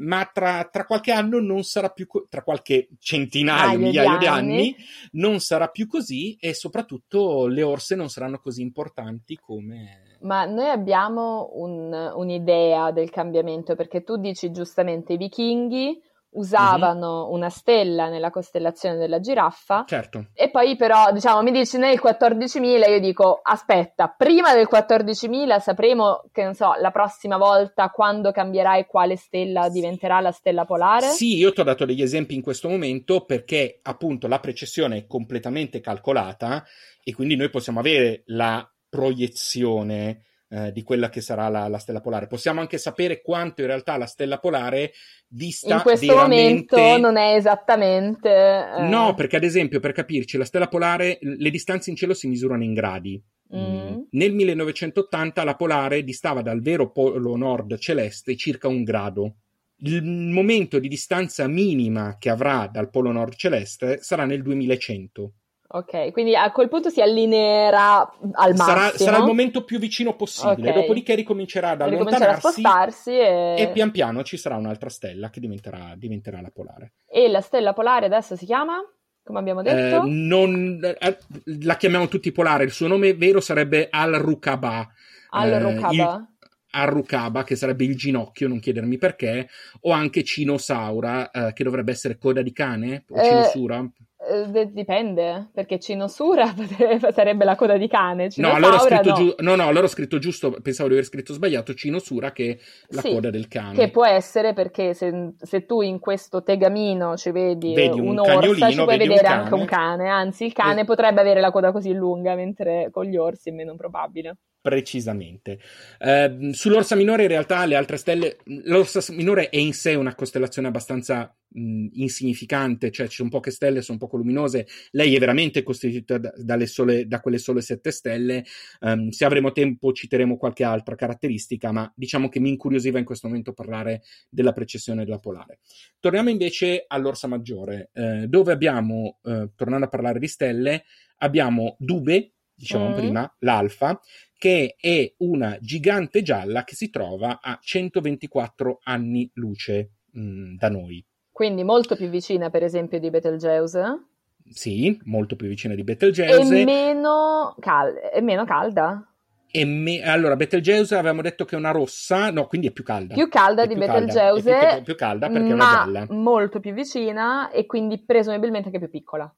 Ma 0.00 0.28
tra, 0.32 0.66
tra, 0.70 0.86
qualche 0.86 1.12
anno 1.12 1.40
non 1.40 1.62
sarà 1.62 1.90
più, 1.90 2.06
co- 2.06 2.26
tra 2.28 2.42
qualche 2.42 2.88
centinaio, 2.98 3.68
Aio 3.68 3.78
migliaio 3.78 4.18
di 4.18 4.26
anni. 4.26 4.52
anni, 4.52 4.76
non 5.12 5.40
sarà 5.40 5.68
più 5.68 5.86
così 5.86 6.36
e 6.40 6.54
soprattutto 6.54 7.46
le 7.46 7.62
orse 7.62 7.96
non 7.96 8.08
saranno 8.08 8.38
così 8.38 8.62
importanti 8.62 9.36
come... 9.36 10.09
Ma 10.20 10.44
noi 10.44 10.68
abbiamo 10.68 11.50
un, 11.54 11.92
un'idea 12.14 12.90
del 12.90 13.10
cambiamento 13.10 13.74
perché 13.74 14.02
tu 14.02 14.16
dici 14.16 14.50
giustamente 14.50 15.14
i 15.14 15.16
vichinghi 15.16 16.08
usavano 16.32 17.24
mm-hmm. 17.24 17.32
una 17.32 17.48
stella 17.48 18.08
nella 18.08 18.30
costellazione 18.30 18.96
della 18.96 19.20
giraffa. 19.20 19.84
Certo. 19.86 20.26
E 20.34 20.50
poi 20.50 20.76
però, 20.76 21.10
diciamo, 21.12 21.42
mi 21.42 21.50
dici 21.50 21.78
nel 21.78 22.00
14.000, 22.02 22.90
io 22.90 23.00
dico, 23.00 23.40
aspetta, 23.42 24.14
prima 24.16 24.54
del 24.54 24.68
14.000 24.70 25.58
sapremo, 25.58 26.24
che 26.32 26.44
non 26.44 26.54
so, 26.54 26.74
la 26.78 26.90
prossima 26.90 27.36
volta 27.36 27.88
quando 27.90 28.30
cambierai 28.30 28.86
quale 28.86 29.16
stella 29.16 29.68
diventerà 29.68 30.20
la 30.20 30.32
stella 30.32 30.64
polare? 30.64 31.06
Sì, 31.06 31.36
io 31.36 31.52
ti 31.52 31.60
ho 31.60 31.64
dato 31.64 31.84
degli 31.84 32.02
esempi 32.02 32.34
in 32.34 32.42
questo 32.42 32.68
momento 32.68 33.24
perché 33.24 33.80
appunto 33.82 34.28
la 34.28 34.40
precessione 34.40 34.98
è 34.98 35.06
completamente 35.06 35.80
calcolata 35.80 36.64
e 37.02 37.14
quindi 37.14 37.34
noi 37.34 37.50
possiamo 37.50 37.80
avere 37.80 38.22
la 38.26 38.64
proiezione 38.90 40.24
eh, 40.52 40.72
di 40.72 40.82
quella 40.82 41.08
che 41.08 41.20
sarà 41.20 41.48
la, 41.48 41.68
la, 41.68 41.78
stella 41.78 42.00
polare. 42.00 42.26
Possiamo 42.26 42.60
anche 42.60 42.76
sapere 42.76 43.22
quanto 43.22 43.60
in 43.60 43.68
realtà 43.68 43.96
la 43.96 44.06
stella 44.06 44.38
polare 44.38 44.92
dista 45.26 45.76
In 45.76 45.82
questo 45.82 46.12
veramente... 46.12 46.76
momento 46.76 47.00
non 47.00 47.16
è 47.16 47.36
esattamente... 47.36 48.28
Eh... 48.28 48.88
No, 48.88 49.14
perché 49.14 49.36
ad 49.36 49.44
esempio, 49.44 49.78
per 49.78 49.92
capirci, 49.92 50.36
la 50.36 50.44
stella 50.44 50.66
polare, 50.66 51.18
le 51.20 51.50
distanze 51.50 51.90
in 51.90 51.96
cielo 51.96 52.14
si 52.14 52.26
misurano 52.26 52.64
in 52.64 52.74
gradi. 52.74 53.22
Mm. 53.54 54.00
Nel 54.10 54.32
1980 54.32 55.44
la 55.44 55.56
polare 55.56 56.04
distava 56.04 56.42
dal 56.42 56.60
vero 56.60 56.90
polo 56.90 57.36
nord 57.36 57.78
celeste 57.78 58.36
circa 58.36 58.68
un 58.68 58.82
grado. 58.82 59.36
Il 59.82 60.04
momento 60.04 60.78
di 60.78 60.88
distanza 60.88 61.46
minima 61.48 62.16
che 62.18 62.28
avrà 62.28 62.68
dal 62.70 62.90
polo 62.90 63.12
nord 63.12 63.34
celeste 63.34 64.02
sarà 64.02 64.24
nel 64.24 64.42
2100. 64.42 65.32
Ok, 65.72 66.10
quindi 66.10 66.34
a 66.34 66.50
quel 66.50 66.68
punto 66.68 66.90
si 66.90 67.00
allineerà 67.00 68.00
al 68.32 68.56
massimo. 68.56 68.56
Sarà, 68.56 68.90
sarà 68.96 69.18
il 69.18 69.24
momento 69.24 69.62
più 69.62 69.78
vicino 69.78 70.16
possibile, 70.16 70.70
okay. 70.70 70.80
dopodiché 70.80 71.14
ricomincerà 71.14 71.70
ad 71.70 71.82
allontanarsi 71.82 72.24
a 72.24 72.50
spostarsi 72.50 73.10
e... 73.12 73.54
e... 73.56 73.70
pian 73.72 73.92
piano 73.92 74.24
ci 74.24 74.36
sarà 74.36 74.56
un'altra 74.56 74.88
stella 74.88 75.30
che 75.30 75.38
diventerà, 75.38 75.94
diventerà, 75.96 76.40
la 76.40 76.50
polare. 76.52 76.94
E 77.06 77.28
la 77.28 77.40
stella 77.40 77.72
polare 77.72 78.06
adesso 78.06 78.34
si 78.34 78.46
chiama? 78.46 78.78
Come 79.22 79.38
abbiamo 79.38 79.62
detto? 79.62 80.04
Eh, 80.04 80.08
non, 80.08 80.80
eh, 80.82 81.18
la 81.62 81.76
chiamiamo 81.76 82.08
tutti 82.08 82.32
polare, 82.32 82.64
il 82.64 82.72
suo 82.72 82.88
nome 82.88 83.14
vero 83.14 83.40
sarebbe 83.40 83.86
Al-Rukaba. 83.88 84.88
Al-Rukaba? 85.28 87.40
Eh, 87.40 87.44
che 87.44 87.54
sarebbe 87.54 87.84
il 87.84 87.96
ginocchio, 87.96 88.48
non 88.48 88.58
chiedermi 88.58 88.98
perché, 88.98 89.48
o 89.82 89.92
anche 89.92 90.24
Cinosaura, 90.24 91.30
eh, 91.30 91.52
che 91.52 91.62
dovrebbe 91.62 91.92
essere 91.92 92.18
coda 92.18 92.42
di 92.42 92.52
cane, 92.52 93.04
o 93.08 93.20
eh, 93.20 93.24
Cinosura. 93.24 93.88
Eh, 94.22 94.70
dipende, 94.70 95.48
perché 95.50 95.78
Cinosura 95.78 96.54
sarebbe 97.10 97.46
la 97.46 97.56
coda 97.56 97.78
di 97.78 97.88
cane. 97.88 98.28
No 98.36 98.52
allora, 98.52 99.00
no. 99.02 99.12
Giu- 99.14 99.34
no, 99.38 99.54
no, 99.54 99.66
allora 99.66 99.86
ho 99.86 99.88
scritto 99.88 100.18
giusto, 100.18 100.50
pensavo 100.60 100.88
di 100.88 100.94
aver 100.96 101.06
scritto 101.06 101.32
sbagliato, 101.32 101.72
Cinosura 101.72 102.30
che 102.30 102.50
è 102.50 102.58
la 102.88 103.00
sì, 103.00 103.12
coda 103.12 103.30
del 103.30 103.48
cane. 103.48 103.74
Che 103.74 103.88
può 103.88 104.04
essere 104.04 104.52
perché 104.52 104.92
se, 104.92 105.32
se 105.38 105.64
tu 105.64 105.80
in 105.80 105.98
questo 106.00 106.42
tegamino 106.42 107.16
ci 107.16 107.30
vedi, 107.30 107.72
vedi 107.72 107.98
un 107.98 108.08
un'orsa, 108.08 108.68
ci 108.68 108.76
puoi 108.76 108.98
vedere 108.98 109.26
un 109.26 109.32
anche 109.32 109.54
un 109.54 109.64
cane, 109.64 110.08
anzi 110.08 110.44
il 110.44 110.52
cane 110.52 110.82
eh. 110.82 110.84
potrebbe 110.84 111.20
avere 111.22 111.40
la 111.40 111.50
coda 111.50 111.72
così 111.72 111.94
lunga, 111.94 112.34
mentre 112.34 112.90
con 112.90 113.06
gli 113.06 113.16
orsi 113.16 113.48
è 113.48 113.52
meno 113.52 113.74
probabile 113.74 114.36
precisamente. 114.60 115.58
Eh, 115.98 116.50
sull'Orsa 116.52 116.94
Minore 116.94 117.22
in 117.22 117.28
realtà 117.28 117.64
le 117.64 117.76
altre 117.76 117.96
stelle, 117.96 118.38
l'Orsa 118.44 119.00
Minore 119.12 119.48
è 119.48 119.56
in 119.56 119.72
sé 119.72 119.94
una 119.94 120.14
costellazione 120.14 120.68
abbastanza 120.68 121.34
mh, 121.48 121.86
insignificante, 121.92 122.90
cioè 122.90 123.08
ci 123.08 123.16
sono 123.16 123.30
poche 123.30 123.50
stelle, 123.50 123.80
sono 123.80 123.98
poco 123.98 124.18
luminose, 124.18 124.66
lei 124.90 125.14
è 125.14 125.18
veramente 125.18 125.62
costituita 125.62 126.18
da, 126.18 126.66
sole, 126.66 127.06
da 127.06 127.20
quelle 127.20 127.38
sole 127.38 127.62
sette 127.62 127.90
stelle, 127.90 128.44
um, 128.80 129.08
se 129.08 129.24
avremo 129.24 129.52
tempo 129.52 129.92
citeremo 129.92 130.36
qualche 130.36 130.64
altra 130.64 130.94
caratteristica, 130.94 131.72
ma 131.72 131.90
diciamo 131.96 132.28
che 132.28 132.40
mi 132.40 132.50
incuriosiva 132.50 132.98
in 132.98 133.04
questo 133.04 133.28
momento 133.28 133.54
parlare 133.54 134.02
della 134.28 134.52
precessione 134.52 135.04
della 135.04 135.18
polare. 135.18 135.60
Torniamo 135.98 136.28
invece 136.28 136.84
all'Orsa 136.86 137.28
Maggiore, 137.28 137.90
eh, 137.94 138.26
dove 138.28 138.52
abbiamo, 138.52 139.20
eh, 139.22 139.50
tornando 139.54 139.86
a 139.86 139.88
parlare 139.88 140.18
di 140.18 140.28
stelle, 140.28 140.84
abbiamo 141.18 141.76
Dube, 141.78 142.32
diciamo 142.60 142.90
mm. 142.90 142.94
prima, 142.94 143.36
l'alfa, 143.38 143.98
che 144.40 144.76
è 144.80 145.12
una 145.18 145.58
gigante 145.60 146.22
gialla 146.22 146.64
che 146.64 146.74
si 146.74 146.88
trova 146.88 147.40
a 147.42 147.58
124 147.60 148.78
anni 148.84 149.30
luce 149.34 149.90
mh, 150.12 150.20
mm, 150.20 150.56
da 150.56 150.70
noi. 150.70 151.04
Quindi 151.30 151.62
molto 151.62 151.94
più 151.94 152.08
vicina, 152.08 152.48
per 152.48 152.62
esempio, 152.62 152.98
di 152.98 153.10
Betelgeuse? 153.10 154.06
Sì, 154.48 154.98
molto 155.04 155.36
più 155.36 155.46
vicina 155.46 155.74
di 155.74 155.84
Betelgeuse. 155.84 156.58
E 156.58 156.64
meno, 156.64 157.54
cal- 157.60 157.92
è 157.92 158.22
meno 158.22 158.46
calda? 158.46 159.06
E 159.50 159.66
me- 159.66 160.02
allora, 160.02 160.36
Betelgeuse 160.36 160.94
avevamo 160.94 161.20
detto 161.20 161.44
che 161.44 161.56
è 161.56 161.58
una 161.58 161.72
rossa, 161.72 162.30
no, 162.30 162.46
quindi 162.46 162.68
è 162.68 162.70
più 162.70 162.82
calda. 162.82 163.12
Più 163.12 163.28
calda 163.28 163.64
è 163.64 163.66
di 163.66 163.74
più 163.74 163.84
Betelgeuse. 163.84 164.50
Calda. 164.50 164.68
È 164.70 164.74
più, 164.76 164.84
più 164.84 164.94
calda 164.94 165.28
perché 165.28 165.48
è 165.48 165.52
una 165.52 165.70
gialla. 165.70 166.06
molto 166.08 166.60
più 166.60 166.72
vicina 166.72 167.50
e 167.50 167.66
quindi 167.66 168.02
presumibilmente 168.02 168.68
anche 168.68 168.78
più 168.78 168.88
piccola. 168.88 169.30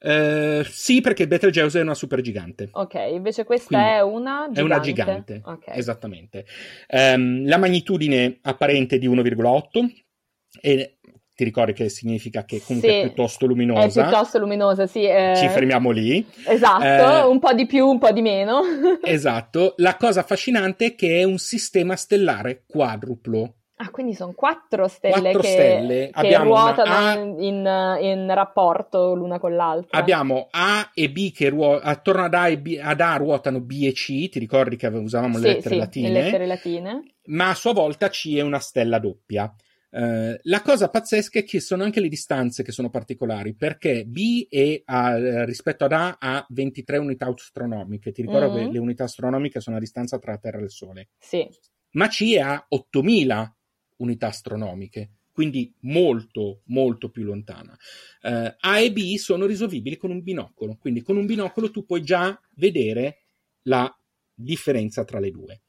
Uh, 0.00 0.62
sì, 0.64 1.00
perché 1.00 1.26
Betelgeuse 1.26 1.80
è 1.80 1.82
una 1.82 1.94
super 1.94 2.20
gigante. 2.20 2.68
Ok, 2.72 2.94
invece 3.10 3.44
questa 3.44 3.76
Quindi 3.76 3.94
è 3.96 4.02
una 4.02 4.48
gigante. 4.48 4.60
È 4.60 4.62
una 4.62 4.80
gigante, 4.80 5.42
okay. 5.44 5.78
esattamente. 5.78 6.46
Um, 6.88 7.46
la 7.46 7.58
magnitudine 7.58 8.38
apparente 8.42 8.96
è 8.96 8.98
di 8.98 9.08
1,8 9.08 10.06
e 10.60 10.98
ti 11.38 11.44
ricordi 11.44 11.72
che 11.72 11.88
significa 11.88 12.44
che 12.44 12.60
comunque 12.64 12.90
sì, 12.90 12.96
è 12.96 13.02
piuttosto 13.02 13.46
luminosa. 13.46 14.00
È 14.00 14.08
piuttosto 14.08 14.38
luminosa, 14.40 14.88
sì. 14.88 15.04
Eh... 15.04 15.34
Ci 15.36 15.48
fermiamo 15.48 15.90
lì. 15.90 16.26
Esatto, 16.44 16.82
eh... 16.84 17.30
un 17.30 17.38
po' 17.38 17.52
di 17.52 17.64
più, 17.64 17.86
un 17.86 17.98
po' 17.98 18.10
di 18.10 18.22
meno. 18.22 18.60
esatto. 19.04 19.74
La 19.76 19.96
cosa 19.96 20.20
affascinante 20.20 20.86
è 20.86 20.94
che 20.96 21.20
è 21.20 21.22
un 21.22 21.38
sistema 21.38 21.94
stellare 21.94 22.64
quadruplo. 22.66 23.57
Ah, 23.80 23.90
quindi 23.90 24.12
sono 24.14 24.32
quattro 24.32 24.88
stelle 24.88 25.20
quattro 25.20 25.40
che, 25.40 25.48
stelle. 25.48 26.10
che 26.12 26.36
ruotano 26.38 26.90
A... 26.90 27.14
in, 27.14 27.98
in, 28.00 28.34
rapporto 28.34 29.14
l'una 29.14 29.38
con 29.38 29.54
l'altra. 29.54 29.96
Abbiamo 29.96 30.48
A 30.50 30.90
e 30.92 31.08
B 31.10 31.30
che 31.30 31.48
ruotano, 31.48 31.88
attorno 31.88 32.24
ad 32.24 32.34
A, 32.34 32.48
e 32.48 32.58
B, 32.58 32.76
ad 32.82 33.00
A 33.00 33.16
ruotano 33.16 33.60
B 33.60 33.84
e 33.84 33.92
C, 33.92 34.28
ti 34.28 34.40
ricordi 34.40 34.74
che 34.74 34.88
usavamo 34.88 35.36
sì, 35.36 35.42
le 35.42 35.48
lettere 35.48 35.74
sì, 35.74 35.80
latine? 35.80 36.10
le 36.10 36.22
lettere 36.22 36.46
latine. 36.46 37.02
Ma 37.26 37.50
a 37.50 37.54
sua 37.54 37.72
volta 37.72 38.08
C 38.08 38.34
è 38.34 38.40
una 38.40 38.58
stella 38.58 38.98
doppia. 38.98 39.54
Uh, 39.90 40.36
la 40.42 40.60
cosa 40.60 40.90
pazzesca 40.90 41.38
è 41.38 41.44
che 41.44 41.60
sono 41.60 41.84
anche 41.84 42.00
le 42.00 42.08
distanze 42.08 42.64
che 42.64 42.72
sono 42.72 42.90
particolari, 42.90 43.54
perché 43.54 44.04
B 44.04 44.48
è 44.48 44.82
a, 44.86 45.44
rispetto 45.44 45.84
ad 45.84 45.92
A 45.92 46.16
ha 46.18 46.44
23 46.48 46.98
unità 46.98 47.26
astronomiche. 47.26 48.10
Ti 48.10 48.22
ricordo 48.22 48.50
mm-hmm. 48.50 48.66
che 48.66 48.72
le 48.72 48.78
unità 48.80 49.04
astronomiche 49.04 49.60
sono 49.60 49.76
la 49.76 49.82
distanza 49.82 50.18
tra 50.18 50.32
la 50.32 50.38
Terra 50.38 50.58
e 50.58 50.64
il 50.64 50.70
Sole. 50.70 51.10
Sì. 51.20 51.48
Ma 51.92 52.08
C 52.08 52.34
è 52.34 52.40
a 52.40 52.66
8000 52.68 53.57
unità 53.98 54.28
astronomiche, 54.28 55.10
quindi 55.32 55.72
molto, 55.82 56.62
molto 56.66 57.10
più 57.10 57.22
lontana. 57.22 57.76
Uh, 58.22 58.52
A 58.58 58.80
e 58.80 58.92
B 58.92 59.14
sono 59.14 59.46
risolvibili 59.46 59.96
con 59.96 60.10
un 60.10 60.20
binocolo, 60.20 60.76
quindi 60.80 61.00
con 61.02 61.16
un 61.16 61.26
binocolo 61.26 61.70
tu 61.70 61.84
puoi 61.84 62.02
già 62.02 62.38
vedere 62.56 63.18
la 63.62 63.88
differenza 64.34 65.04
tra 65.04 65.20
le 65.20 65.30
due. 65.30 65.62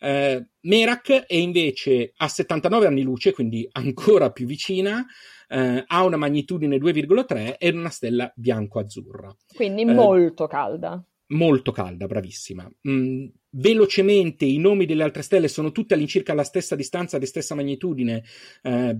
Uh, 0.00 0.46
Merak 0.60 1.26
è 1.26 1.34
invece 1.34 2.12
a 2.16 2.28
79 2.28 2.86
anni 2.86 3.02
luce, 3.02 3.32
quindi 3.32 3.68
ancora 3.72 4.30
più 4.30 4.46
vicina, 4.46 4.98
uh, 5.00 5.84
ha 5.84 6.04
una 6.04 6.16
magnitudine 6.16 6.76
2,3 6.78 7.56
e 7.58 7.70
una 7.70 7.90
stella 7.90 8.32
bianco-azzurra. 8.34 9.34
Quindi 9.54 9.84
molto 9.84 10.46
calda. 10.46 11.04
Molto 11.28 11.72
calda, 11.72 12.06
bravissima. 12.06 12.68
Mm, 12.88 13.26
velocemente 13.52 14.44
i 14.44 14.58
nomi 14.58 14.86
delle 14.86 15.02
altre 15.02 15.22
stelle 15.22 15.48
sono 15.48 15.72
tutte 15.72 15.94
all'incirca 15.94 16.32
alla 16.32 16.44
stessa 16.44 16.76
distanza, 16.76 17.16
alla 17.16 17.26
stessa 17.26 17.54
magnitudine 17.54 18.22
eh, 18.62 18.96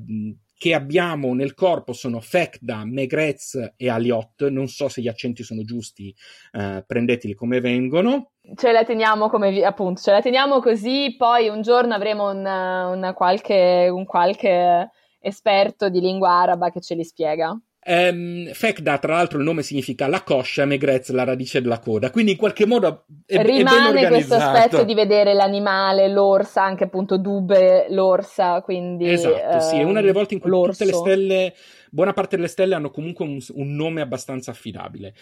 che 0.60 0.74
abbiamo 0.74 1.32
nel 1.32 1.54
corpo 1.54 1.94
sono 1.94 2.20
Fekda, 2.20 2.84
Megrez 2.84 3.72
e 3.76 3.88
Aliot. 3.88 4.48
Non 4.48 4.68
so 4.68 4.88
se 4.88 5.00
gli 5.00 5.08
accenti 5.08 5.42
sono 5.42 5.64
giusti, 5.64 6.14
eh, 6.52 6.84
prendeteli 6.86 7.34
come 7.34 7.60
vengono. 7.60 8.32
Ce 8.56 8.70
la 8.72 8.84
teniamo 8.84 9.30
come 9.30 9.62
appunto, 9.64 10.02
ce 10.02 10.10
la 10.10 10.20
teniamo 10.20 10.60
così, 10.60 11.14
poi 11.16 11.48
un 11.48 11.62
giorno 11.62 11.94
avremo 11.94 12.30
una, 12.30 12.88
una 12.88 13.14
qualche, 13.14 13.88
un 13.90 14.04
qualche 14.04 14.90
esperto 15.18 15.88
di 15.88 16.00
lingua 16.00 16.30
araba 16.30 16.70
che 16.70 16.80
ce 16.80 16.94
li 16.94 17.04
spiega. 17.04 17.58
Um, 17.82 18.52
Fekda, 18.52 18.98
tra 18.98 19.14
l'altro, 19.14 19.38
il 19.38 19.44
nome 19.44 19.62
significa 19.62 20.06
la 20.06 20.22
coscia, 20.22 20.66
Megrez, 20.66 21.08
la 21.10 21.24
radice 21.24 21.62
della 21.62 21.78
coda, 21.78 22.10
quindi 22.10 22.32
in 22.32 22.36
qualche 22.36 22.66
modo 22.66 23.06
è, 23.24 23.42
rimane 23.42 24.02
è 24.02 24.08
questo 24.08 24.34
aspetto 24.34 24.84
di 24.84 24.92
vedere 24.92 25.32
l'animale, 25.32 26.06
l'orsa, 26.08 26.62
anche 26.62 26.84
appunto 26.84 27.16
Dube, 27.16 27.86
l'orsa, 27.88 28.60
quindi... 28.60 29.10
Esatto, 29.10 29.56
uh, 29.56 29.60
sì, 29.60 29.78
è 29.78 29.82
una 29.82 30.00
delle 30.00 30.12
volte 30.12 30.34
in 30.34 30.40
cui 30.40 30.50
l'orso. 30.50 30.84
tutte 30.84 30.84
le 30.84 30.92
stelle, 30.92 31.54
buona 31.90 32.12
parte 32.12 32.36
delle 32.36 32.48
stelle 32.48 32.74
hanno 32.74 32.90
comunque 32.90 33.24
un, 33.24 33.38
un 33.54 33.74
nome 33.74 34.02
abbastanza 34.02 34.50
affidabile. 34.50 35.14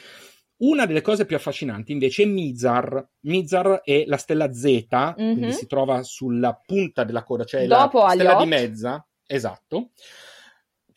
Una 0.59 0.85
delle 0.87 1.03
cose 1.03 1.27
più 1.27 1.37
affascinanti 1.37 1.93
invece 1.93 2.25
è 2.25 2.27
Mizar. 2.27 3.09
Mizar 3.21 3.83
è 3.85 4.03
la 4.07 4.17
stella 4.17 4.53
Z, 4.53 4.65
mm-hmm. 4.65 5.13
quindi 5.15 5.47
mhm. 5.47 5.51
si 5.51 5.67
trova 5.69 6.03
sulla 6.03 6.61
punta 6.67 7.05
della 7.05 7.23
coda, 7.23 7.45
cioè 7.45 7.65
Dopo 7.69 8.03
la 8.03 8.09
stella 8.09 8.35
di 8.35 8.47
mezza. 8.47 9.07
Esatto. 9.25 9.91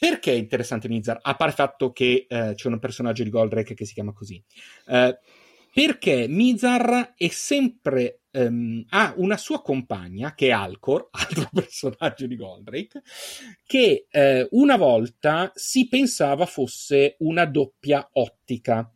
Perché 0.01 0.31
è 0.31 0.35
interessante 0.35 0.87
Mizar? 0.87 1.19
A 1.21 1.35
parte 1.35 1.61
il 1.61 1.67
fatto 1.67 1.91
che 1.91 2.25
eh, 2.27 2.53
c'è 2.55 2.67
un 2.67 2.79
personaggio 2.79 3.21
di 3.21 3.29
Goldrake 3.29 3.75
che 3.75 3.85
si 3.85 3.93
chiama 3.93 4.13
così. 4.13 4.43
Eh, 4.87 5.19
perché 5.71 6.25
Mizar 6.27 7.13
è 7.15 7.27
sempre 7.27 8.21
um, 8.31 8.83
ha 8.89 9.13
una 9.17 9.37
sua 9.37 9.61
compagna 9.61 10.33
che 10.33 10.47
è 10.47 10.51
Alcor, 10.53 11.09
altro 11.13 11.47
personaggio 11.53 12.25
di 12.25 12.35
Goldrake, 12.35 13.03
che 13.63 14.07
eh, 14.09 14.47
una 14.53 14.75
volta 14.75 15.51
si 15.53 15.87
pensava 15.87 16.47
fosse 16.47 17.17
una 17.19 17.45
doppia 17.45 18.09
ottica. 18.13 18.91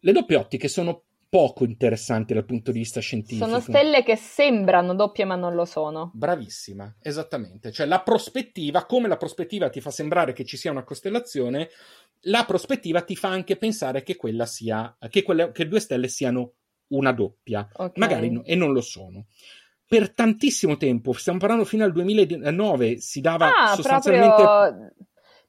Le 0.00 0.12
doppie 0.12 0.36
ottiche 0.38 0.66
sono 0.66 1.04
poco 1.36 1.64
interessanti 1.64 2.32
dal 2.32 2.46
punto 2.46 2.72
di 2.72 2.78
vista 2.78 2.98
scientifico. 2.98 3.44
Sono 3.44 3.60
stelle 3.60 4.02
che 4.02 4.16
sembrano 4.16 4.94
doppie 4.94 5.26
ma 5.26 5.36
non 5.36 5.54
lo 5.54 5.66
sono. 5.66 6.10
Bravissima, 6.14 6.96
esattamente. 7.02 7.70
Cioè 7.72 7.84
la 7.84 8.00
prospettiva, 8.00 8.86
come 8.86 9.06
la 9.06 9.18
prospettiva 9.18 9.68
ti 9.68 9.82
fa 9.82 9.90
sembrare 9.90 10.32
che 10.32 10.46
ci 10.46 10.56
sia 10.56 10.70
una 10.70 10.82
costellazione, 10.82 11.68
la 12.20 12.46
prospettiva 12.46 13.02
ti 13.02 13.16
fa 13.16 13.28
anche 13.28 13.56
pensare 13.56 14.02
che 14.02 14.16
quella 14.16 14.46
sia, 14.46 14.96
che, 15.10 15.22
quelle, 15.22 15.52
che 15.52 15.68
due 15.68 15.80
stelle 15.80 16.08
siano 16.08 16.52
una 16.88 17.12
doppia, 17.12 17.68
okay. 17.70 17.92
magari 17.96 18.30
no, 18.30 18.42
e 18.42 18.54
non 18.54 18.72
lo 18.72 18.80
sono. 18.80 19.26
Per 19.86 20.14
tantissimo 20.14 20.78
tempo, 20.78 21.12
stiamo 21.12 21.38
parlando 21.38 21.66
fino 21.66 21.84
al 21.84 21.92
2009, 21.92 22.98
si 22.98 23.20
dava 23.20 23.50
ah, 23.54 23.74
sostanzialmente... 23.74 24.42
Proprio 24.42 24.92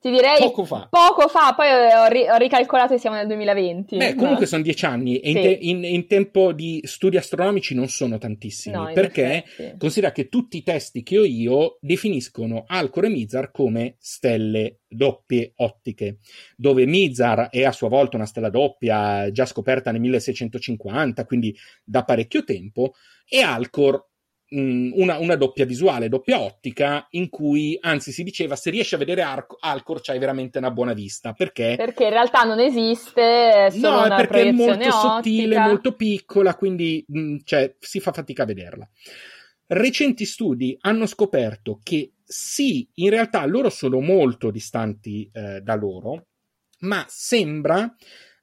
ti 0.08 0.16
direi 0.16 0.40
poco 0.40 0.64
fa. 0.64 0.88
Poco 0.90 1.28
fa, 1.28 1.54
poi 1.56 1.68
ho, 1.70 2.08
ri- 2.08 2.30
ho 2.30 2.38
ricalcolato 2.38 2.94
e 2.94 2.98
siamo 2.98 3.16
nel 3.16 3.28
2020. 3.28 3.98
Beh, 3.98 4.16
comunque 4.16 4.42
no? 4.42 4.46
sono 4.46 4.62
dieci 4.62 4.86
anni 4.86 5.20
e 5.20 5.32
sì. 5.32 5.38
in, 5.38 5.42
te- 5.42 5.58
in, 5.62 5.84
in, 5.84 6.08
tempo 6.08 6.54
di 6.54 6.82
studi 6.84 7.18
astronomici 7.18 7.76
non 7.76 7.90
sono 7.90 8.18
tantissimi, 8.18 8.76
no, 8.76 8.92
perché 8.94 9.44
effetti. 9.44 9.78
considera 9.78 10.12
che 10.12 10.30
tutti 10.30 10.58
i 10.58 10.64
testi 10.64 11.04
che 11.04 11.20
ho 11.20 11.26
io 11.26 11.78
definiscono 11.82 12.64
Alcor 12.66 13.06
e 13.06 13.10
Mizar 13.10 13.52
come 13.52 13.96
stelle 14.00 14.80
doppie 14.88 15.54
ottiche, 15.58 16.20
dove 16.56 16.86
Mizar 16.86 17.50
è 17.50 17.64
a 17.64 17.72
sua 17.72 17.90
volta 17.90 18.16
una 18.16 18.26
stella 18.26 18.50
doppia 18.50 19.30
già 19.32 19.46
scoperta 19.46 19.92
nel 19.92 20.02
1650, 20.02 21.26
quindi 21.26 21.56
da 21.84 22.04
parecchio 22.04 22.44
tempo, 22.44 22.94
e 23.28 23.42
Alcor 23.42 24.06
una, 24.50 25.18
una, 25.18 25.36
doppia 25.36 25.66
visuale, 25.66 26.08
doppia 26.08 26.40
ottica, 26.40 27.08
in 27.12 27.30
cui 27.30 27.78
anzi 27.82 28.12
si 28.12 28.24
diceva 28.24 28.56
se 28.56 28.70
riesci 28.70 28.96
a 28.96 28.98
vedere 28.98 29.22
Ar- 29.22 29.46
Alcor 29.60 30.02
c'hai 30.02 30.20
veramente 30.20 30.58
una 30.58 30.72
buona 30.72 30.94
vista. 30.94 31.34
Perché? 31.34 31.76
Perché 31.76 32.06
in 32.06 32.12
realtà 32.12 32.44
non 32.44 32.60
esiste, 32.60 33.66
è 33.66 33.70
solo 33.72 34.00
no, 34.00 34.06
una 34.06 34.16
perché 34.16 34.44
è 34.44 34.52
molto 34.52 34.74
ottica. 34.74 34.92
sottile, 34.92 35.60
molto 35.60 35.96
piccola, 35.96 36.56
quindi 36.56 37.04
mh, 37.08 37.38
cioè, 37.44 37.76
si 37.80 38.00
fa 38.00 38.14
fatica 38.14 38.44
a 38.44 38.46
vederla. 38.46 38.88
Recenti 39.68 40.24
studi 40.24 40.78
hanno 40.80 41.06
scoperto 41.06 41.80
che 41.84 42.14
sì, 42.24 42.90
in 42.96 43.10
realtà 43.10 43.46
loro 43.46 43.70
sono 43.70 44.00
molto 44.00 44.50
distanti 44.50 45.30
eh, 45.34 45.60
da 45.62 45.76
loro, 45.76 46.28
ma 46.80 47.06
sembra 47.08 47.94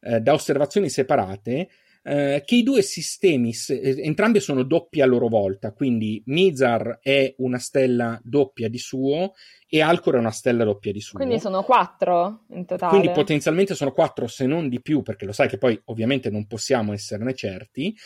eh, 0.00 0.20
da 0.20 0.32
osservazioni 0.34 0.90
separate 0.90 1.68
eh, 2.06 2.42
che 2.44 2.56
i 2.56 2.62
due 2.62 2.82
sistemi, 2.82 3.54
eh, 3.68 4.02
entrambi 4.02 4.38
sono 4.38 4.62
doppi 4.62 5.00
a 5.00 5.06
loro 5.06 5.28
volta, 5.28 5.72
quindi 5.72 6.22
Mizar 6.26 6.98
è 7.00 7.34
una 7.38 7.58
stella 7.58 8.20
doppia 8.22 8.68
di 8.68 8.76
suo 8.76 9.32
e 9.66 9.80
Alcor 9.80 10.16
è 10.16 10.18
una 10.18 10.30
stella 10.30 10.64
doppia 10.64 10.92
di 10.92 11.00
suo. 11.00 11.18
Quindi 11.18 11.40
sono 11.40 11.62
quattro 11.62 12.44
in 12.50 12.66
totale. 12.66 12.90
Quindi 12.90 13.10
potenzialmente 13.10 13.74
sono 13.74 13.92
quattro, 13.92 14.26
se 14.26 14.46
non 14.46 14.68
di 14.68 14.82
più, 14.82 15.00
perché 15.00 15.24
lo 15.24 15.32
sai 15.32 15.48
che 15.48 15.56
poi 15.56 15.80
ovviamente 15.86 16.28
non 16.28 16.46
possiamo 16.46 16.92
esserne 16.92 17.34
certi, 17.34 17.96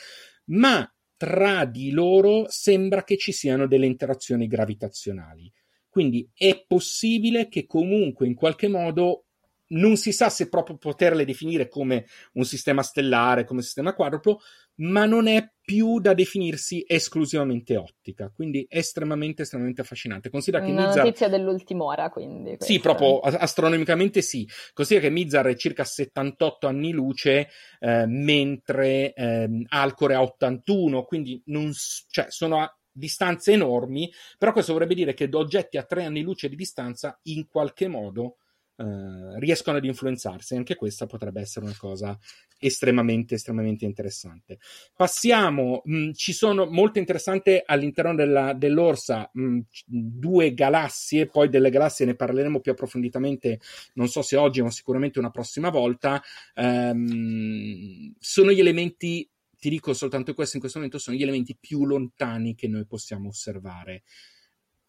ma 0.47 0.89
tra 1.17 1.65
di 1.65 1.91
loro 1.91 2.47
sembra 2.49 3.03
che 3.03 3.17
ci 3.17 3.33
siano 3.33 3.67
delle 3.67 3.87
interazioni 3.87 4.47
gravitazionali. 4.47 5.53
Quindi 5.89 6.31
è 6.33 6.65
possibile 6.69 7.49
che 7.49 7.67
comunque 7.67 8.29
in 8.29 8.37
qualche 8.37 8.69
modo 8.69 9.25
non 9.69 9.97
si 9.97 10.13
sa 10.13 10.29
se 10.29 10.49
proprio 10.49 10.77
poterle 10.77 11.25
definire 11.25 11.69
come 11.69 12.07
un 12.35 12.45
sistema 12.45 12.83
stellare, 12.83 13.45
come 13.45 13.63
sistema 13.63 13.95
quadruplo, 13.95 14.41
ma 14.77 15.07
non 15.07 15.27
è 15.27 15.51
più 15.61 15.99
da 15.99 16.15
definirsi 16.15 16.85
esclusivamente 16.87 17.77
ottica, 17.77 18.31
quindi 18.35 18.65
estremamente, 18.69 19.43
estremamente 19.43 19.81
affascinante. 19.81 20.31
Considera 20.31 20.65
che 20.65 20.71
Una 20.71 20.87
Mizar... 20.87 21.05
notizia 21.05 21.29
dell'ultima 21.29 22.11
quindi. 22.11 22.57
Questa. 22.57 22.65
Sì, 22.65 22.81
proprio 22.81 23.19
astronomicamente 23.21 24.23
sì. 24.23 24.49
Considera 24.73 25.07
che 25.07 25.13
Mizar 25.13 25.47
è 25.47 25.57
circa 25.57 25.85
78 25.85 26.67
anni 26.67 26.93
luce, 26.93 27.49
eh, 27.81 28.07
mentre 28.07 29.13
eh, 29.13 29.49
Alcore 29.69 30.15
ha 30.15 30.23
81, 30.23 31.05
quindi 31.05 31.43
non, 31.47 31.73
cioè, 32.09 32.27
sono 32.29 32.61
a 32.61 32.79
distanze 32.91 33.53
enormi, 33.53 34.11
però 34.37 34.53
questo 34.53 34.73
vorrebbe 34.73 34.95
dire 34.95 35.15
che 35.15 35.29
oggetti 35.33 35.77
a 35.77 35.85
tre 35.85 36.05
anni 36.05 36.23
luce 36.23 36.49
di 36.49 36.57
distanza 36.57 37.19
in 37.25 37.47
qualche 37.47 37.89
modo 37.89 38.37
eh, 38.81 39.41
riescono 39.41 39.77
ad 39.77 39.85
influenzarsi. 39.85 40.55
Anche 40.55 40.77
questa 40.77 41.07
potrebbe 41.07 41.41
essere 41.41 41.65
una 41.65 41.77
cosa 41.77 42.17
estremamente, 42.59 43.35
estremamente 43.35 43.85
interessante. 43.85 44.59
Passiamo, 44.95 45.83
mh, 45.85 45.97
mm, 45.97 46.11
ci 46.13 46.33
sono 46.33 46.67
molto 46.67 47.01
interessante 47.01 47.65
all'interno 47.67 48.15
della, 48.15 48.53
dell'Orsa 48.53 49.29
mh, 49.33 49.43
mm, 49.43 49.59
due 49.85 50.55
galassie, 50.55 51.27
poi 51.27 51.49
delle 51.49 51.71
galassie 51.71 52.07
ne 52.07 52.15
parleremo 52.15 52.61
più 52.61 52.71
approfonditamente, 52.71 53.61
non 53.95 54.07
so 54.07 54.23
se 54.23 54.37
oggi, 54.37 54.63
ma 54.63 54.71
sicuramente 54.71 55.19
una 55.19 55.31
prossima 55.31 55.71
volta. 55.71 56.23
Um, 56.55 58.15
sono 58.19 58.53
gli 58.53 58.61
elementi 58.61 59.29
ti 59.59 59.71
dico 59.71 59.93
soltanto 59.93 60.35
questo 60.35 60.55
in 60.55 60.61
questo 60.61 60.79
momento, 60.79 61.01
sono 61.01 61.17
gli 61.17 61.23
elementi 61.23 61.57
più 61.59 61.85
lontani 61.85 62.55
che 62.55 62.69
noi 62.69 62.87
possiamo 62.87 63.31
osservare 63.31 64.05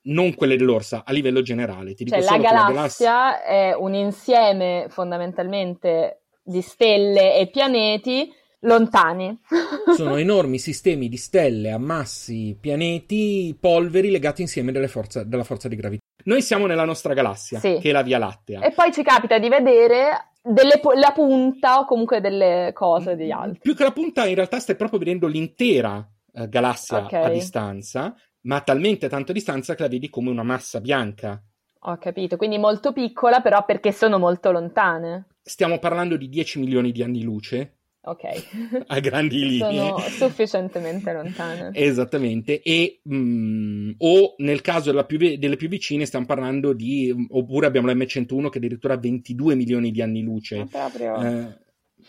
non 0.03 0.33
quelle 0.35 0.57
dell'Orsa, 0.57 1.03
a 1.05 1.11
livello 1.11 1.41
generale. 1.41 1.93
Ti 1.93 2.05
cioè, 2.07 2.21
la 2.21 2.37
galassia, 2.37 2.73
galassia 2.73 3.43
è 3.43 3.73
un 3.73 3.93
insieme 3.93 4.87
fondamentalmente 4.89 6.21
di 6.43 6.61
stelle 6.61 7.37
e 7.37 7.47
pianeti 7.47 8.31
Lontani. 8.61 9.39
sono 9.95 10.17
enormi 10.17 10.59
sistemi 10.59 11.07
di 11.07 11.17
stelle, 11.17 11.71
ammassi, 11.71 12.57
pianeti, 12.59 13.55
polveri 13.59 14.11
legati 14.11 14.41
insieme 14.41 14.87
forza, 14.87 15.23
dalla 15.23 15.43
forza 15.43 15.67
di 15.67 15.75
gravità. 15.75 16.03
Noi 16.25 16.41
siamo 16.41 16.65
nella 16.65 16.83
nostra 16.83 17.13
galassia, 17.13 17.59
sì. 17.59 17.77
che 17.79 17.89
è 17.89 17.91
la 17.91 18.01
Via 18.01 18.17
Lattea. 18.17 18.61
E 18.61 18.71
poi 18.71 18.91
ci 18.91 19.03
capita 19.03 19.39
di 19.39 19.47
vedere 19.47 20.31
delle, 20.41 20.81
la 20.95 21.11
punta 21.13 21.79
o 21.79 21.85
comunque 21.85 22.19
delle 22.19 22.71
cose 22.73 23.15
di 23.15 23.31
altri. 23.31 23.59
Più 23.61 23.75
che 23.75 23.83
la 23.83 23.91
punta, 23.91 24.25
in 24.25 24.35
realtà 24.35 24.59
stai 24.59 24.75
proprio 24.75 24.99
vedendo 24.99 25.27
l'intera 25.27 26.05
eh, 26.33 26.49
galassia 26.49 27.05
okay. 27.05 27.23
a 27.23 27.29
distanza, 27.29 28.13
ma 28.41 28.57
a 28.57 28.61
talmente 28.61 29.09
tanto 29.09 29.31
a 29.31 29.33
distanza 29.33 29.75
che 29.75 29.83
la 29.83 29.89
vedi 29.89 30.09
come 30.09 30.29
una 30.29 30.43
massa 30.43 30.79
bianca. 30.81 31.41
Ho 31.83 31.97
capito, 31.97 32.35
quindi 32.35 32.57
molto 32.57 32.91
piccola, 32.91 33.41
però 33.41 33.63
perché 33.65 33.91
sono 33.91 34.19
molto 34.19 34.51
lontane. 34.51 35.27
Stiamo 35.41 35.79
parlando 35.79 36.17
di 36.17 36.27
10 36.27 36.59
milioni 36.59 36.91
di 36.91 37.03
anni 37.03 37.23
luce, 37.23 37.79
Ok. 38.01 38.23
a 38.87 38.99
grandi 38.99 39.45
linee. 39.45 39.89
Sono 39.89 39.99
sufficientemente 39.99 41.11
lontane. 41.11 41.71
Esattamente. 41.73 42.61
E, 42.61 43.01
mh, 43.03 43.15
mm, 43.15 43.91
o 43.97 44.35
nel 44.37 44.61
caso 44.61 45.05
più, 45.05 45.17
delle 45.17 45.57
più 45.57 45.67
vicine 45.67 46.05
stiamo 46.05 46.25
parlando 46.25 46.73
di, 46.73 47.13
oppure 47.29 47.67
abbiamo 47.67 47.87
la 47.87 47.93
M101 47.93 48.49
che 48.49 48.57
addirittura 48.57 48.93
ha 48.93 48.99
22 48.99 49.55
milioni 49.55 49.91
di 49.91 50.01
anni 50.01 50.23
luce. 50.23 50.65
proprio... 50.69 51.21
Eh, 51.21 51.57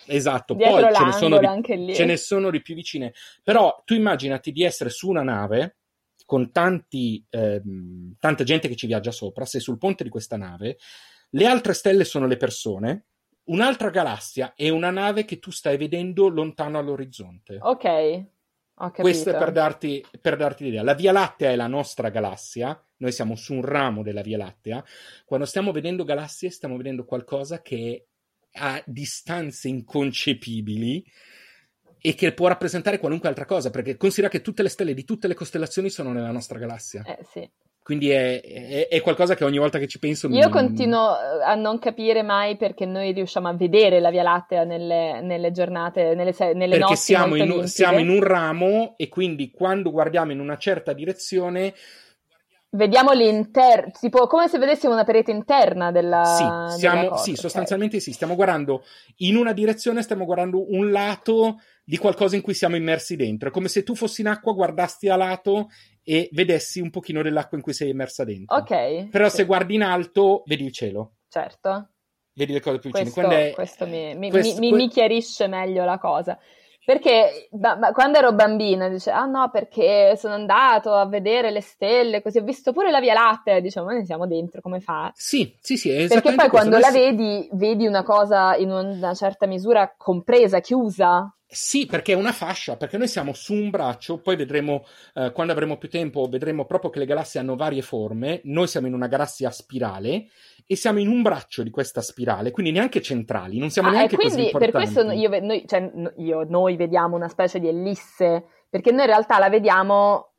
esatto, 0.07 0.55
Dietro 0.55 0.81
poi 0.81 0.95
ce 0.95 1.05
ne, 1.05 1.13
sono 1.13 1.39
di, 1.39 1.95
ce 1.95 2.05
ne 2.05 2.17
sono 2.17 2.51
di 2.51 2.63
più 2.63 2.75
vicine. 2.75 3.13
Però 3.43 3.83
tu 3.85 3.95
immaginati 3.95 4.53
di 4.53 4.63
essere 4.63 4.91
su 4.91 5.09
una 5.09 5.23
nave 5.23 5.80
con 6.31 6.53
tanti, 6.53 7.27
ehm, 7.29 8.15
tanta 8.21 8.45
gente 8.45 8.69
che 8.69 8.77
ci 8.77 8.87
viaggia 8.87 9.11
sopra, 9.11 9.45
sei 9.45 9.61
sul 9.61 9.79
ponte 9.79 10.05
di 10.05 10.11
questa 10.11 10.37
nave, 10.37 10.79
le 11.31 11.45
altre 11.45 11.73
stelle 11.73 12.05
sono 12.05 12.29
le 12.29 12.37
persone, 12.37 13.07
un'altra 13.47 13.91
galassia 13.91 14.55
e 14.55 14.71
una 14.71 14.91
nave 14.91 15.25
che 15.25 15.41
tu 15.41 15.51
stai 15.51 15.77
vedendo 15.77 16.29
lontano 16.29 16.79
all'orizzonte. 16.79 17.59
Ok. 17.61 18.25
Questo 18.93 19.31
è 19.31 19.37
per 19.37 19.51
darti, 19.51 20.07
per 20.21 20.37
darti 20.37 20.63
l'idea. 20.63 20.85
La 20.85 20.95
Via 20.95 21.11
Lattea 21.11 21.51
è 21.51 21.57
la 21.57 21.67
nostra 21.67 22.11
galassia, 22.11 22.81
noi 22.99 23.11
siamo 23.11 23.35
su 23.35 23.55
un 23.55 23.63
ramo 23.63 24.05
della 24.05 24.23
Via 24.23 24.39
Lattea. 24.39 24.85
Quando 25.25 25.47
stiamo 25.47 25.73
vedendo 25.73 26.05
galassie, 26.05 26.51
stiamo 26.51 26.77
vedendo 26.77 27.05
qualcosa 27.05 27.61
che 27.61 28.07
è 28.53 28.59
a 28.61 28.81
distanze 28.87 29.67
inconcepibili 29.67 31.05
e 32.01 32.15
che 32.15 32.33
può 32.33 32.49
rappresentare 32.49 32.99
qualunque 32.99 33.29
altra 33.29 33.45
cosa, 33.45 33.71
perché 33.71 33.97
considera 33.97 34.33
che 34.33 34.41
tutte 34.41 34.63
le 34.63 34.69
stelle 34.69 34.95
di 34.95 35.05
tutte 35.05 35.29
le 35.29 35.35
costellazioni 35.35 35.91
sono 35.91 36.13
nella 36.13 36.31
nostra 36.31 36.59
galassia. 36.59 37.03
Eh 37.07 37.19
sì. 37.31 37.51
Quindi 37.83 38.11
è, 38.11 38.41
è, 38.41 38.89
è, 38.89 39.01
qualcosa 39.01 39.35
che 39.35 39.45
ogni 39.45 39.59
volta 39.59 39.79
che 39.79 39.89
ci 39.89 39.99
penso... 39.99 40.29
Io 40.29 40.47
mi... 40.47 40.51
continuo 40.51 41.17
eh, 41.19 41.43
a 41.43 41.55
non 41.55 41.79
capire 41.79 42.23
mai 42.23 42.57
perché 42.57 42.87
noi 42.87 43.13
riusciamo 43.13 43.49
a 43.49 43.55
vedere 43.55 44.01
la 44.01 44.11
Via 44.11 44.23
Lattea 44.23 44.65
nelle, 44.65 45.21
nelle 45.23 45.51
giornate, 45.51 46.15
nelle, 46.15 46.35
nelle 46.55 46.79
perché 46.79 46.97
siamo 46.97 47.35
in, 47.35 47.67
siamo 47.67 47.99
in 47.99 48.09
un 48.09 48.23
ramo 48.23 48.95
e 48.97 49.09
quindi 49.09 49.51
quando 49.51 49.91
guardiamo 49.91 50.31
in 50.31 50.41
una 50.41 50.57
certa 50.57 50.93
direzione 50.93 51.75
vediamo 52.71 53.13
l'interno, 53.13 53.91
tipo 53.99 54.27
come 54.27 54.47
se 54.47 54.59
vedessimo 54.59 54.93
una 54.93 55.05
parete 55.05 55.31
interna 55.31 55.91
della. 55.91 56.25
Sì, 56.25 56.79
siamo, 56.79 57.01
della 57.03 57.17
sì 57.17 57.35
sostanzialmente 57.35 57.97
okay. 57.97 58.07
sì, 58.07 58.15
stiamo 58.15 58.37
guardando 58.37 58.85
in 59.19 59.37
una 59.37 59.53
direzione, 59.53 60.03
stiamo 60.03 60.25
guardando 60.25 60.73
un 60.73 60.91
lato 60.91 61.61
di 61.91 61.99
qualcosa 61.99 62.37
in 62.37 62.43
cui 62.43 62.55
siamo 62.55 62.77
immersi 62.77 63.17
dentro. 63.17 63.49
È 63.49 63.53
come 63.53 63.67
se 63.67 63.83
tu 63.83 63.97
fossi 63.97 64.21
in 64.21 64.29
acqua, 64.29 64.53
guardassi 64.53 65.09
a 65.09 65.17
lato 65.17 65.71
e 66.05 66.29
vedessi 66.31 66.79
un 66.79 66.89
pochino 66.89 67.21
dell'acqua 67.21 67.57
in 67.57 67.65
cui 67.65 67.73
sei 67.73 67.91
immersa 67.91 68.23
dentro. 68.23 68.57
Ok. 68.59 69.09
Però 69.09 69.29
sì. 69.29 69.39
se 69.39 69.45
guardi 69.45 69.75
in 69.75 69.83
alto, 69.83 70.45
vedi 70.47 70.67
il 70.67 70.73
cielo. 70.73 71.15
Certo. 71.29 71.89
Vedi 72.33 72.53
le 72.53 72.61
cose 72.61 72.79
più 72.79 72.93
vicine. 72.93 73.11
Questo, 73.11 73.31
è... 73.33 73.53
questo 73.53 73.87
mi, 73.89 74.15
mi, 74.15 74.31
questo, 74.31 74.61
mi, 74.61 74.71
mi 74.71 74.89
chiarisce 74.89 75.49
meglio 75.49 75.85
la 75.85 75.99
cosa. 75.99 76.39
Perché 76.85 77.49
da, 77.51 77.77
quando 77.93 78.19
ero 78.19 78.33
bambina 78.35 78.89
dice, 78.89 79.11
ah 79.11 79.25
no, 79.25 79.51
perché 79.51 80.15
sono 80.17 80.35
andato 80.35 80.93
a 80.95 81.09
vedere 81.09 81.51
le 81.51 81.61
stelle, 81.61 82.23
così 82.23 82.39
ho 82.39 82.45
visto 82.45 82.73
pure 82.73 82.93
la 82.93 83.01
Via 83.01 83.15
Lattea, 83.15 83.59
dicevo, 83.59 83.87
ma 83.87 83.95
ne 83.95 84.05
siamo 84.05 84.29
dentro, 84.29 84.61
come 84.61 84.79
fa? 84.79 85.11
Sì, 85.13 85.57
sì, 85.61 85.77
sì, 85.77 86.07
Perché 86.09 86.37
poi 86.37 86.49
quando 86.49 86.79
la 86.79 86.93
vedi, 86.93 87.49
vedi 87.55 87.85
una 87.85 88.05
cosa 88.05 88.55
in 88.55 88.71
una 88.71 89.13
certa 89.15 89.47
misura 89.47 89.93
compresa, 89.97 90.61
chiusa. 90.61 91.35
Sì, 91.53 91.87
perché 91.87 92.13
è 92.13 92.15
una 92.15 92.31
fascia, 92.31 92.77
perché 92.77 92.97
noi 92.97 93.09
siamo 93.09 93.33
su 93.33 93.53
un 93.53 93.71
braccio, 93.71 94.21
poi 94.21 94.37
vedremo, 94.37 94.85
eh, 95.15 95.33
quando 95.33 95.53
avremo 95.53 95.79
più 95.79 95.89
tempo, 95.91 96.29
vedremo 96.29 96.65
proprio 96.65 96.91
che 96.91 97.01
le 97.01 97.07
galassie 97.07 97.41
hanno 97.41 97.57
varie 97.57 97.83
forme, 97.83 98.41
noi 98.45 98.69
siamo 98.69 98.87
in 98.87 98.95
una 98.95 99.09
galassia 99.09 99.49
a 99.49 99.51
spirale 99.51 100.27
e 100.65 100.77
siamo 100.77 101.01
in 101.01 101.09
un 101.09 101.23
braccio 101.23 101.65
di 101.65 101.71
questa 101.71 102.03
spirale, 102.03 102.53
quindi 102.53 102.71
neanche 102.71 103.03
centrali, 103.03 103.59
non 103.59 103.71
siamo 103.71 103.89
ah, 103.89 103.93
neanche 103.93 104.15
quindi, 104.15 104.35
così 104.35 104.45
importanti. 104.47 104.89
Per 104.89 104.93
questo 104.93 105.11
io, 105.11 105.41
noi, 105.41 105.65
cioè, 105.67 105.91
io, 106.19 106.45
noi 106.49 106.77
vediamo 106.77 107.17
una 107.17 107.29
specie 107.29 107.59
di 107.59 107.67
ellisse, 107.67 108.45
perché 108.71 108.93
noi 108.93 109.01
in 109.01 109.07
realtà 109.07 109.39
la 109.41 109.49
vediamo 109.49 110.30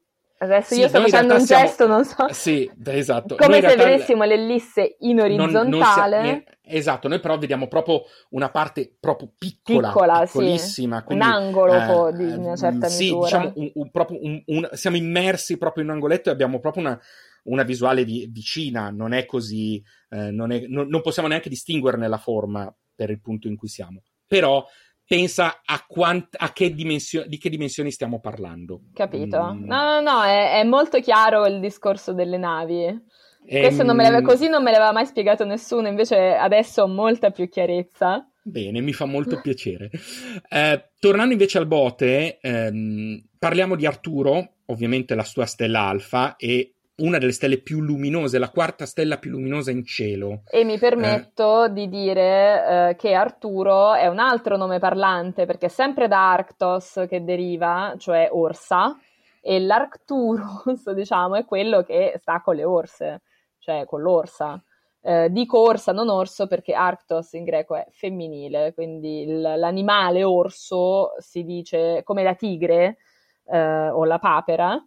Adesso 0.42 0.74
sì, 0.74 0.80
io 0.80 0.88
sto 0.88 1.02
facendo 1.02 1.36
un 1.36 1.42
siamo... 1.42 1.64
gesto, 1.64 1.86
non 1.86 2.04
so. 2.04 2.26
Sì, 2.32 2.70
esatto. 2.86 3.36
Come 3.36 3.60
noi 3.60 3.70
se 3.70 3.76
vedessimo 3.76 4.24
l'ellisse 4.24 4.96
in 5.02 5.20
orizzontale. 5.20 6.18
Non, 6.18 6.26
non 6.26 6.44
sia... 6.44 6.58
Esatto, 6.64 7.08
noi 7.08 7.20
però 7.20 7.38
vediamo 7.38 7.68
proprio 7.68 8.02
una 8.30 8.50
parte 8.50 8.92
proprio 9.00 9.32
piccola, 9.38 9.89
piccola 9.89 10.22
piccolissima. 10.22 10.98
Sì. 10.98 11.04
Quindi, 11.04 11.26
un 11.26 11.32
angolo 11.32 12.08
eh, 12.08 12.14
di 12.14 12.24
una 12.24 12.56
certa 12.56 12.88
sì, 12.88 13.04
misura. 13.04 13.28
Sì, 13.28 13.36
diciamo, 13.36 13.54
un, 13.56 13.72
un, 13.76 13.92
proprio 13.92 14.20
un, 14.24 14.70
siamo 14.72 14.98
immersi 14.98 15.60
proprio 15.60 15.84
in 15.84 15.89
un 15.89 15.96
angoletto 15.96 16.30
e 16.30 16.32
abbiamo 16.32 16.60
proprio 16.60 16.86
una, 16.86 17.00
una 17.44 17.64
visuale 17.64 18.04
vi, 18.04 18.28
vicina, 18.32 18.89
non 18.89 19.14
è 19.14 19.28
così, 19.28 19.80
eh, 20.10 20.32
non, 20.32 20.52
è, 20.52 20.66
non, 20.68 20.88
non 20.88 21.02
possiamo 21.02 21.28
neanche 21.28 21.50
distinguerne 21.50 22.08
la 22.08 22.18
forma 22.18 22.74
per 22.96 23.12
il 23.12 23.22
punto 23.22 23.48
in 23.48 23.56
cui 23.56 23.68
siamo. 23.68 24.02
Però 24.26 24.66
pensa 25.12 25.62
a, 25.66 25.84
quant- 25.86 26.38
a 26.38 26.53
che 26.53 26.74
dimensio- 26.74 27.26
di 27.28 27.38
che 27.38 27.49
dimensioni 27.49 27.91
stiamo 27.91 28.22
parlando. 28.22 28.84
Capito? 28.93 29.43
Mm. 29.53 29.66
No, 29.66 29.84
no, 29.84 29.99
no, 29.99 30.24
è, 30.24 30.62
è, 30.62 30.64
molto 30.64 31.01
chiaro 31.01 31.45
il 31.47 31.59
discorso 31.59 32.14
delle 32.14 32.38
navi. 32.38 32.97
Questo 33.45 33.84
non 33.84 33.97
me 33.97 34.22
così 34.22 34.47
non 34.47 34.64
me 34.64 34.72
l'aveva 34.72 34.93
mai 34.93 35.05
spiegato 35.05 35.43
nessuno, 35.43 35.89
invece 35.89 36.36
adesso 36.36 36.84
ho 36.84 36.88
molta 36.88 37.30
più 37.30 37.49
chiarezza. 37.49 38.26
Bene, 38.41 38.80
mi 38.80 38.93
fa 38.93 39.03
molto 39.03 39.41
piacere. 39.41 39.89
Eh, 40.47 40.91
tornando 40.97 41.34
invece 41.34 41.57
al 41.57 41.68
bote, 41.68 42.39
ehm, 42.39 43.22
parliamo 43.38 43.76
di 43.76 43.86
Arturo, 43.86 44.59
ovviamente 44.68 45.14
la 45.14 45.26
sua 45.26 45.45
stella 45.45 45.82
alfa, 45.82 46.38
e 46.38 46.76
una 47.02 47.18
delle 47.18 47.32
stelle 47.32 47.60
più 47.60 47.82
luminose, 47.82 48.39
la 48.39 48.49
quarta 48.49 48.86
stella 48.86 49.18
più 49.18 49.32
luminosa 49.32 49.72
in 49.72 49.86
cielo. 49.86 50.41
E 50.49 50.64
mi 50.64 50.78
permetto 50.78 51.66
eh. 51.66 51.74
di 51.74 51.89
dire 51.89 52.89
eh, 52.89 52.95
che 52.95 53.14
Arturo 53.14 53.93
è 53.93 54.08
un 54.08 54.20
altro 54.20 54.58
nome 54.58 54.80
parlante, 54.80 55.45
perché 55.45 55.68
è 55.68 55.70
sempre 55.70 56.08
da 56.08 56.32
Arctos 56.32 57.06
che 57.08 57.24
deriva, 57.24 57.93
cioè 57.97 58.30
orsa, 58.32 58.97
e 59.41 59.60
l'Arcturus, 59.60 60.91
diciamo, 60.93 61.36
è 61.36 61.45
quello 61.45 61.84
che 61.84 62.16
sta 62.20 62.41
con 62.41 62.56
le 62.56 62.64
orse, 62.64 63.22
cioè 63.60 63.86
con 63.86 64.02
l'orsa. 64.02 64.64
Eh, 65.04 65.32
dico 65.32 65.60
orsa, 65.60 65.91
non 65.91 66.10
orso, 66.10 66.45
perché 66.45 66.74
Arctos 66.74 67.34
in 67.34 67.43
greco 67.43 67.76
è 67.76 67.88
femminile, 67.89 68.74
quindi 68.74 69.26
l- 69.26 69.58
l'animale 69.58 70.24
orso 70.24 71.14
si 71.18 71.43
dice 71.43 72.02
come 72.04 72.22
la 72.22 72.36
tigre 72.36 72.97
eh, 73.47 73.89
o 73.89 74.06
la 74.06 74.20
papera, 74.20 74.80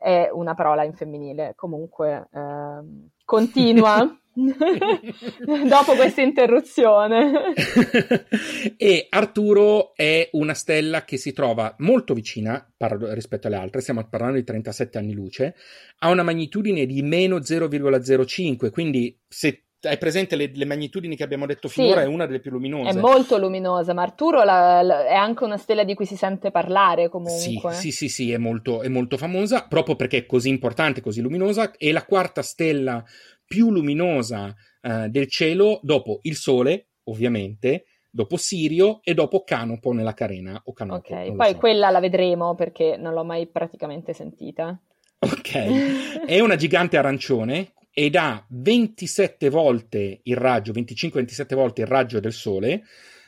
è 0.00 0.30
una 0.32 0.54
parola 0.54 0.82
in 0.82 0.94
femminile. 0.94 1.52
Comunque, 1.54 2.28
ehm, 2.32 3.10
continua. 3.24 4.18
Dopo 4.32 5.94
questa 5.94 6.22
interruzione. 6.22 7.52
e 8.78 9.06
Arturo 9.10 9.94
è 9.94 10.30
una 10.32 10.54
stella 10.54 11.04
che 11.04 11.18
si 11.18 11.32
trova 11.32 11.74
molto 11.78 12.14
vicina 12.14 12.66
par- 12.74 12.96
rispetto 13.12 13.48
alle 13.48 13.56
altre, 13.56 13.82
stiamo 13.82 14.06
parlando 14.08 14.38
di 14.38 14.44
37 14.44 14.96
anni 14.96 15.12
luce, 15.12 15.54
ha 15.98 16.08
una 16.08 16.22
magnitudine 16.22 16.86
di 16.86 17.02
meno 17.02 17.36
0,05, 17.36 18.70
quindi 18.70 19.20
se 19.28 19.64
hai 19.82 19.98
presente 19.98 20.36
le, 20.36 20.50
le, 20.52 20.64
magnitudini 20.64 21.16
che 21.16 21.22
abbiamo 21.22 21.46
detto 21.46 21.68
finora? 21.68 22.00
Sì, 22.00 22.06
è 22.06 22.08
una 22.08 22.26
delle 22.26 22.40
più 22.40 22.50
luminose. 22.50 22.90
È 22.90 23.00
molto 23.00 23.38
luminosa, 23.38 23.94
ma 23.94 24.02
Arturo 24.02 24.42
la, 24.42 24.82
la, 24.82 25.06
è 25.06 25.14
anche 25.14 25.44
una 25.44 25.56
stella 25.56 25.84
di 25.84 25.94
cui 25.94 26.04
si 26.04 26.16
sente 26.16 26.50
parlare 26.50 27.08
comunque. 27.08 27.72
Sì, 27.72 27.90
sì, 27.90 27.90
sì, 27.90 28.08
sì 28.08 28.32
è, 28.32 28.36
molto, 28.36 28.82
è, 28.82 28.88
molto, 28.88 29.16
famosa 29.16 29.66
proprio 29.66 29.96
perché 29.96 30.18
è 30.18 30.26
così 30.26 30.48
importante, 30.48 31.00
così 31.00 31.20
luminosa. 31.20 31.72
È 31.76 31.90
la 31.92 32.04
quarta 32.04 32.42
stella 32.42 33.02
più 33.44 33.70
luminosa 33.70 34.54
uh, 34.82 35.08
del 35.08 35.28
cielo 35.28 35.80
dopo 35.82 36.18
il 36.22 36.36
Sole, 36.36 36.88
ovviamente, 37.04 37.84
dopo 38.10 38.36
Sirio 38.36 39.00
e 39.02 39.14
dopo 39.14 39.42
Canopo 39.44 39.92
nella 39.92 40.14
Carena. 40.14 40.60
O 40.64 40.72
Canopo, 40.72 41.14
ok, 41.14 41.32
poi 41.32 41.52
so. 41.52 41.56
quella 41.56 41.90
la 41.90 42.00
vedremo 42.00 42.54
perché 42.54 42.96
non 42.98 43.14
l'ho 43.14 43.24
mai 43.24 43.46
praticamente 43.46 44.12
sentita. 44.12 44.78
Ok, 45.22 46.24
è 46.26 46.40
una 46.40 46.56
gigante 46.56 46.96
arancione 46.96 47.72
ed 47.92 48.16
ha 48.16 48.44
27 48.48 49.50
volte 49.50 50.20
il 50.22 50.36
raggio, 50.36 50.72
25-27 50.72 51.54
volte 51.54 51.82
il 51.82 51.86
raggio 51.86 52.20
del 52.20 52.32
Sole, 52.32 52.82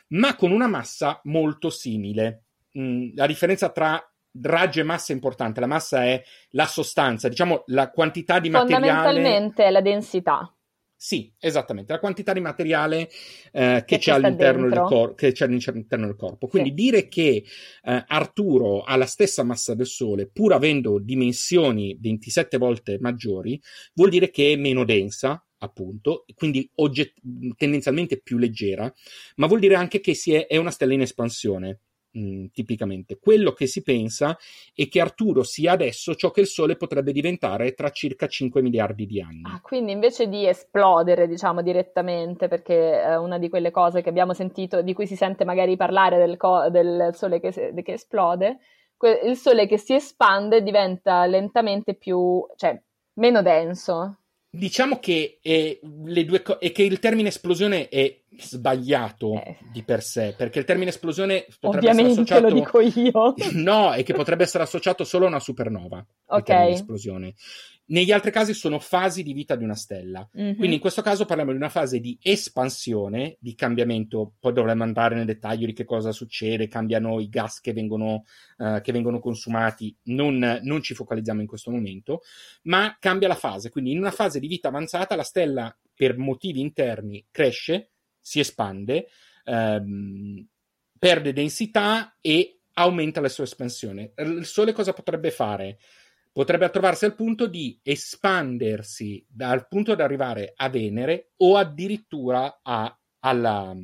ma 0.08 0.36
con 0.36 0.50
una 0.50 0.66
massa 0.66 1.20
molto 1.24 1.70
simile. 1.70 2.44
Mm, 2.78 3.10
la 3.14 3.26
differenza 3.26 3.70
tra 3.70 4.02
raggio 4.40 4.80
e 4.80 4.84
massa 4.84 5.12
è 5.12 5.14
importante, 5.14 5.60
la 5.60 5.66
massa 5.66 6.04
è 6.04 6.22
la 6.50 6.66
sostanza, 6.66 7.28
diciamo 7.28 7.64
la 7.66 7.90
quantità 7.90 8.38
di 8.38 8.50
materiale. 8.50 8.86
Fondamentalmente 8.86 9.64
è 9.64 9.70
la 9.70 9.80
densità. 9.80 10.52
Sì, 11.04 11.34
esattamente, 11.40 11.92
la 11.92 11.98
quantità 11.98 12.32
di 12.32 12.38
materiale 12.38 13.10
eh, 13.50 13.82
che, 13.84 13.84
che, 13.84 13.98
c'è 13.98 14.12
all'interno 14.12 14.68
del, 14.68 14.82
cor- 14.82 15.16
che 15.16 15.32
c'è 15.32 15.46
all'interno 15.46 16.06
del 16.06 16.14
corpo. 16.14 16.46
Quindi 16.46 16.68
sì. 16.68 16.74
dire 16.76 17.08
che 17.08 17.44
eh, 17.82 18.04
Arturo 18.06 18.82
ha 18.82 18.94
la 18.94 19.06
stessa 19.06 19.42
massa 19.42 19.74
del 19.74 19.88
Sole, 19.88 20.28
pur 20.28 20.52
avendo 20.52 21.00
dimensioni 21.00 21.98
27 22.00 22.56
volte 22.56 22.98
maggiori, 23.00 23.60
vuol 23.94 24.10
dire 24.10 24.30
che 24.30 24.52
è 24.52 24.56
meno 24.56 24.84
densa, 24.84 25.44
appunto, 25.58 26.24
quindi 26.34 26.70
ogget- 26.76 27.18
tendenzialmente 27.56 28.20
più 28.20 28.38
leggera, 28.38 28.84
ma 29.36 29.48
vuol 29.48 29.58
dire 29.58 29.74
anche 29.74 29.98
che 29.98 30.16
è, 30.24 30.46
è 30.46 30.56
una 30.56 30.70
stella 30.70 30.94
in 30.94 31.00
espansione. 31.00 31.80
Mm, 32.18 32.48
tipicamente. 32.52 33.18
Quello 33.18 33.52
che 33.52 33.66
si 33.66 33.82
pensa 33.82 34.36
è 34.74 34.86
che 34.88 35.00
Arturo 35.00 35.42
sia 35.44 35.72
adesso 35.72 36.14
ciò 36.14 36.30
che 36.30 36.42
il 36.42 36.46
Sole 36.46 36.76
potrebbe 36.76 37.10
diventare 37.10 37.72
tra 37.72 37.88
circa 37.88 38.26
5 38.26 38.60
miliardi 38.60 39.06
di 39.06 39.22
anni. 39.22 39.40
Ah, 39.44 39.62
quindi 39.62 39.92
invece 39.92 40.28
di 40.28 40.46
esplodere, 40.46 41.26
diciamo, 41.26 41.62
direttamente, 41.62 42.48
perché 42.48 43.00
è 43.00 43.16
una 43.16 43.38
di 43.38 43.48
quelle 43.48 43.70
cose 43.70 44.02
che 44.02 44.10
abbiamo 44.10 44.34
sentito, 44.34 44.82
di 44.82 44.92
cui 44.92 45.06
si 45.06 45.16
sente 45.16 45.46
magari 45.46 45.74
parlare 45.76 46.18
del, 46.18 46.36
co- 46.36 46.68
del 46.68 47.12
Sole 47.14 47.40
che, 47.40 47.50
che 47.50 47.92
esplode, 47.92 48.58
que- 48.98 49.20
il 49.24 49.36
Sole 49.36 49.66
che 49.66 49.78
si 49.78 49.94
espande 49.94 50.62
diventa 50.62 51.24
lentamente 51.24 51.94
più, 51.94 52.46
cioè, 52.56 52.78
meno 53.14 53.40
denso. 53.40 54.18
Diciamo 54.54 54.98
che, 54.98 55.38
eh, 55.40 55.80
co- 56.42 56.58
è 56.58 56.72
che 56.72 56.82
il 56.82 56.98
termine 56.98 57.28
esplosione 57.28 57.88
è 57.88 58.20
sbagliato 58.38 59.32
eh. 59.42 59.56
di 59.72 59.82
per 59.82 60.02
sé, 60.02 60.34
perché 60.36 60.58
il 60.58 60.66
termine 60.66 60.90
esplosione 60.90 61.46
potrebbe 61.58 61.88
Ovviamente 61.88 62.20
essere 62.20 62.48
associato... 62.48 62.48
lo 62.48 62.60
dico 62.60 62.80
io. 63.00 63.34
no, 63.62 63.92
è 63.92 64.02
che 64.02 64.12
potrebbe 64.12 64.42
essere 64.42 64.64
associato 64.64 65.04
solo 65.04 65.24
a 65.24 65.28
una 65.28 65.40
supernova. 65.40 66.04
Ok. 66.26 66.50
esplosione. 66.50 67.32
Negli 67.92 68.10
altri 68.10 68.30
casi 68.30 68.54
sono 68.54 68.78
fasi 68.78 69.22
di 69.22 69.34
vita 69.34 69.54
di 69.54 69.64
una 69.64 69.74
stella. 69.74 70.26
Mm-hmm. 70.38 70.56
Quindi 70.56 70.76
in 70.76 70.80
questo 70.80 71.02
caso 71.02 71.26
parliamo 71.26 71.50
di 71.50 71.58
una 71.58 71.68
fase 71.68 72.00
di 72.00 72.18
espansione, 72.22 73.36
di 73.38 73.54
cambiamento. 73.54 74.32
Poi 74.40 74.54
dovremmo 74.54 74.82
andare 74.82 75.14
nel 75.14 75.26
dettaglio 75.26 75.66
di 75.66 75.74
che 75.74 75.84
cosa 75.84 76.10
succede, 76.10 76.68
cambiano 76.68 77.20
i 77.20 77.28
gas 77.28 77.60
che 77.60 77.74
vengono, 77.74 78.24
uh, 78.56 78.80
che 78.80 78.92
vengono 78.92 79.20
consumati. 79.20 79.94
Non, 80.04 80.60
non 80.62 80.82
ci 80.82 80.94
focalizziamo 80.94 81.42
in 81.42 81.46
questo 81.46 81.70
momento, 81.70 82.22
ma 82.62 82.96
cambia 82.98 83.28
la 83.28 83.34
fase. 83.34 83.68
Quindi 83.68 83.92
in 83.92 83.98
una 83.98 84.10
fase 84.10 84.40
di 84.40 84.46
vita 84.46 84.68
avanzata 84.68 85.14
la 85.14 85.22
stella, 85.22 85.76
per 85.94 86.16
motivi 86.16 86.60
interni, 86.60 87.26
cresce, 87.30 87.90
si 88.18 88.40
espande, 88.40 89.08
ehm, 89.44 90.46
perde 90.98 91.32
densità 91.34 92.16
e 92.22 92.60
aumenta 92.74 93.20
la 93.20 93.28
sua 93.28 93.44
espansione. 93.44 94.12
Il 94.16 94.46
Sole 94.46 94.72
cosa 94.72 94.94
potrebbe 94.94 95.30
fare? 95.30 95.78
Potrebbe 96.32 96.70
trovarsi 96.70 97.04
al 97.04 97.14
punto 97.14 97.46
di 97.46 97.78
espandersi 97.82 99.24
dal 99.28 99.68
punto 99.68 99.94
di 99.94 100.00
arrivare 100.00 100.54
a 100.56 100.70
Venere 100.70 101.32
o 101.38 101.56
addirittura 101.56 102.60
a, 102.62 102.98
alla, 103.20 103.76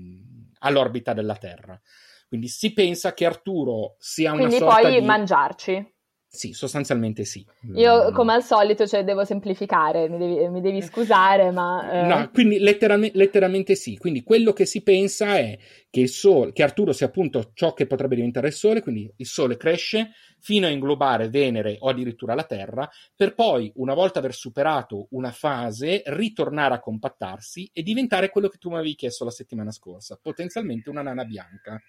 all'orbita 0.60 1.12
della 1.12 1.36
Terra. 1.36 1.78
Quindi 2.26 2.48
si 2.48 2.72
pensa 2.72 3.12
che 3.12 3.26
Arturo 3.26 3.96
sia 3.98 4.32
una 4.32 4.46
Quindi 4.46 4.58
sorta 4.58 4.80
poi 4.80 5.00
di... 5.00 5.06
mangiarci. 5.06 5.94
Sì, 6.30 6.52
sostanzialmente 6.52 7.24
sì. 7.24 7.44
Io, 7.74 8.10
mm. 8.10 8.14
come 8.14 8.34
al 8.34 8.44
solito, 8.44 8.86
cioè, 8.86 9.02
devo 9.02 9.24
semplificare, 9.24 10.10
mi 10.10 10.18
devi, 10.18 10.48
mi 10.50 10.60
devi 10.60 10.82
scusare, 10.82 11.50
ma... 11.50 11.90
Eh... 11.90 12.06
No, 12.06 12.30
quindi 12.30 12.58
letteralmente, 12.58 13.16
letteralmente, 13.16 13.74
sì. 13.74 13.96
Quindi 13.96 14.22
quello 14.22 14.52
che 14.52 14.66
si 14.66 14.82
pensa 14.82 15.38
è 15.38 15.58
che, 15.88 16.00
il 16.00 16.10
sole, 16.10 16.52
che 16.52 16.62
Arturo 16.62 16.92
sia 16.92 17.06
appunto 17.06 17.52
ciò 17.54 17.72
che 17.72 17.86
potrebbe 17.86 18.14
diventare 18.14 18.48
il 18.48 18.52
Sole, 18.52 18.82
quindi 18.82 19.10
il 19.16 19.26
Sole 19.26 19.56
cresce 19.56 20.10
fino 20.38 20.66
a 20.66 20.70
inglobare 20.70 21.30
Venere 21.30 21.76
o 21.80 21.88
addirittura 21.88 22.34
la 22.34 22.44
Terra, 22.44 22.88
per 23.16 23.34
poi, 23.34 23.72
una 23.76 23.94
volta 23.94 24.18
aver 24.18 24.34
superato 24.34 25.06
una 25.12 25.32
fase, 25.32 26.02
ritornare 26.06 26.74
a 26.74 26.80
compattarsi 26.80 27.70
e 27.72 27.82
diventare 27.82 28.28
quello 28.28 28.48
che 28.48 28.58
tu 28.58 28.68
mi 28.68 28.76
avevi 28.76 28.94
chiesto 28.94 29.24
la 29.24 29.30
settimana 29.30 29.70
scorsa, 29.70 30.18
potenzialmente 30.20 30.90
una 30.90 31.02
nana 31.02 31.24
bianca. 31.24 31.80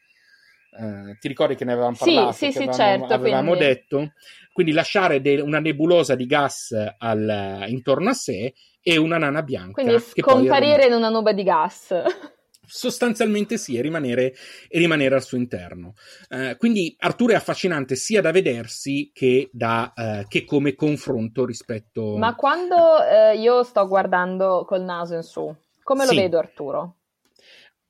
Uh, 0.71 1.17
ti 1.19 1.27
ricordi 1.27 1.55
che 1.55 1.65
ne 1.65 1.73
avevamo 1.73 1.95
parlato? 1.97 2.31
Sì, 2.31 2.45
sì, 2.45 2.51
sì, 2.51 2.57
avevamo, 2.59 2.77
certo. 2.77 3.13
Avevamo 3.13 3.55
quindi... 3.55 3.65
detto, 3.65 4.13
quindi 4.53 4.71
lasciare 4.71 5.19
de- 5.19 5.41
una 5.41 5.59
nebulosa 5.59 6.13
di 6.13 6.27
gas 6.27 6.75
al, 6.97 7.65
intorno 7.67 8.09
a 8.09 8.13
sé 8.13 8.53
e 8.79 8.97
una 8.97 9.17
nana 9.17 9.41
bianca. 9.41 9.81
Quindi 9.81 9.99
scomparire 9.99 10.85
in 10.85 10.93
una 10.93 11.09
nube 11.09 11.33
di 11.33 11.43
gas. 11.43 11.93
Sostanzialmente 12.65 13.57
sì, 13.57 13.77
e 13.77 13.81
rimanere, 13.81 14.35
e 14.67 14.77
rimanere 14.77 15.15
al 15.15 15.23
suo 15.23 15.37
interno. 15.37 15.95
Uh, 16.29 16.55
quindi 16.57 16.95
Arturo 16.99 17.33
è 17.33 17.35
affascinante 17.35 17.95
sia 17.95 18.21
da 18.21 18.29
vedersi 18.29 19.09
che, 19.11 19.49
da, 19.51 19.91
uh, 19.95 20.27
che 20.27 20.45
come 20.45 20.75
confronto 20.75 21.45
rispetto. 21.45 22.15
Ma 22.15 22.35
quando 22.35 22.75
io 23.35 23.63
sto 23.63 23.87
guardando 23.87 24.65
col 24.67 24.83
naso 24.83 25.15
in 25.15 25.23
su, 25.23 25.51
come 25.81 26.05
lo 26.05 26.11
sì. 26.11 26.17
vedo 26.17 26.37
Arturo? 26.37 26.97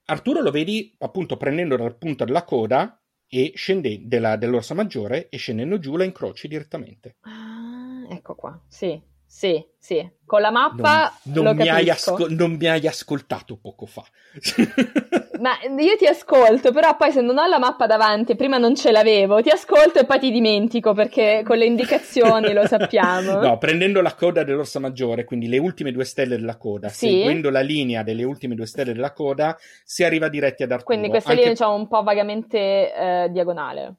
Arturo 0.09 0.41
lo 0.41 0.49
vedi 0.49 0.95
appunto 0.99 1.37
prendendo 1.37 1.77
dal 1.77 1.95
punto 1.95 2.25
della 2.25 2.43
coda 2.43 2.99
e 3.27 3.51
scendendo 3.55 4.07
della, 4.07 4.37
dell'orsa 4.37 4.73
maggiore 4.73 5.29
e 5.29 5.37
scendendo 5.37 5.77
giù 5.77 5.95
la 5.97 6.03
incroci 6.03 6.47
direttamente. 6.47 7.17
Ah, 7.21 8.07
ecco 8.09 8.33
qua, 8.33 8.59
sì, 8.67 8.99
sì, 9.31 9.63
sì. 9.77 10.09
Con 10.25 10.41
la 10.41 10.49
mappa 10.49 11.13
non, 11.25 11.43
non, 11.43 11.55
mi, 11.55 11.69
hai 11.69 11.87
asco- 11.87 12.27
non 12.29 12.53
mi 12.53 12.65
hai 12.65 12.87
ascoltato 12.87 13.57
poco 13.61 13.85
fa. 13.85 14.03
Ma 15.39 15.51
io 15.77 15.95
ti 15.97 16.07
ascolto, 16.07 16.71
però 16.71 16.97
poi 16.97 17.11
se 17.11 17.21
non 17.21 17.37
ho 17.37 17.45
la 17.45 17.59
mappa 17.59 17.85
davanti, 17.85 18.35
prima 18.35 18.57
non 18.57 18.75
ce 18.75 18.91
l'avevo, 18.91 19.39
ti 19.43 19.49
ascolto 19.49 19.99
e 19.99 20.05
poi 20.05 20.19
ti 20.19 20.31
dimentico 20.31 20.93
perché 20.93 21.43
con 21.45 21.57
le 21.59 21.65
indicazioni 21.65 22.53
lo 22.53 22.65
sappiamo. 22.67 23.39
No, 23.39 23.59
prendendo 23.59 24.01
la 24.01 24.15
coda 24.15 24.43
dell'orsa 24.43 24.79
maggiore, 24.79 25.25
quindi 25.25 25.47
le 25.47 25.59
ultime 25.59 25.91
due 25.91 26.05
stelle 26.05 26.35
della 26.35 26.57
coda, 26.57 26.89
sì. 26.89 27.09
seguendo 27.09 27.51
la 27.51 27.61
linea 27.61 28.01
delle 28.01 28.23
ultime 28.23 28.55
due 28.55 28.65
stelle 28.65 28.93
della 28.93 29.13
coda, 29.13 29.55
si 29.85 30.03
arriva 30.03 30.27
diretti 30.27 30.63
ad 30.63 30.71
Arturo. 30.71 30.87
Quindi 30.87 31.09
questa 31.09 31.29
Anche... 31.29 31.41
linea 31.41 31.55
diciamo 31.55 31.75
un 31.75 31.87
po' 31.87 32.01
vagamente 32.01 32.57
eh, 32.93 33.27
diagonale. 33.29 33.93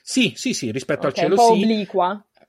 Sì, 0.00 0.32
sì, 0.36 0.54
sì, 0.54 0.70
rispetto 0.70 1.08
okay, 1.08 1.10
al 1.10 1.16
cielo 1.16 1.34
un 1.34 1.48
po' 1.48 1.54
sì. 1.54 1.60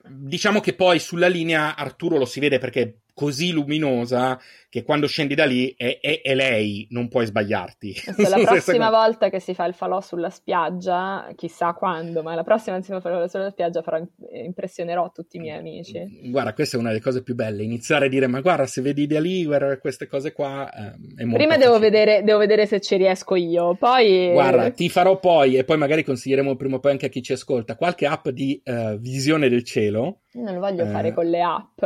Diciamo 0.09 0.59
che 0.59 0.73
poi 0.73 0.99
sulla 0.99 1.27
linea 1.27 1.75
Arturo 1.75 2.17
lo 2.17 2.25
si 2.25 2.39
vede 2.39 2.57
perché 2.57 3.01
così 3.17 3.51
luminosa 3.51 4.39
che 4.69 4.83
quando 4.83 5.07
scendi 5.07 5.33
da 5.33 5.45
lì 5.45 5.73
è, 5.75 5.97
è, 5.99 6.21
è 6.21 6.35
lei, 6.35 6.85
non 6.91 7.07
puoi 7.07 7.25
sbagliarti. 7.25 7.93
Se 7.93 8.29
la 8.29 8.37
prossima 8.45 8.91
volta 8.91 9.29
che 9.29 9.39
si 9.39 9.55
fa 9.55 9.65
il 9.65 9.73
falò 9.73 10.01
sulla 10.01 10.29
spiaggia, 10.29 11.27
chissà 11.35 11.73
quando, 11.73 12.21
ma 12.21 12.35
la 12.35 12.43
prossima 12.43 12.75
che 12.77 12.83
si 12.83 12.89
fa 12.89 12.97
il 12.97 13.01
falò 13.01 13.27
sulla 13.27 13.49
spiaggia 13.49 13.81
farò, 13.81 14.05
impressionerò 14.31 15.11
tutti 15.11 15.37
i 15.37 15.39
miei 15.39 15.57
amici. 15.57 16.29
Guarda, 16.29 16.53
questa 16.53 16.77
è 16.77 16.79
una 16.79 16.89
delle 16.89 17.01
cose 17.01 17.23
più 17.23 17.33
belle, 17.33 17.63
iniziare 17.63 18.05
a 18.05 18.09
dire 18.09 18.27
ma 18.27 18.39
guarda 18.39 18.67
se 18.67 18.81
vedi 18.81 19.07
da 19.07 19.19
lì, 19.19 19.45
guarda 19.45 19.79
queste 19.79 20.05
cose 20.05 20.31
qua, 20.31 20.69
eh, 20.71 21.27
Prima 21.33 21.57
devo 21.57 21.79
vedere, 21.79 22.21
devo 22.23 22.37
vedere, 22.37 22.67
se 22.67 22.79
ci 22.79 22.97
riesco 22.97 23.35
io, 23.35 23.75
poi... 23.75 24.29
Guarda, 24.31 24.69
ti 24.69 24.89
farò 24.89 25.17
poi, 25.17 25.55
e 25.55 25.63
poi 25.63 25.77
magari 25.77 26.03
consiglieremo 26.03 26.55
prima 26.55 26.75
o 26.75 26.79
poi 26.79 26.91
anche 26.91 27.07
a 27.07 27.09
chi 27.09 27.23
ci 27.23 27.33
ascolta, 27.33 27.75
qualche 27.75 28.05
app 28.05 28.29
di 28.29 28.61
uh, 28.63 28.97
visione 28.97 29.49
del 29.49 29.63
cielo. 29.63 30.19
non 30.33 30.53
lo 30.53 30.59
voglio 30.59 30.83
eh... 30.83 30.87
fare 30.87 31.13
con 31.13 31.25
le 31.25 31.41
app. 31.41 31.81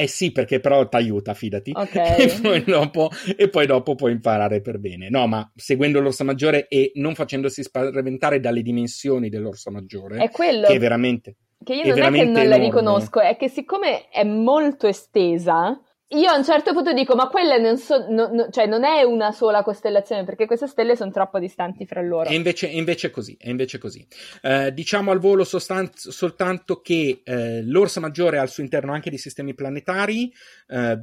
Eh 0.00 0.06
sì, 0.06 0.30
perché 0.30 0.60
però 0.60 0.86
ti 0.86 0.96
aiuta, 0.96 1.34
fidati. 1.34 1.72
Ok. 1.74 1.96
E 2.28 2.38
poi, 2.40 2.62
dopo, 2.62 3.10
e 3.36 3.48
poi 3.48 3.66
dopo 3.66 3.94
puoi 3.94 4.12
imparare 4.12 4.60
per 4.60 4.78
bene. 4.78 5.08
No, 5.08 5.26
ma 5.26 5.50
seguendo 5.54 6.00
l'orsa 6.00 6.24
maggiore 6.24 6.68
e 6.68 6.92
non 6.94 7.14
facendosi 7.14 7.62
spaventare 7.62 8.38
dalle 8.38 8.62
dimensioni 8.62 9.28
dell'orsa 9.28 9.70
maggiore. 9.70 10.18
È 10.18 10.30
quello. 10.30 10.66
Che 10.66 10.74
è 10.74 10.78
veramente. 10.78 11.36
Che 11.64 11.74
io 11.74 11.86
non 11.94 11.98
è, 11.98 12.06
è 12.06 12.10
che 12.12 12.24
non 12.24 12.36
enorme. 12.36 12.46
la 12.46 12.56
riconosco, 12.56 13.20
è 13.20 13.36
che 13.36 13.48
siccome 13.48 14.08
è 14.08 14.22
molto 14.24 14.86
estesa, 14.86 15.78
io 16.10 16.30
a 16.30 16.38
un 16.38 16.44
certo 16.44 16.72
punto 16.72 16.94
dico, 16.94 17.14
ma 17.14 17.28
quella 17.28 17.58
non, 17.58 17.76
so, 17.76 18.06
no, 18.08 18.30
no, 18.32 18.48
cioè 18.50 18.66
non 18.66 18.82
è 18.82 19.02
una 19.02 19.30
sola 19.30 19.62
costellazione, 19.62 20.24
perché 20.24 20.46
queste 20.46 20.66
stelle 20.66 20.96
sono 20.96 21.10
troppo 21.10 21.38
distanti 21.38 21.84
fra 21.84 22.00
loro. 22.00 22.30
E 22.30 22.34
invece, 22.34 22.70
è 22.70 23.10
così, 23.10 23.36
è 23.38 23.50
invece 23.50 23.76
così. 23.76 24.06
Eh, 24.40 24.72
diciamo 24.72 25.10
al 25.10 25.18
volo 25.18 25.44
sostan- 25.44 25.90
soltanto 25.92 26.80
che 26.80 27.20
eh, 27.22 27.62
l'Orsa 27.62 28.00
Maggiore 28.00 28.38
ha 28.38 28.40
al 28.40 28.48
suo 28.48 28.62
interno 28.62 28.94
anche 28.94 29.10
dei 29.10 29.18
sistemi 29.18 29.52
planetari 29.52 30.32
eh, 30.68 30.98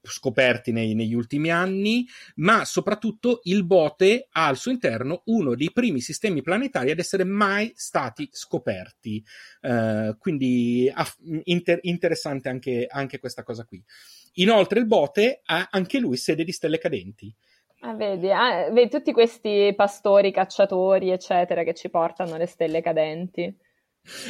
scoperti 0.00 0.70
nei, 0.70 0.94
negli 0.94 1.14
ultimi 1.14 1.50
anni, 1.50 2.06
ma 2.36 2.64
soprattutto 2.64 3.40
il 3.44 3.64
Bote 3.64 4.28
ha 4.30 4.46
al 4.46 4.56
suo 4.56 4.70
interno 4.70 5.22
uno 5.24 5.56
dei 5.56 5.72
primi 5.72 6.00
sistemi 6.00 6.40
planetari 6.40 6.92
ad 6.92 7.00
essere 7.00 7.24
mai 7.24 7.72
stati 7.74 8.28
scoperti. 8.30 9.24
Eh, 9.60 10.14
quindi 10.20 10.88
aff- 10.94 11.18
inter- 11.44 11.80
interessante 11.82 12.48
anche, 12.48 12.86
anche 12.88 13.18
questa 13.18 13.42
cosa 13.42 13.64
qui. 13.64 13.82
Inoltre 14.34 14.78
il 14.78 14.86
bote 14.86 15.40
ha 15.44 15.68
anche 15.70 15.98
lui 15.98 16.16
sede 16.16 16.44
di 16.44 16.52
stelle 16.52 16.78
cadenti. 16.78 17.34
Ah, 17.80 17.94
vedi, 17.94 18.30
ah, 18.30 18.70
vedi 18.70 18.90
tutti 18.90 19.12
questi 19.12 19.72
pastori, 19.74 20.32
cacciatori, 20.32 21.10
eccetera, 21.10 21.62
che 21.62 21.74
ci 21.74 21.88
portano 21.88 22.36
le 22.36 22.46
stelle 22.46 22.82
cadenti. 22.82 23.54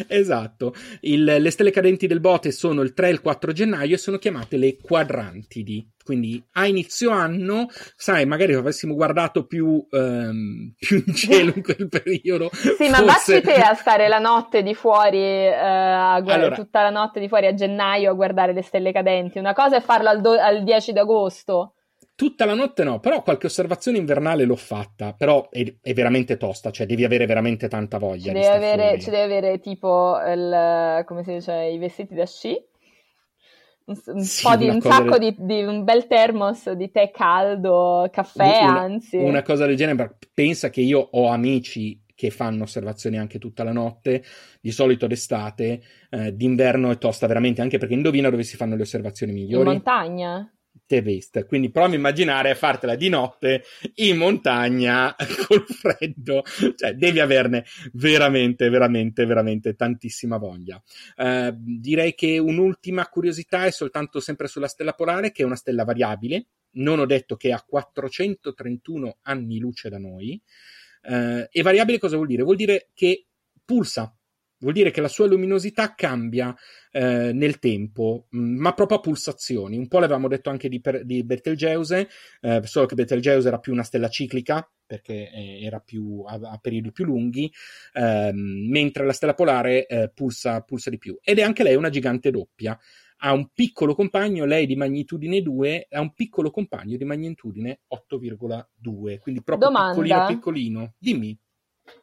Esatto, 0.09 0.75
il, 1.03 1.25
le 1.25 1.51
stelle 1.51 1.71
cadenti 1.71 2.07
del 2.07 2.21
bote 2.21 2.51
sono 2.53 2.83
il 2.83 2.93
3 2.93 3.09
e 3.09 3.11
il 3.13 3.21
4 3.21 3.53
gennaio 3.53 3.95
e 3.95 3.99
sono 3.99 4.19
chiamate 4.19 4.57
le 4.57 4.77
quadrantidi. 4.77 5.89
Quindi 6.03 6.43
a 6.53 6.67
inizio 6.67 7.11
anno, 7.11 7.69
sai, 7.97 8.27
magari 8.27 8.55
avessimo 8.55 8.95
guardato 8.95 9.47
più, 9.47 9.87
um, 9.91 10.73
più 10.77 11.05
in 11.07 11.15
cielo 11.15 11.53
in 11.55 11.63
quel 11.63 11.89
periodo. 11.89 12.51
sì, 12.53 12.69
forse... 12.69 12.91
ma 12.91 13.03
basti 13.03 13.41
te 13.41 13.55
a 13.55 13.75
stare 13.75 14.09
la 14.09 14.19
notte 14.19 14.63
di 14.63 14.75
fuori, 14.75 15.47
uh, 15.47 15.53
a 15.53 16.21
guardare 16.21 16.41
allora, 16.41 16.55
tutta 16.57 16.83
la 16.83 16.91
notte 16.91 17.21
di 17.21 17.29
fuori 17.29 17.47
a 17.47 17.55
gennaio 17.55 18.11
a 18.11 18.15
guardare 18.15 18.53
le 18.53 18.63
stelle 18.63 18.93
cadenti. 18.93 19.39
Una 19.39 19.53
cosa 19.53 19.77
è 19.77 19.81
farlo 19.81 20.09
al, 20.09 20.21
do- 20.21 20.41
al 20.41 20.65
10 20.65 20.93
d'agosto 20.93 21.75
Tutta 22.21 22.45
la 22.45 22.53
notte 22.53 22.85
no, 22.85 23.01
però 23.01 23.23
qualche 23.23 23.47
osservazione 23.47 23.97
invernale 23.97 24.45
l'ho 24.45 24.55
fatta, 24.55 25.15
però 25.15 25.49
è, 25.49 25.77
è 25.81 25.95
veramente 25.95 26.37
tosta, 26.37 26.71
cioè 26.71 26.85
devi 26.85 27.03
avere 27.03 27.25
veramente 27.25 27.67
tanta 27.67 27.97
voglia. 27.97 28.27
Ci 28.27 28.33
devi, 28.33 28.45
avere, 28.45 29.01
ci 29.01 29.09
devi 29.09 29.23
avere 29.23 29.59
tipo 29.59 30.19
il, 30.27 31.03
come 31.07 31.25
si 31.25 31.33
dice, 31.33 31.55
i 31.55 31.79
vestiti 31.79 32.15
da 32.15 32.27
sci, 32.27 32.63
un, 33.87 33.99
un 34.05 34.21
sì, 34.23 34.43
po' 34.43 34.55
di 34.57 34.69
un 34.69 34.83
sacco 34.83 35.17
del... 35.17 35.35
di, 35.35 35.47
di, 35.47 35.63
un 35.63 35.83
bel 35.83 36.07
termos 36.07 36.71
di 36.73 36.91
tè 36.91 37.11
caldo, 37.11 38.07
caffè 38.13 38.65
una, 38.65 38.81
anzi. 38.81 39.17
Una 39.17 39.41
cosa 39.41 39.65
del 39.65 39.77
genere, 39.77 40.19
pensa 40.35 40.69
che 40.69 40.83
io 40.83 41.01
ho 41.01 41.29
amici 41.29 42.05
che 42.15 42.29
fanno 42.29 42.65
osservazioni 42.65 43.17
anche 43.17 43.39
tutta 43.39 43.65
la 43.65 43.73
notte, 43.73 44.23
di 44.61 44.73
solito 44.73 45.07
d'estate, 45.07 45.81
eh, 46.11 46.37
d'inverno 46.37 46.91
è 46.91 46.99
tosta 46.99 47.27
veramente, 47.27 47.63
anche 47.63 47.79
perché 47.79 47.95
indovina 47.95 48.29
dove 48.29 48.43
si 48.43 48.57
fanno 48.57 48.77
le 48.77 48.83
osservazioni 48.83 49.33
migliori. 49.33 49.69
In 49.69 49.73
montagna? 49.73 50.55
Vest. 51.01 51.47
Quindi 51.47 51.71
provi 51.71 51.95
a 51.95 51.99
immaginare 51.99 52.51
a 52.51 52.55
fartela 52.55 52.97
di 52.97 53.09
notte 53.09 53.63
in 53.97 54.17
montagna 54.17 55.15
col 55.47 55.65
freddo, 55.67 56.43
cioè 56.77 56.95
devi 56.95 57.21
averne 57.21 57.65
veramente, 57.93 58.69
veramente, 58.69 59.25
veramente 59.25 59.75
tantissima 59.75 60.37
voglia. 60.37 60.83
Uh, 61.17 61.55
direi 61.57 62.15
che 62.15 62.39
un'ultima 62.39 63.07
curiosità 63.09 63.65
è 63.65 63.71
soltanto 63.71 64.21
sempre 64.21 64.49
sulla 64.49 64.69
stella 64.69 64.93
polare, 64.93 65.31
che 65.31 65.43
è 65.43 65.47
una 65.47 65.57
stella 65.57 65.85
variabile. 65.85 66.47
Non 66.73 66.99
ho 66.99 67.07
detto 67.07 67.37
che 67.37 67.53
ha 67.53 67.65
431 67.67 69.19
anni 69.23 69.59
luce 69.59 69.89
da 69.89 69.99
noi. 69.99 70.41
Uh, 71.03 71.47
e 71.51 71.63
variabile 71.63 71.99
cosa 71.99 72.17
vuol 72.17 72.29
dire? 72.29 72.43
Vuol 72.43 72.57
dire 72.57 72.89
che 72.95 73.27
pulsa, 73.65 74.13
vuol 74.61 74.75
dire 74.75 74.91
che 74.91 75.01
la 75.01 75.09
sua 75.09 75.27
luminosità 75.27 75.95
cambia 75.95 76.55
eh, 76.93 77.33
nel 77.33 77.59
tempo, 77.59 78.27
mm, 78.35 78.59
ma 78.59 78.73
proprio 78.73 78.99
a 78.99 79.01
pulsazioni. 79.01 79.77
Un 79.77 79.89
po' 79.89 79.99
l'avevamo 79.99 80.29
detto 80.29 80.51
anche 80.51 80.69
di, 80.69 80.81
per, 80.81 81.05
di 81.05 81.25
Betelgeuse, 81.25 82.09
eh, 82.41 82.61
solo 82.65 82.87
che 82.87 82.95
Betelgeuse 82.95 83.49
era 83.49 83.59
più 83.59 83.73
una 83.73 83.83
stella 83.83 84.09
ciclica, 84.09 84.69
perché 84.87 85.31
eh, 85.31 85.65
era 85.65 85.81
più 85.81 86.23
a, 86.27 86.39
a, 86.43 86.59
periodi 86.59 86.93
più 86.93 87.05
lunghi, 87.05 87.51
ehm, 87.93 88.69
mentre 88.69 89.05
la 89.05 89.13
stella 89.13 89.35
polare 89.35 89.87
eh, 89.87 90.11
pulsa, 90.15 90.61
pulsa 90.63 90.91
di 90.91 90.99
più. 90.99 91.19
Ed 91.23 91.39
è 91.39 91.43
anche 91.43 91.63
lei 91.63 91.77
una 91.77 91.91
gigante 91.91 92.31
doppia. 92.31 92.79
Ha 93.23 93.33
un 93.33 93.51
piccolo 93.53 93.95
compagno, 93.95 94.47
lei 94.47 94.65
di 94.67 94.77
magnitudine 94.77 95.43
2, 95.43 95.89
ha 95.91 96.01
un 96.01 96.15
piccolo 96.15 96.51
compagno 96.51 96.97
di 96.97 97.05
magnitudine 97.05 97.81
8,2, 97.95 99.19
quindi 99.19 99.43
proprio 99.43 99.69
Domanda. 99.69 99.91
piccolino 99.93 100.27
piccolino. 100.27 100.95
Dimmi. 100.99 101.39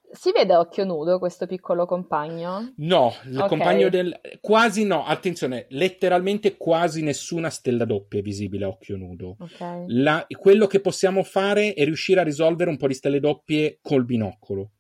Si 0.09 0.31
vede 0.31 0.53
a 0.53 0.59
occhio 0.59 0.85
nudo 0.85 1.19
questo 1.19 1.45
piccolo 1.47 1.85
compagno? 1.85 2.73
No, 2.77 3.13
il 3.25 3.35
okay. 3.35 3.47
compagno 3.49 3.89
del... 3.89 4.17
quasi 4.39 4.85
no, 4.85 5.03
attenzione, 5.05 5.65
letteralmente 5.69 6.55
quasi 6.55 7.03
nessuna 7.03 7.49
stella 7.49 7.83
doppia 7.83 8.19
è 8.19 8.21
visibile 8.21 8.65
a 8.65 8.69
occhio 8.69 8.95
nudo. 8.95 9.35
Okay. 9.39 9.83
La... 9.87 10.25
quello 10.39 10.65
che 10.65 10.79
possiamo 10.79 11.23
fare 11.23 11.73
è 11.73 11.83
riuscire 11.83 12.21
a 12.21 12.23
risolvere 12.23 12.69
un 12.69 12.77
po' 12.77 12.87
di 12.87 12.93
stelle 12.93 13.19
doppie 13.19 13.79
col 13.81 14.05
binocolo. 14.05 14.71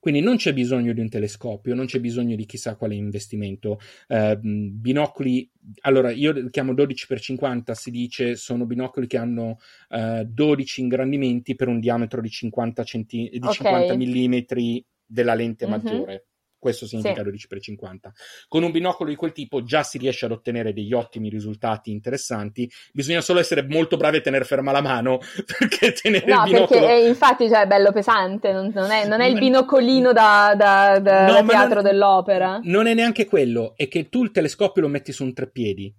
Quindi 0.00 0.20
non 0.20 0.36
c'è 0.36 0.54
bisogno 0.54 0.94
di 0.94 1.00
un 1.00 1.10
telescopio, 1.10 1.74
non 1.74 1.84
c'è 1.84 2.00
bisogno 2.00 2.34
di 2.34 2.46
chissà 2.46 2.74
quale 2.74 2.94
investimento. 2.94 3.78
Eh, 4.08 4.38
binocoli, 4.40 5.48
allora 5.82 6.10
io 6.10 6.32
li 6.32 6.50
chiamo 6.50 6.72
12x50, 6.72 7.72
si 7.72 7.90
dice 7.90 8.34
sono 8.34 8.64
binocoli 8.64 9.06
che 9.06 9.18
hanno 9.18 9.58
eh, 9.90 10.24
12 10.26 10.80
ingrandimenti 10.80 11.54
per 11.54 11.68
un 11.68 11.80
diametro 11.80 12.22
di 12.22 12.30
50, 12.30 12.82
centi- 12.82 13.28
di 13.30 13.38
okay. 13.46 13.52
50 13.52 13.94
mm 13.94 14.78
della 15.04 15.34
lente 15.34 15.66
mm-hmm. 15.66 15.74
maggiore. 15.74 16.29
Questo 16.60 16.86
significa 16.86 17.22
sì. 17.24 17.48
12x50. 17.48 18.10
Con 18.46 18.62
un 18.62 18.70
binocolo 18.70 19.08
di 19.08 19.16
quel 19.16 19.32
tipo 19.32 19.62
già 19.62 19.82
si 19.82 19.96
riesce 19.96 20.26
ad 20.26 20.32
ottenere 20.32 20.74
degli 20.74 20.92
ottimi 20.92 21.30
risultati 21.30 21.90
interessanti. 21.90 22.70
Bisogna 22.92 23.22
solo 23.22 23.40
essere 23.40 23.66
molto 23.66 23.96
bravi 23.96 24.18
a 24.18 24.20
tenere 24.20 24.44
ferma 24.44 24.70
la 24.70 24.82
mano 24.82 25.18
perché 25.58 25.92
tenere 25.92 26.26
no, 26.26 26.44
il 26.44 26.50
binocolo. 26.52 26.80
Perché 26.80 27.08
infatti 27.08 27.48
cioè, 27.48 27.62
è 27.62 27.66
bello 27.66 27.92
pesante, 27.92 28.52
non, 28.52 28.70
non, 28.74 28.90
è, 28.90 29.08
non 29.08 29.22
è, 29.22 29.26
il 29.26 29.38
binocolino 29.38 30.12
da, 30.12 30.52
da, 30.54 30.98
da, 30.98 31.26
no, 31.26 31.32
da 31.32 31.44
teatro 31.44 31.74
non, 31.76 31.84
dell'opera. 31.84 32.60
Non 32.62 32.86
è 32.86 32.92
neanche 32.92 33.24
quello, 33.24 33.72
è 33.74 33.88
che 33.88 34.10
tu 34.10 34.22
il 34.22 34.30
telescopio 34.30 34.82
lo 34.82 34.88
metti 34.88 35.12
su 35.12 35.24
un 35.24 35.32
treppiedi. 35.32 35.94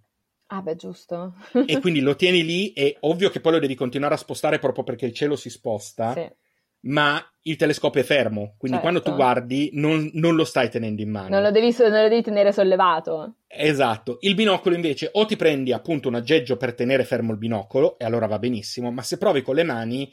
Ah, 0.54 0.62
beh, 0.62 0.76
giusto. 0.76 1.34
e 1.66 1.80
quindi 1.80 2.02
lo 2.02 2.16
tieni 2.16 2.44
lì, 2.44 2.72
è 2.74 2.98
ovvio 3.00 3.32
che 3.32 3.40
poi 3.40 3.54
lo 3.54 3.60
devi 3.60 3.74
continuare 3.74 4.14
a 4.14 4.18
spostare 4.18 4.60
proprio 4.60 4.84
perché 4.84 5.08
il 5.08 5.14
cielo 5.14 5.36
si 5.36 5.50
sposta. 5.50 6.14
Sì 6.14 6.41
ma 6.82 7.24
il 7.44 7.56
telescopio 7.56 8.02
è 8.02 8.04
fermo, 8.04 8.56
quindi 8.58 8.78
certo. 8.78 8.82
quando 8.82 9.02
tu 9.02 9.16
guardi 9.16 9.72
non, 9.74 10.10
non, 10.14 10.36
lo 10.36 10.46
stai 10.46 10.70
tenendo 10.70 11.02
in 11.02 11.10
mano. 11.10 11.30
Non 11.30 11.42
lo, 11.42 11.52
devi, 11.52 11.76
non 11.80 11.90
lo, 11.90 12.08
devi, 12.08 12.22
tenere 12.22 12.52
sollevato. 12.52 13.36
Esatto. 13.48 14.18
Il 14.22 14.36
binocolo 14.36 14.76
invece 14.76 15.10
o 15.14 15.26
ti 15.26 15.36
prendi 15.36 15.74
appunto 15.74 16.08
un 16.08 16.16
aggeggio 16.16 16.58
per 16.58 16.76
tenere 16.76 17.04
fermo 17.04 17.32
il 17.32 17.38
binocolo 17.38 17.98
e 17.98 18.06
allora 18.06 18.28
va 18.28 18.38
benissimo, 18.38 18.92
ma 18.92 19.02
se 19.02 19.18
provi 19.18 19.42
con 19.42 19.56
le 19.56 19.64
mani 19.64 20.12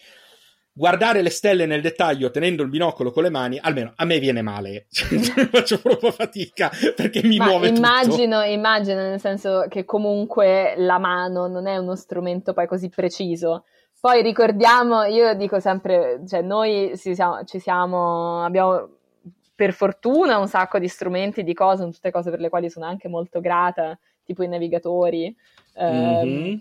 guardare 0.79 1.23
le 1.23 1.31
stelle 1.31 1.67
nel 1.67 1.81
dettaglio 1.81 2.31
tenendo 2.31 2.63
il 2.63 2.69
binocolo 2.69 3.11
con 3.11 3.25
le 3.25 3.31
mani, 3.31 3.59
almeno 3.61 3.93
a 3.97 4.05
me 4.05 4.21
viene 4.21 4.43
male, 4.43 4.87
cioè, 4.91 5.19
faccio 5.49 5.81
proprio 5.81 6.13
fatica 6.13 6.71
perché 6.95 7.21
mi 7.25 7.37
Ma 7.37 7.47
muove 7.47 7.69
immagino, 7.69 8.41
tutto. 8.41 8.53
Immagino, 8.53 9.01
nel 9.01 9.19
senso 9.19 9.67
che 9.69 9.85
comunque 9.85 10.75
la 10.77 10.99
mano 10.99 11.49
non 11.49 11.67
è 11.67 11.77
uno 11.77 11.97
strumento 11.97 12.53
poi 12.53 12.69
così 12.69 12.89
preciso. 12.89 13.65
Poi 14.01 14.23
ricordiamo, 14.23 15.03
io 15.05 15.35
dico 15.35 15.59
sempre, 15.59 16.21
cioè 16.27 16.41
noi 16.41 16.97
ci 16.97 17.17
siamo, 17.17 17.43
ci 17.45 17.59
siamo, 17.59 18.45
abbiamo 18.45 18.91
per 19.57 19.73
fortuna 19.73 20.39
un 20.39 20.47
sacco 20.47 20.79
di 20.79 20.87
strumenti, 20.87 21.43
di 21.43 21.53
cose, 21.53 21.83
tutte 21.91 22.13
cose 22.13 22.31
per 22.31 22.39
le 22.39 22.49
quali 22.49 22.71
sono 22.71 22.87
anche 22.87 23.09
molto 23.09 23.41
grata, 23.41 23.99
tipo 24.23 24.45
i 24.45 24.49
navigatori. 24.49 25.35
Mm-hmm. 25.81 26.59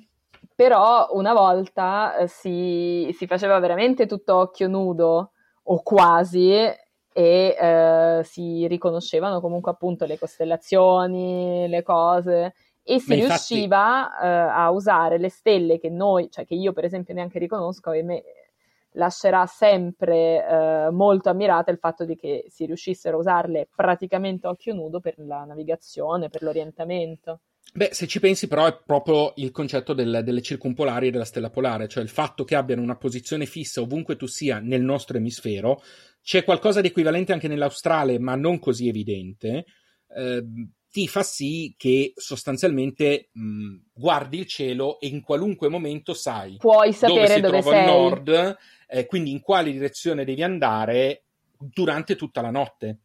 però 0.56 1.10
una 1.14 1.34
volta 1.34 2.18
eh, 2.18 2.28
si, 2.28 3.10
si, 3.18 3.26
faceva 3.26 3.58
veramente 3.58 4.06
tutto 4.06 4.36
occhio 4.36 4.68
nudo, 4.68 5.32
o 5.64 5.82
quasi, 5.82 6.52
e 6.52 6.76
eh, 7.14 8.22
si 8.24 8.68
riconoscevano 8.68 9.42
comunque 9.42 9.72
appunto 9.72 10.06
le 10.06 10.20
costellazioni, 10.20 11.68
le 11.68 11.84
cose 11.84 12.54
e 12.88 13.00
si 13.00 13.16
riusciva 13.16 14.10
infatti... 14.10 14.26
uh, 14.26 14.60
a 14.60 14.72
usare 14.72 15.18
le 15.18 15.30
stelle 15.30 15.78
che 15.78 15.90
noi, 15.90 16.30
cioè 16.32 16.46
che 16.46 16.56
io 16.56 16.72
per 16.72 16.86
esempio 16.86 17.14
neanche 17.14 17.40
riconosco 17.40 17.92
e 17.92 18.04
me 18.04 18.24
lascerà 18.92 19.46
sempre 19.46 20.44
uh, 20.44 20.92
molto 20.92 21.30
ammirata 21.30 21.70
il 21.70 21.78
fatto 21.78 22.06
di 22.06 22.16
che 22.16 22.46
si 22.48 22.66
riuscissero 22.66 23.18
a 23.18 23.20
usarle 23.20 23.68
praticamente 23.76 24.48
a 24.48 24.52
occhio 24.52 24.74
nudo 24.74 25.00
per 25.00 25.16
la 25.18 25.44
navigazione, 25.44 26.30
per 26.30 26.42
l'orientamento. 26.42 27.42
Beh, 27.74 27.90
se 27.92 28.08
ci 28.08 28.20
pensi 28.20 28.48
però 28.48 28.66
è 28.66 28.80
proprio 28.84 29.34
il 29.36 29.52
concetto 29.52 29.94
del, 29.94 30.22
delle 30.24 30.42
circumpolari 30.42 31.08
e 31.08 31.12
della 31.12 31.26
stella 31.26 31.50
polare, 31.50 31.88
cioè 31.88 32.02
il 32.02 32.10
fatto 32.10 32.44
che 32.44 32.56
abbiano 32.56 32.82
una 32.82 32.96
posizione 32.96 33.46
fissa 33.46 33.82
ovunque 33.82 34.16
tu 34.16 34.26
sia 34.26 34.60
nel 34.60 34.82
nostro 34.82 35.18
emisfero, 35.18 35.82
c'è 36.24 36.44
qualcosa 36.44 36.82
di 36.82 36.88
equivalente 36.88 37.34
anche 37.34 37.48
nell'australe, 37.48 38.18
ma 38.20 38.36
non 38.36 38.58
così 38.58 38.88
evidente, 38.88 39.66
eh, 40.16 40.44
ti 40.98 41.08
fa 41.08 41.22
sì 41.22 41.76
che 41.78 42.14
sostanzialmente 42.16 43.30
mh, 43.32 43.76
guardi 43.94 44.40
il 44.40 44.48
cielo 44.48 45.00
e 45.00 45.06
in 45.06 45.22
qualunque 45.22 45.70
momento 45.70 46.16
sai 46.16 46.58
Puoi 46.58 46.92
sapere 46.92 47.20
dove 47.20 47.28
si 47.28 47.42
dove 47.42 47.60
trova 47.60 47.72
sei. 47.72 47.80
il 47.80 47.86
nord, 47.86 48.58
eh, 48.88 49.06
quindi 49.06 49.30
in 49.30 49.40
quale 49.40 49.72
direzione 49.72 50.26
devi 50.26 50.42
andare 50.42 51.26
durante 51.56 52.16
tutta 52.16 52.42
la 52.42 52.50
notte. 52.50 53.02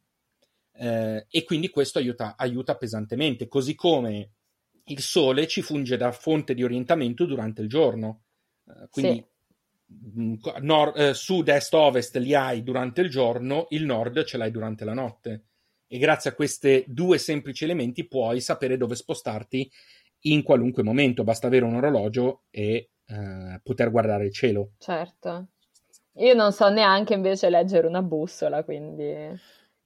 Eh, 0.73 1.27
e 1.29 1.45
quindi 1.45 1.69
questo 1.69 1.99
aiuta, 1.99 2.35
aiuta 2.39 2.77
pesantemente, 2.77 3.47
così 3.47 3.75
come 3.75 4.31
il 4.85 5.01
sole 5.01 5.47
ci 5.47 5.61
funge 5.61 5.99
da 5.99 6.13
fonte 6.13 6.55
di 6.55 6.65
orientamento 6.65 7.27
durante 7.27 7.61
il 7.61 7.69
giorno. 7.69 8.23
Eh, 8.69 8.89
quindi 8.89 9.23
sì. 9.87 10.41
nord, 10.63 10.97
eh, 10.97 11.13
sud, 11.13 11.47
est, 11.49 11.75
ovest 11.75 12.17
li 12.17 12.35
hai 12.35 12.63
durante 12.63 13.03
il 13.03 13.11
giorno, 13.11 13.67
il 13.69 13.85
nord 13.85 14.25
ce 14.25 14.39
l'hai 14.39 14.51
durante 14.51 14.87
la 14.87 14.95
notte 14.95 15.49
e 15.93 15.99
grazie 15.99 16.31
a 16.31 16.35
questi 16.35 16.85
due 16.87 17.19
semplici 17.19 17.65
elementi 17.65 18.09
puoi 18.09 18.41
sapere 18.41 18.79
dove 18.79 18.95
spostarti 18.95 19.71
in 20.21 20.43
qualunque 20.43 20.83
momento, 20.83 21.23
basta 21.23 21.49
avere 21.49 21.67
un 21.67 21.75
orologio 21.75 22.45
e 22.49 22.93
eh, 23.05 23.61
poter 23.63 23.91
guardare 23.91 24.25
il 24.25 24.33
cielo. 24.33 24.71
Certo. 24.79 25.49
Io 26.15 26.33
non 26.33 26.51
so 26.53 26.71
neanche 26.71 27.13
invece 27.13 27.51
leggere 27.51 27.87
una 27.87 28.01
bussola, 28.01 28.65
quindi 28.65 29.39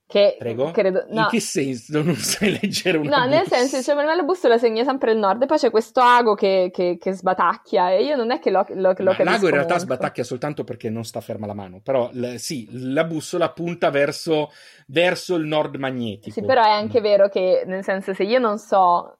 che 0.07 0.37
Prego? 0.39 0.71
Credo, 0.71 1.05
no. 1.09 1.23
In 1.23 1.27
che 1.27 1.41
senso 1.41 2.01
non 2.01 2.15
sai 2.15 2.59
leggere 2.61 2.97
una 2.99 3.09
No, 3.09 3.25
bussola? 3.25 3.37
nel 3.37 3.47
senso, 3.47 3.83
cioè, 3.83 4.05
la 4.05 4.23
bussola 4.23 4.57
segna 4.57 4.85
sempre 4.85 5.11
il 5.11 5.19
nord 5.19 5.43
e 5.43 5.47
poi 5.47 5.59
c'è 5.59 5.71
questo 5.71 6.01
ago 6.01 6.35
che, 6.35 6.71
che, 6.73 6.97
che 7.01 7.13
sbatacchia 7.13 7.91
e 7.91 8.05
io 8.05 8.15
non 8.15 8.31
è 8.31 8.39
che 8.39 8.51
lo, 8.51 8.65
lo, 8.69 8.95
lo 8.97 9.15
L'ago 9.19 9.47
in 9.47 9.53
realtà 9.53 9.75
molto. 9.75 9.79
sbatacchia 9.79 10.23
soltanto 10.23 10.63
perché 10.63 10.91
non 10.91 11.05
sta 11.05 11.21
ferma 11.21 11.47
la 11.47 11.55
mano, 11.55 11.81
però 11.83 12.09
l- 12.13 12.37
sì, 12.37 12.69
la 12.71 13.05
bussola 13.05 13.51
punta 13.51 13.91
verso, 13.91 14.53
verso 14.87 15.35
il 15.35 15.45
nord 15.47 15.75
magnetico. 15.75 16.31
Sì, 16.31 16.45
però 16.45 16.63
è 16.63 16.71
anche 16.71 17.01
mm. 17.01 17.03
vero 17.03 17.29
che, 17.29 17.65
nel 17.67 17.83
senso, 17.83 18.15
se 18.15 18.23
io 18.23 18.39
non 18.39 18.59
so 18.59 19.19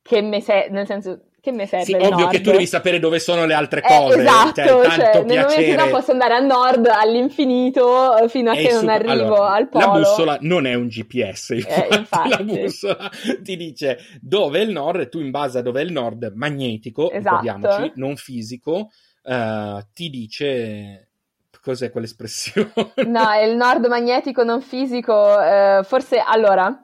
che 0.00 0.22
mese, 0.22 0.68
nel 0.70 0.86
senso, 0.86 1.26
che 1.44 1.52
mi 1.52 1.66
serve 1.66 1.84
sì, 1.84 1.92
ovvio 1.92 2.08
nord? 2.10 2.30
che 2.30 2.40
tu 2.40 2.50
devi 2.50 2.66
sapere 2.66 2.98
dove 2.98 3.18
sono 3.20 3.44
le 3.44 3.52
altre 3.52 3.82
Eh, 3.82 3.86
cose. 3.86 4.20
esatto, 4.22 4.54
cioè, 4.54 4.66
tanto 4.66 4.88
cioè, 4.88 5.12
nel 5.24 5.24
piacere. 5.26 5.60
momento 5.62 5.84
che 5.84 5.90
posso 5.90 6.10
andare 6.12 6.34
a 6.34 6.38
nord 6.38 6.86
all'infinito 6.86 8.16
eh, 8.16 8.28
fino 8.28 8.50
a 8.50 8.54
È 8.54 8.56
che 8.56 8.70
non 8.72 8.80
super- 8.80 8.94
arrivo 9.06 9.34
allora, 9.34 9.52
al 9.52 9.68
polo. 9.68 9.84
La 9.86 9.92
bussola 9.92 10.38
non 10.40 10.66
è 10.66 10.74
un 10.74 10.86
GPS, 10.88 11.50
infatti, 11.50 11.96
infatti. 11.98 12.28
la 12.30 12.36
bussola 12.42 13.10
ti 13.42 13.56
dice 13.56 13.98
dove 14.20 14.58
è 14.58 14.62
il 14.62 14.70
nord 14.70 15.00
e 15.00 15.08
tu 15.08 15.20
in 15.20 15.30
base 15.30 15.58
a 15.58 15.62
dove 15.62 15.80
è 15.80 15.84
il 15.84 15.92
nord 15.92 16.32
magnetico, 16.34 17.10
Esatto. 17.10 17.92
non 17.96 18.16
fisico, 18.16 18.90
eh, 19.22 19.86
ti 19.92 20.08
dice 20.10 21.08
cos'è 21.62 21.90
quell'espressione. 21.90 22.72
No, 23.06 23.30
è 23.30 23.42
il 23.44 23.56
nord 23.56 23.86
magnetico 23.86 24.42
non 24.44 24.60
fisico, 24.60 25.40
eh, 25.42 25.80
forse 25.84 26.18
allora, 26.24 26.82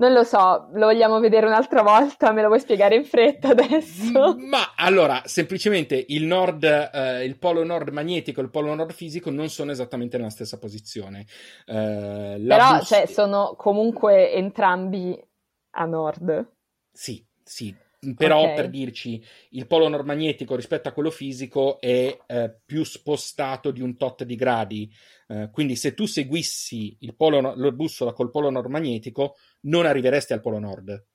non 0.00 0.12
lo 0.12 0.24
so, 0.24 0.68
lo 0.72 0.86
vogliamo 0.86 1.20
vedere 1.20 1.46
un'altra 1.46 1.82
volta, 1.82 2.32
me 2.32 2.42
lo 2.42 2.48
vuoi 2.48 2.60
spiegare 2.60 2.96
in 2.96 3.04
fretta 3.04 3.48
adesso? 3.50 4.46
Ma 4.48 4.74
allora, 4.76 5.22
semplicemente 5.26 6.04
il 6.08 6.24
nord, 6.24 6.64
eh, 6.64 7.24
il 7.24 7.38
polo 7.38 7.64
nord 7.64 7.90
magnetico 7.90 8.40
e 8.40 8.44
il 8.44 8.50
polo 8.50 8.74
nord 8.74 8.92
fisico 8.92 9.30
non 9.30 9.48
sono 9.48 9.70
esattamente 9.70 10.16
nella 10.16 10.30
stessa 10.30 10.58
posizione. 10.58 11.26
Eh, 11.66 12.36
Però, 12.46 12.76
bus- 12.76 12.88
cioè, 12.88 13.06
sono 13.06 13.54
comunque 13.56 14.32
entrambi 14.32 15.18
a 15.72 15.84
nord. 15.84 16.52
Sì, 16.92 17.24
sì. 17.42 17.74
Però 18.16 18.44
Ok. 18.44 18.54
per 18.54 18.70
dirci, 18.70 19.22
il 19.50 19.66
polo 19.66 19.86
nord 19.88 20.06
magnetico 20.06 20.56
rispetto 20.56 20.88
a 20.88 20.92
quello 20.92 21.10
fisico 21.10 21.78
è 21.78 22.16
eh, 22.26 22.60
più 22.64 22.82
spostato 22.82 23.70
di 23.70 23.82
un 23.82 23.96
tot 23.98 24.24
di 24.24 24.36
gradi. 24.36 24.90
Eh, 25.30 25.48
quindi 25.52 25.76
se 25.76 25.94
tu 25.94 26.06
seguissi 26.06 26.96
il 27.00 27.14
polo, 27.14 27.54
la 27.54 27.70
bussola 27.70 28.12
col 28.12 28.30
polo 28.30 28.50
nord 28.50 28.68
magnetico, 28.68 29.36
non 29.62 29.86
arriveresti 29.86 30.32
al 30.32 30.40
polo 30.40 30.58
nord. 30.58 31.06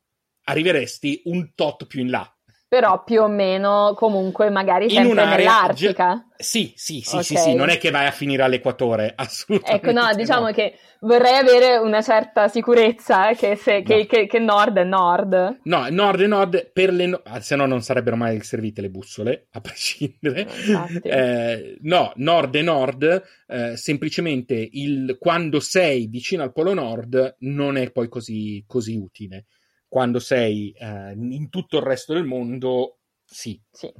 Arriveresti 0.43 1.23
un 1.25 1.53
tot 1.53 1.85
più 1.85 1.99
in 1.99 2.09
là. 2.09 2.34
Però 2.67 3.03
più 3.03 3.21
o 3.21 3.27
meno 3.27 3.93
comunque 3.95 4.49
magari 4.49 4.85
In 4.85 4.91
sempre 4.91 5.11
un'area 5.11 5.35
nell'Artica. 5.37 6.27
Sì, 6.35 6.73
sì, 6.75 6.99
sì, 7.01 7.15
Ok. 7.17 7.23
sì, 7.23 7.35
sì, 7.37 7.53
non 7.53 7.69
è 7.69 7.77
che 7.77 7.91
vai 7.91 8.07
a 8.07 8.11
finire 8.11 8.43
all'equatore, 8.43 9.13
assolutamente. 9.15 9.87
Ecco, 9.89 9.97
no, 9.99 10.13
diciamo 10.15 10.47
no. 10.47 10.51
che 10.51 10.73
vorrei 11.01 11.35
avere 11.35 11.77
una 11.77 12.01
certa 12.01 12.47
sicurezza 12.49 13.29
eh, 13.29 13.35
che, 13.35 13.55
se, 13.55 13.83
che, 13.83 13.97
No. 13.99 14.05
che- 14.05 14.27
che 14.27 14.39
nord 14.39 14.77
è 14.77 14.83
nord. 14.83 15.59
No, 15.63 15.87
nord 15.89 16.21
e 16.21 16.27
nord 16.27 16.71
per 16.73 16.91
le 16.91 17.05
no- 17.05 17.21
ah, 17.23 17.39
se 17.39 17.55
no 17.55 17.65
non 17.67 17.81
sarebbero 17.81 18.15
mai 18.17 18.41
servite 18.41 18.81
le 18.81 18.89
bussole, 18.89 19.47
a 19.51 19.61
prescindere. 19.61 20.41
Infatti. 20.41 21.07
Eh, 21.07 21.77
no, 21.81 22.11
nord 22.15 22.55
e 22.55 22.61
nord, 22.63 23.23
eh, 23.47 23.77
semplicemente 23.77 24.67
il, 24.71 25.17
quando 25.19 25.59
sei 25.59 26.07
vicino 26.07 26.41
al 26.43 26.51
polo 26.51 26.73
nord 26.73 27.35
non 27.39 27.77
è 27.77 27.91
poi 27.91 28.09
così, 28.09 28.63
così 28.67 28.95
utile. 28.95 29.45
Quando 29.87 30.19
sei 30.19 30.71
eh, 30.71 31.13
in 31.13 31.49
tutto 31.49 31.77
il 31.77 31.83
resto 31.83 32.13
del 32.13 32.25
mondo, 32.25 32.99
sì, 33.23 33.59
Sì. 33.71 33.91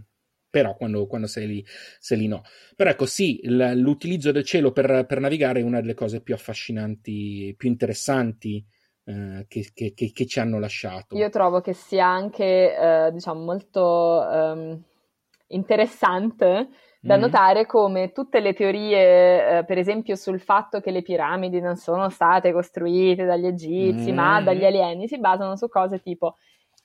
però 0.50 0.76
quando, 0.76 1.06
quando 1.08 1.28
sei, 1.28 1.48
lì, 1.48 1.66
sei 2.00 2.18
lì 2.20 2.28
no. 2.28 2.44
Però 2.76 2.90
ecco, 2.90 3.06
sì, 3.06 3.40
l'utilizzo 3.44 4.32
del 4.32 4.44
cielo 4.44 4.72
per, 4.72 5.06
per 5.06 5.20
navigare 5.20 5.60
è 5.60 5.64
una 5.64 5.82
delle 5.82 5.94
cose 5.94 6.22
più 6.22 6.34
affascinanti, 6.34 7.54
più 7.58 7.70
interessanti 7.70 8.66
eh, 9.06 9.46
che, 9.48 9.70
che- 9.74 9.94
che- 9.94 10.12
che 10.12 10.26
ci 10.26 10.40
hanno 10.40 10.60
lasciato. 10.60 11.16
Io 11.16 11.30
trovo 11.30 11.62
che 11.62 11.74
sia 11.74 12.08
anche, 12.08 12.76
eh, 12.76 13.12
diciamo, 13.12 13.44
molto 13.44 14.30
ehm, 14.30 14.84
interessante 15.48 16.70
da 17.06 17.16
Mhm. 17.16 17.22
notare 17.22 17.66
come 17.66 18.12
tutte 18.12 18.40
le 18.40 18.54
teorie, 18.54 19.60
eh, 19.60 19.64
per 19.64 19.78
esempio 19.78 20.16
sul 20.16 20.40
fatto 20.40 20.80
che 20.82 20.92
le 20.92 21.04
piramidi 21.04 21.60
non 21.60 21.76
sono 21.76 22.10
state 22.10 22.52
costruite 22.52 23.26
dagli 23.26 23.46
egizi, 23.46 24.12
ma 24.12 24.40
Mhm. 24.40 24.44
dagli 24.46 24.66
alieni, 24.66 25.08
si 25.08 25.20
basano 25.20 25.56
su 25.56 25.68
cose 25.70 26.02
tipo 26.02 26.36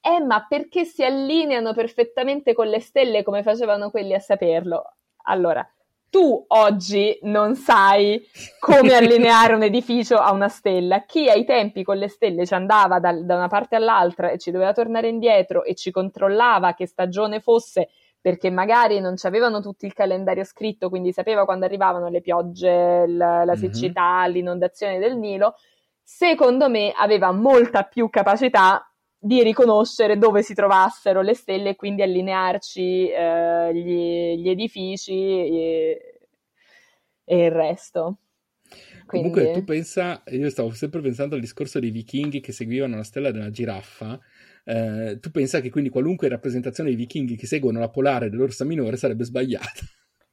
eh, 0.03 0.19
ma 0.21 0.47
perché 0.49 0.85
si 0.85 1.05
allineano 1.05 1.75
perfettamente 1.75 2.55
con 2.55 2.69
le 2.69 2.81
stelle 2.81 3.23
come 3.23 3.43
facevano 3.43 3.91
quelli 3.91 4.15
a 4.15 4.19
saperlo? 4.19 4.95
Allora, 5.25 5.67
tu 6.09 6.43
oggi 6.49 7.19
non 7.23 7.55
sai 7.55 8.21
come 8.59 8.95
allineare 8.95 9.55
un 9.55 9.63
edificio 9.63 10.17
a 10.17 10.33
una 10.33 10.49
stella. 10.49 11.05
Chi 11.05 11.29
ai 11.29 11.45
tempi 11.45 11.83
con 11.83 11.99
le 11.99 12.09
stelle 12.09 12.47
ci 12.47 12.55
andava 12.55 12.99
dal- 12.99 13.27
da 13.27 13.37
una 13.37 13.49
parte 13.49 13.77
all'altra 13.77 14.31
e 14.31 14.39
ci 14.39 14.51
doveva 14.51 14.73
tornare 14.73 15.09
indietro 15.09 15.65
e 15.65 15.75
ci 15.75 15.91
controllava 15.91 16.73
che 16.73 16.87
stagione 16.87 17.41
fosse 17.41 17.91
perché 18.21 18.51
magari 18.51 19.01
non 19.01 19.17
ci 19.17 19.27
avevano 19.27 19.61
tutto 19.61 19.87
il 19.87 19.93
calendario 19.95 20.45
scritto, 20.45 20.89
quindi 20.89 21.13
sapeva 21.13 21.45
quando 21.45 21.65
arrivavano 21.65 22.09
le 22.09 22.21
piogge, 22.21 23.07
la, 23.07 23.45
la 23.45 23.55
Mhm. 23.55 23.57
siccità, 23.57 24.27
l'inondazione 24.27 24.99
del 24.99 25.17
Nilo, 25.17 25.55
secondo 26.03 26.69
me 26.69 26.93
aveva 26.97 27.33
molta 27.33 27.85
più 27.85 28.11
capacità 28.11 28.85
di 29.23 29.43
riconoscere 29.43 30.17
dove 30.19 30.43
si 30.43 30.55
trovassero 30.55 31.21
le 31.23 31.35
stelle 31.35 31.71
e 31.71 31.77
quindi 31.77 32.03
allinearci 32.03 33.09
eh, 33.11 33.75
gli, 33.75 34.37
gli 34.41 34.49
edifici 34.49 35.13
e, 35.13 36.21
e 37.25 37.45
il 37.45 37.51
resto. 37.51 38.17
Quindi, 39.07 39.31
Comunque 39.33 39.51
tu 39.51 39.65
pensa, 39.65 40.23
io 40.29 40.49
stavo 40.51 40.71
sempre 40.71 41.01
pensando 41.01 41.35
al 41.35 41.41
discorso 41.41 41.81
dei 41.81 41.91
vichinghi 41.91 42.41
che 42.41 42.53
seguivano 42.53 42.97
la 42.97 43.03
stella 43.03 43.31
della 43.33 43.51
giraffa, 43.51 44.19
eh, 44.65 45.19
tu 45.21 45.31
pensa 45.31 45.61
che 45.61 45.71
quindi 45.71 45.91
qualunque 45.91 46.29
rappresentazione 46.29 46.91
dei 46.91 46.99
vichinghi 46.99 47.37
che 47.37 47.47
seguono 47.47 47.79
la 47.79 47.91
polare 47.91 48.31
dell'orsa 48.31 48.65
minore 48.65 48.97
sarebbe 48.97 49.25
sbagliata. 49.25 49.81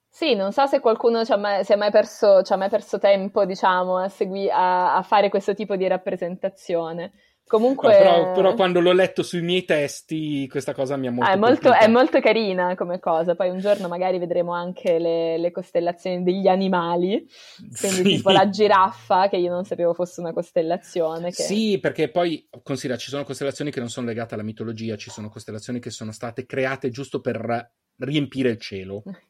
Sì, 0.09 0.33
non 0.33 0.51
so 0.51 0.65
se 0.65 0.79
qualcuno 0.79 1.23
ci 1.23 1.31
ha 1.31 1.37
mai, 1.37 1.63
mai 1.77 1.91
perso, 1.91 2.41
ci 2.41 2.51
ha 2.51 2.55
mai 2.55 2.69
perso 2.69 2.97
tempo, 2.97 3.45
diciamo, 3.45 3.97
a, 3.97 4.09
segui- 4.09 4.49
a- 4.49 4.95
a 4.95 5.01
fare 5.03 5.29
questo 5.29 5.53
tipo 5.53 5.75
di 5.75 5.87
rappresentazione. 5.87 7.11
No, 7.47 7.57
Comunque, 7.57 7.95
però, 7.97 8.31
però 8.33 8.53
quando 8.55 8.81
l'ho 8.81 8.91
letto 8.91 9.23
sui 9.23 9.41
miei 9.41 9.63
testi 9.63 10.47
questa 10.49 10.73
cosa 10.73 10.97
mi 10.97 11.07
ha 11.07 11.11
molto 11.11 11.31
Ah, 11.31 11.33
è, 11.33 11.37
molto, 11.37 11.73
è 11.73 11.87
molto 11.87 12.19
carina 12.19 12.75
come 12.75 12.99
cosa. 12.99 13.35
Poi 13.35 13.49
un 13.49 13.59
giorno 13.59 13.87
magari 13.87 14.19
vedremo 14.19 14.51
anche 14.53 14.99
le, 14.99 15.37
le 15.37 15.51
costellazioni 15.51 16.23
degli 16.23 16.47
animali, 16.47 17.25
quindi 17.79 17.97
Sì. 17.97 18.03
tipo 18.03 18.31
la 18.31 18.49
giraffa, 18.49 19.29
che 19.29 19.37
io 19.37 19.49
non 19.49 19.63
sapevo 19.63 19.93
fosse 19.93 20.19
una 20.19 20.33
costellazione. 20.33 21.31
Che... 21.31 21.43
Sì, 21.43 21.79
perché 21.79 22.09
poi 22.09 22.47
considera, 22.63 22.99
ci 22.99 23.09
sono 23.09 23.23
costellazioni 23.23 23.71
che 23.71 23.79
non 23.79 23.89
sono 23.89 24.07
legate 24.07 24.33
alla 24.33 24.43
mitologia, 24.43 24.97
ci 24.97 25.09
sono 25.09 25.29
costellazioni 25.29 25.79
che 25.79 25.89
sono 25.89 26.11
state 26.11 26.45
create 26.45 26.89
giusto 26.89 27.21
per 27.21 27.71
riempire 27.99 28.49
il 28.49 28.59
cielo. 28.59 29.03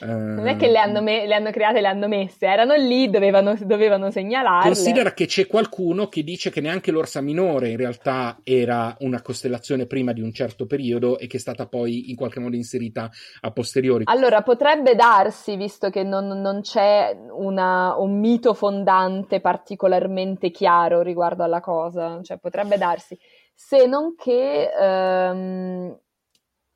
Non 0.00 0.46
è 0.46 0.56
che 0.56 0.68
le 0.68 0.78
hanno, 0.78 1.00
me- 1.02 1.26
le 1.26 1.34
hanno 1.34 1.50
create 1.50 1.78
e 1.78 1.80
le 1.80 1.88
hanno 1.88 2.08
messe, 2.08 2.46
erano 2.46 2.74
lì, 2.74 3.08
dovevano, 3.10 3.56
dovevano 3.60 4.10
segnalarle. 4.10 4.66
Considera 4.66 5.12
che 5.12 5.26
c'è 5.26 5.46
qualcuno 5.46 6.08
che 6.08 6.22
dice 6.22 6.50
che 6.50 6.60
neanche 6.60 6.90
l'orsa 6.90 7.20
minore 7.20 7.68
in 7.70 7.76
realtà 7.76 8.38
era 8.42 8.94
una 9.00 9.22
costellazione 9.22 9.86
prima 9.86 10.12
di 10.12 10.20
un 10.20 10.32
certo 10.32 10.66
periodo 10.66 11.18
e 11.18 11.26
che 11.26 11.36
è 11.36 11.40
stata 11.40 11.66
poi 11.66 12.10
in 12.10 12.16
qualche 12.16 12.40
modo 12.40 12.56
inserita 12.56 13.08
a 13.40 13.50
posteriori. 13.52 14.04
Allora, 14.06 14.42
potrebbe 14.42 14.94
darsi, 14.94 15.56
visto 15.56 15.90
che 15.90 16.02
non, 16.02 16.26
non 16.26 16.60
c'è 16.60 17.16
una- 17.30 17.94
un 17.96 18.18
mito 18.18 18.54
fondante 18.54 19.40
particolarmente 19.40 20.50
chiaro 20.50 21.02
riguardo 21.02 21.42
alla 21.44 21.60
cosa, 21.60 22.20
cioè 22.22 22.38
potrebbe 22.38 22.76
darsi, 22.78 23.16
se 23.54 23.86
non 23.86 24.14
che, 24.16 24.68
ehm, 24.76 25.98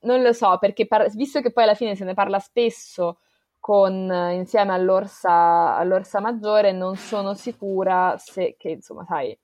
non 0.01 0.23
lo 0.23 0.33
so, 0.33 0.59
perché 0.59 0.87
par- 0.87 1.11
visto 1.15 1.41
che 1.41 1.53
poi 1.53 1.65
alla 1.65 1.75
fine 1.75 1.95
se 1.97 2.05
ne 2.05 2.15
parla 2.15 2.39
spesso 2.39 3.19
con, 3.61 3.93
insieme 4.33 4.73
all'orsa, 4.73 5.77
all'orsa 5.77 6.21
maggiore, 6.21 6.73
non 6.73 6.97
sono 6.97 7.35
sicura 7.35 8.17
se, 8.19 8.57
che 8.59 8.71
insomma, 8.71 9.05
sai, 9.05 9.37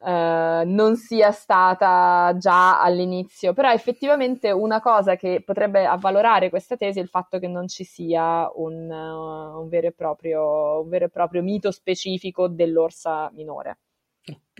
eh, 0.00 0.62
non 0.66 0.96
sia 0.96 1.30
stata 1.32 2.34
già 2.38 2.80
all'inizio, 2.82 3.52
però 3.52 3.70
effettivamente 3.72 4.50
una 4.50 4.80
cosa 4.80 5.16
che 5.16 5.42
potrebbe 5.44 5.86
avvalorare 5.86 6.50
questa 6.50 6.76
tesi 6.76 6.98
è 6.98 7.02
il 7.02 7.08
fatto 7.08 7.38
che 7.38 7.48
non 7.48 7.66
ci 7.68 7.84
sia 7.84 8.50
un, 8.56 8.90
uh, 8.90 9.60
un 9.60 9.68
vero, 9.68 9.86
e 9.88 9.92
proprio, 9.92 10.80
un 10.82 10.88
vero 10.88 11.06
e 11.06 11.08
proprio 11.10 11.42
mito 11.42 11.70
specifico 11.70 12.48
dell'orsa 12.48 13.30
minore. 13.34 13.78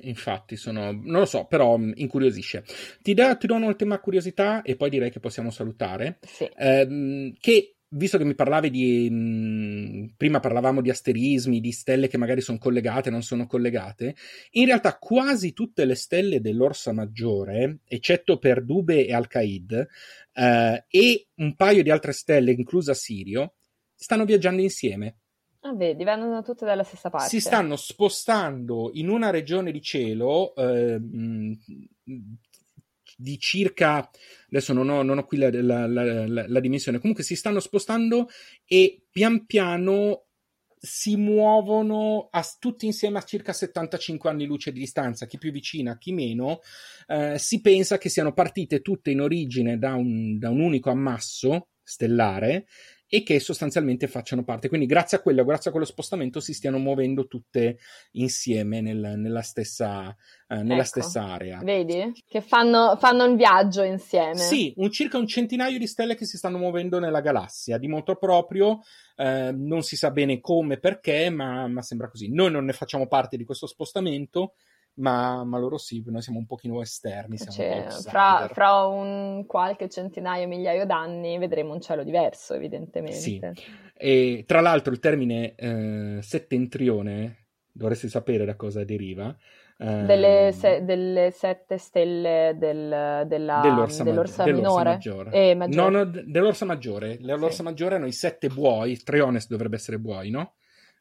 Infatti, 0.03 0.57
sono, 0.57 0.93
non 0.93 1.21
lo 1.21 1.25
so, 1.25 1.47
però 1.47 1.77
mh, 1.77 1.93
incuriosisce. 1.97 2.65
Ti, 3.03 3.15
da- 3.15 3.37
ti 3.37 3.47
do 3.47 3.55
un'ultima 3.55 3.99
curiosità 3.99 4.63
e 4.63 4.77
poi 4.77 4.91
direi 4.91 5.11
che 5.11 5.21
possiamo 5.21 5.51
salutare. 5.51 6.19
Sì. 6.23 6.49
Ehm, 6.57 7.33
che 7.41 7.77
visto 7.89 8.19
che 8.19 8.25
mi 8.25 8.35
parlavi 8.35 8.69
di 8.71 9.09
mh, 9.11 10.15
prima 10.17 10.39
parlavamo 10.41 10.81
di 10.83 10.91
asterismi, 10.91 11.61
di 11.61 11.73
stelle 11.73 12.09
che 12.09 12.19
magari 12.19 12.41
sono 12.43 12.59
collegate, 12.59 13.11
non 13.11 13.23
sono 13.23 13.47
collegate, 13.47 14.15
in 14.53 14.67
realtà 14.67 14.99
quasi 14.99 15.53
tutte 15.53 15.85
le 15.85 15.95
stelle 15.95 16.41
dell'Orsa 16.41 16.93
Maggiore, 16.93 17.79
eccetto 17.87 18.39
per 18.39 18.65
Dube 18.65 19.07
e 19.07 19.15
Alcaid, 19.15 19.87
eh, 20.35 20.85
e 20.89 21.27
un 21.37 21.55
paio 21.57 21.83
di 21.83 21.91
altre 21.91 22.13
stelle, 22.13 22.53
inclusa 22.53 22.93
Sirio, 22.95 23.55
stanno 23.95 24.25
viaggiando 24.25 24.61
insieme. 24.63 25.17
Ah, 25.67 25.75
vedi, 25.75 26.05
vengono 26.05 26.43
tutte 26.43 26.65
dalla 26.65 26.85
stessa 26.85 27.11
parte. 27.11 27.29
Si 27.29 27.41
stanno 27.41 27.75
spostando 27.75 28.91
in 28.95 29.09
una 29.09 29.31
regione 29.31 29.73
di 29.73 29.83
cielo 29.83 30.55
eh, 30.55 31.01
di 33.19 33.39
circa 33.39 34.09
adesso 34.49 34.73
non 34.73 34.89
ho, 34.91 35.03
non 35.03 35.19
ho 35.19 35.25
qui 35.25 35.39
la, 35.39 35.51
la- 35.51 35.87
la- 35.87 36.27
la- 36.27 36.45
la 36.47 36.61
dimensione 36.61 36.99
comunque 36.99 37.25
si 37.25 37.35
stanno 37.35 37.61
spostando 37.61 38.29
e 38.67 39.07
pian 39.11 39.47
piano 39.47 40.27
si 40.79 41.17
muovono 41.17 42.29
a, 42.31 42.45
tutti 42.61 42.87
insieme 42.87 43.19
a 43.19 43.23
circa 43.23 43.53
75 43.53 44.31
anni 44.31 44.45
luce 44.45 44.71
di 44.71 44.79
distanza, 44.79 45.27
chi 45.27 45.39
più 45.39 45.51
vicina, 45.51 45.97
chi 45.99 46.13
meno, 46.13 46.61
eh, 47.09 47.39
si 47.39 47.61
pensa 47.61 47.99
che 47.99 48.09
siano 48.09 48.33
partite 48.33 48.83
tutte 48.83 49.11
in 49.11 49.21
origine 49.21 49.79
da 49.79 49.95
un, 49.95 50.39
da 50.39 50.51
un 50.51 50.61
unico 50.61 50.91
ammasso 50.91 51.71
stellare 51.83 52.67
e 53.09 53.23
che 53.23 53.39
sostanzialmente 53.41 54.09
facciano 54.09 54.45
parte. 54.45 54.69
Quindi, 54.69 54.87
grazie 54.87 55.19
a 55.19 55.21
quello, 55.21 55.45
grazie 55.45 55.71
a 55.71 55.73
quello 55.73 55.87
spostamento, 55.87 56.41
si 56.41 56.53
stiano 56.53 56.79
muovendo 56.79 57.27
tutte 57.27 57.79
insieme 58.13 58.81
nel, 58.81 59.15
nella, 59.17 59.43
stessa, 59.43 60.15
eh, 60.49 60.57
nella 60.57 60.75
ecco, 60.75 60.85
stessa 60.85 61.25
area. 61.25 61.61
Vedi? 61.63 62.13
Che 62.27 62.41
fanno, 62.41 62.97
fanno 62.99 63.25
un 63.25 63.37
viaggio 63.37 63.83
insieme. 63.83 64.37
Sì, 64.37 64.73
un, 64.77 64.91
circa 64.91 65.19
un 65.19 65.27
centinaio 65.27 65.79
di 65.79 65.87
stelle 65.87 66.17
che 66.17 66.27
si 66.27 66.37
stanno 66.37 66.59
muovendo 66.59 66.99
nella 66.99 67.21
galassia, 67.21 67.79
di 67.79 67.89
moto 67.89 68.17
proprio. 68.17 68.81
Eh, 69.17 69.53
non 69.55 69.83
si 69.83 69.97
sa 69.97 70.11
bene 70.11 70.41
come 70.41 70.79
perché, 70.79 71.31
ma, 71.31 71.67
ma 71.69 71.83
sembra 71.83 72.09
così. 72.09 72.31
Noi 72.33 72.51
non 72.51 72.65
ne 72.65 72.73
facciamo 72.73 73.07
parte 73.07 73.37
di 73.37 73.45
questo 73.45 73.67
spostamento 73.67 74.55
ma, 74.97 75.45
ma, 75.45 75.59
loro 75.59 75.79
sì, 75.79 76.03
noi 76.07 76.23
siamo 76.23 76.39
un 76.39 76.47
pochino 76.47 76.81
esterni. 76.81 77.39
Cioè, 77.39 77.87
fra, 78.05 78.49
fra, 78.53 78.87
un 78.87 79.45
qualche 79.47 79.89
centinaio, 79.89 80.47
migliaio 80.47 80.87
d'anni 80.87 81.39
vedremo 81.39 81.73
un 81.73 81.81
cielo 81.81 82.03
diverso, 82.03 82.55
evidentemente. 82.55 83.17
Sì. 83.17 83.41
E 83.95 84.45
tra 84.47 84.61
l'altro 84.61 84.93
il 84.93 84.99
termine 84.99 85.55
eh, 85.55 86.19
settentrione, 86.23 87.47
dovresti 87.73 88.09
sapere 88.09 88.45
da 88.45 88.57
cosa 88.57 88.85
deriva. 88.85 89.37
Delle, 89.79 90.53
se, 90.55 90.83
delle, 90.87 91.31
sette 91.33 91.77
stelle 91.77 92.57
del, 92.57 93.27
della, 93.27 93.61
dell'orsa, 93.61 94.05
dell'orsa 94.05 94.47
minore 94.47 94.93
maggiore. 94.93 95.31
Eh, 95.33 95.55
maggiore. 95.55 95.91
No, 95.91 96.05
no, 96.05 96.11
dell'orsa 96.25 96.65
maggiore. 96.65 97.19
L'orsa 97.21 97.57
sì. 97.57 97.63
maggiore 97.63 97.97
hanno 97.97 98.07
i 98.07 98.13
sette 98.13 98.49
buoi, 98.49 98.97
triones 99.03 99.47
dovrebbe 99.49 99.77
essere 99.77 99.99
buoi, 99.99 100.31
no? 100.31 100.55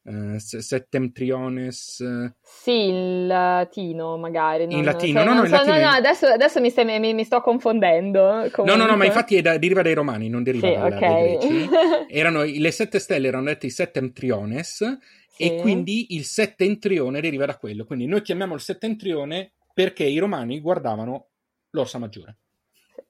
Uh, 0.08 0.38
Settemtriones. 0.38 2.32
Sì, 2.40 2.86
in 2.86 3.26
latino 3.26 4.16
magari. 4.16 4.64
Non, 4.66 4.78
in 4.78 4.84
latino, 4.84 5.18
cioè, 5.20 5.28
no, 5.28 5.34
no, 5.34 5.46
so, 5.46 5.50
latino. 5.50 5.74
no, 5.74 5.80
no, 5.80 5.88
adesso, 5.88 6.26
adesso 6.26 6.60
mi, 6.60 6.70
stai, 6.70 7.00
mi, 7.00 7.12
mi, 7.12 7.24
sto 7.24 7.40
confondendo. 7.40 8.20
Comunque. 8.20 8.64
No, 8.64 8.76
no, 8.76 8.86
no, 8.86 8.96
ma 8.96 9.04
infatti 9.04 9.40
da, 9.40 9.58
deriva 9.58 9.82
dai 9.82 9.94
romani, 9.94 10.28
non 10.28 10.44
deriva 10.44 10.68
sì, 10.68 10.74
dalla, 10.74 10.96
okay. 10.96 11.38
greci. 11.38 11.68
Erano, 12.08 12.44
le 12.44 12.70
sette 12.70 13.00
stelle 13.00 13.26
erano 13.26 13.46
dette 13.46 13.66
i 13.66 13.70
Settemtriones 13.70 14.98
sì. 15.28 15.42
e 15.42 15.60
quindi 15.60 16.14
il 16.14 16.24
settentrione 16.24 17.20
deriva 17.20 17.44
da 17.44 17.56
quello. 17.56 17.84
Quindi 17.84 18.06
noi 18.06 18.22
chiamiamo 18.22 18.54
il 18.54 18.60
settentrione 18.60 19.54
perché 19.74 20.04
i 20.04 20.18
romani 20.18 20.60
guardavano 20.60 21.30
l'Orsa 21.70 21.98
Maggiore. 21.98 22.36
Sì. 22.94 23.02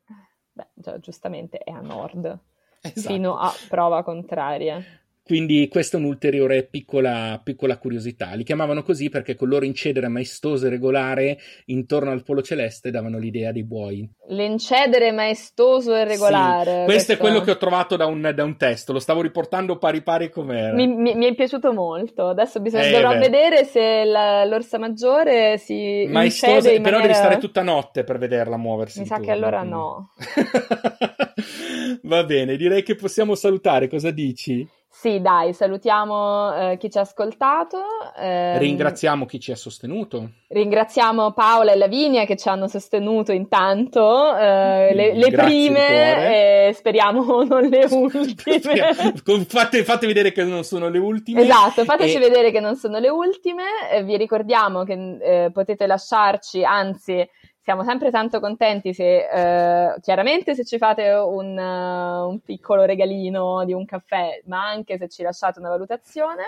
Beh, 0.52 0.68
già, 0.72 0.98
giustamente 0.98 1.58
è 1.58 1.70
a 1.70 1.80
nord. 1.80 2.38
Esatto. 2.80 3.12
Fino 3.12 3.36
a 3.36 3.52
prova 3.68 4.02
contraria. 4.02 4.82
Quindi 5.26 5.66
questa 5.66 5.96
è 5.96 6.00
un'ulteriore 6.00 6.62
piccola, 6.62 7.40
piccola, 7.42 7.78
curiosità. 7.78 8.34
Li 8.34 8.44
chiamavano 8.44 8.84
così 8.84 9.08
perché 9.08 9.34
con 9.34 9.48
loro 9.48 9.64
incedere 9.64 10.06
maestoso 10.06 10.66
e 10.66 10.68
regolare 10.68 11.36
intorno 11.64 12.12
al 12.12 12.22
polo 12.22 12.42
celeste 12.42 12.92
davano 12.92 13.18
l'idea 13.18 13.50
dei 13.50 13.64
buoi. 13.64 14.08
L'incedere 14.28 15.10
maestoso 15.10 15.96
e 15.96 16.04
regolare. 16.04 16.78
Sì, 16.78 16.84
questo, 16.84 17.12
è 17.14 17.16
quello 17.16 17.40
che 17.40 17.50
ho 17.50 17.56
trovato 17.56 17.96
da 17.96 18.06
un, 18.06 18.30
da 18.32 18.44
un, 18.44 18.56
testo, 18.56 18.92
lo 18.92 19.00
stavo 19.00 19.20
riportando 19.20 19.78
pari 19.78 20.00
pari 20.00 20.30
com'era. 20.30 20.72
Mi, 20.72 20.86
mi, 20.86 21.16
mi 21.16 21.26
è 21.26 21.34
piaciuto 21.34 21.72
molto. 21.72 22.28
Adesso 22.28 22.60
bisogna, 22.60 22.84
eh, 22.84 22.92
dovrò 22.92 23.18
vedere 23.18 23.64
se 23.64 24.04
la, 24.04 24.44
l'orsa 24.44 24.78
maggiore 24.78 25.58
si 25.58 26.06
maestosa, 26.08 26.68
Però 26.68 26.82
maniera... 26.82 27.00
devi 27.00 27.14
stare 27.14 27.38
tutta 27.38 27.64
notte 27.64 28.04
per 28.04 28.18
vederla 28.18 28.56
muoversi. 28.56 29.00
Mi 29.00 29.06
sa 29.06 29.16
turno, 29.16 29.26
che 29.26 29.36
allora 29.36 29.58
quindi. 29.58 29.76
no. 29.76 30.10
Va 32.02 32.22
bene, 32.22 32.56
direi 32.56 32.84
che 32.84 32.94
possiamo 32.94 33.34
salutare. 33.34 33.88
Cosa 33.88 34.12
dici? 34.12 34.75
Sì, 34.98 35.20
dai, 35.20 35.52
salutiamo 35.52 36.70
eh, 36.70 36.76
chi 36.78 36.90
ci 36.90 36.96
ha 36.96 37.02
ascoltato. 37.02 37.76
Eh, 38.16 38.56
ringraziamo 38.56 39.26
chi 39.26 39.38
ci 39.38 39.52
ha 39.52 39.54
sostenuto. 39.54 40.30
Ringraziamo 40.48 41.32
Paola 41.32 41.72
e 41.72 41.76
Lavinia 41.76 42.24
che 42.24 42.34
ci 42.34 42.48
hanno 42.48 42.66
sostenuto 42.66 43.30
intanto, 43.30 44.34
eh, 44.34 44.94
le, 44.94 45.12
le 45.12 45.30
prime 45.32 46.68
e 46.68 46.72
speriamo 46.72 47.44
non 47.44 47.64
le 47.64 47.86
ultime. 47.90 48.94
fate, 49.46 49.84
fate, 49.84 50.06
vedere 50.06 50.32
che 50.32 50.44
non 50.44 50.64
sono 50.64 50.88
le 50.88 50.98
ultime. 50.98 51.42
Esatto, 51.42 51.84
fateci 51.84 52.16
e... 52.16 52.18
vedere 52.18 52.50
che 52.50 52.60
non 52.60 52.74
sono 52.74 52.98
le 52.98 53.10
ultime. 53.10 53.64
vi 54.02 54.16
ricordiamo 54.16 54.84
che 54.84 55.18
eh, 55.20 55.50
potete 55.52 55.86
lasciarci, 55.86 56.64
anzi 56.64 57.28
siamo 57.66 57.82
sempre 57.82 58.12
tanto 58.12 58.38
contenti 58.38 58.94
se 58.94 59.26
eh, 59.28 59.96
chiaramente 60.00 60.54
se 60.54 60.64
ci 60.64 60.78
fate 60.78 61.10
un, 61.10 61.58
uh, 61.58 62.28
un, 62.28 62.38
piccolo 62.38 62.84
regalino 62.84 63.64
di 63.64 63.72
un 63.72 63.84
caffè, 63.84 64.40
ma 64.44 64.68
anche 64.68 64.96
se 64.98 65.08
ci 65.08 65.24
lasciate 65.24 65.58
una 65.58 65.70
valutazione. 65.70 66.44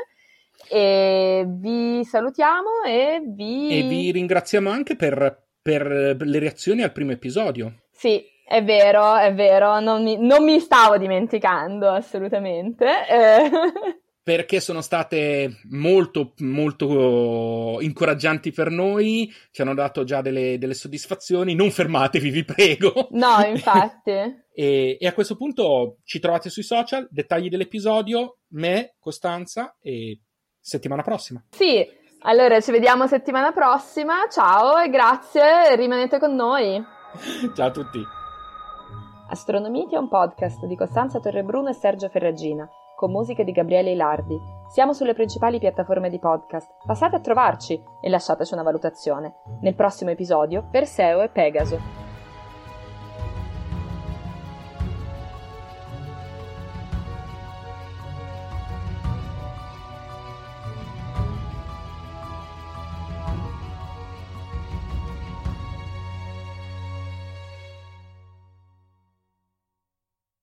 E 0.68 1.44
vi 1.44 2.04
salutiamo 2.04 2.84
e 2.86 3.20
vi... 3.24 3.80
E 3.80 3.88
vi 3.88 4.12
ringraziamo 4.12 4.70
anche 4.70 4.94
per, 4.94 5.42
per 5.60 6.16
le 6.20 6.38
reazioni 6.38 6.82
al 6.82 6.92
primo 6.92 7.10
episodio. 7.10 7.80
Sì, 7.90 8.24
è 8.46 8.62
vero, 8.62 9.16
è 9.16 9.34
vero, 9.34 9.80
non 9.80 10.04
mi, 10.04 10.16
non 10.24 10.44
mi 10.44 10.60
stavo 10.60 10.98
dimenticando 10.98 11.88
assolutamente. 11.90 12.86
Eh. 13.08 13.50
perché 14.28 14.60
sono 14.60 14.82
state 14.82 15.62
molto, 15.70 16.34
molto 16.40 17.78
incoraggianti 17.80 18.52
per 18.52 18.70
noi, 18.70 19.32
ci 19.50 19.62
hanno 19.62 19.72
dato 19.72 20.04
già 20.04 20.20
delle, 20.20 20.58
delle 20.58 20.74
soddisfazioni. 20.74 21.54
Non 21.54 21.70
fermatevi, 21.70 22.28
vi 22.28 22.44
prego. 22.44 23.08
No, 23.12 23.40
infatti. 23.46 24.10
e, 24.52 24.98
e, 25.00 25.06
a 25.06 25.14
questo 25.14 25.34
punto 25.34 26.00
ci 26.04 26.18
trovate 26.18 26.50
sui 26.50 26.62
social, 26.62 27.08
dettagli 27.10 27.48
dell'episodio, 27.48 28.40
me, 28.48 28.96
Costanza 28.98 29.78
e 29.80 30.20
settimana 30.60 31.00
prossima. 31.00 31.42
Sì, 31.48 31.82
allora 32.20 32.60
ci 32.60 32.70
vediamo 32.70 33.06
settimana 33.06 33.50
prossima. 33.52 34.28
Ciao 34.30 34.76
e 34.76 34.90
grazie, 34.90 35.74
rimanete 35.74 36.18
con 36.18 36.34
noi. 36.34 36.84
Ciao 37.56 37.68
a 37.68 37.70
tutti. 37.70 38.02
Astronomiti 39.30 39.94
è 39.94 39.98
un 39.98 40.10
podcast 40.10 40.66
di 40.66 40.76
Costanza 40.76 41.18
Torrebruno 41.18 41.70
e 41.70 41.72
Sergio 41.72 42.10
Ferragina 42.10 42.68
con 42.98 43.12
musiche 43.12 43.44
di 43.44 43.52
Gabriele 43.52 43.92
Ilardi. 43.92 44.36
Siamo 44.66 44.92
sulle 44.92 45.14
principali 45.14 45.60
piattaforme 45.60 46.10
di 46.10 46.18
podcast. 46.18 46.68
Passate 46.84 47.14
a 47.14 47.20
trovarci 47.20 47.80
e 48.00 48.08
lasciateci 48.08 48.54
una 48.54 48.64
valutazione. 48.64 49.36
Nel 49.60 49.76
prossimo 49.76 50.10
episodio, 50.10 50.66
Perseo 50.68 51.22
e 51.22 51.28
Pegaso. 51.28 52.07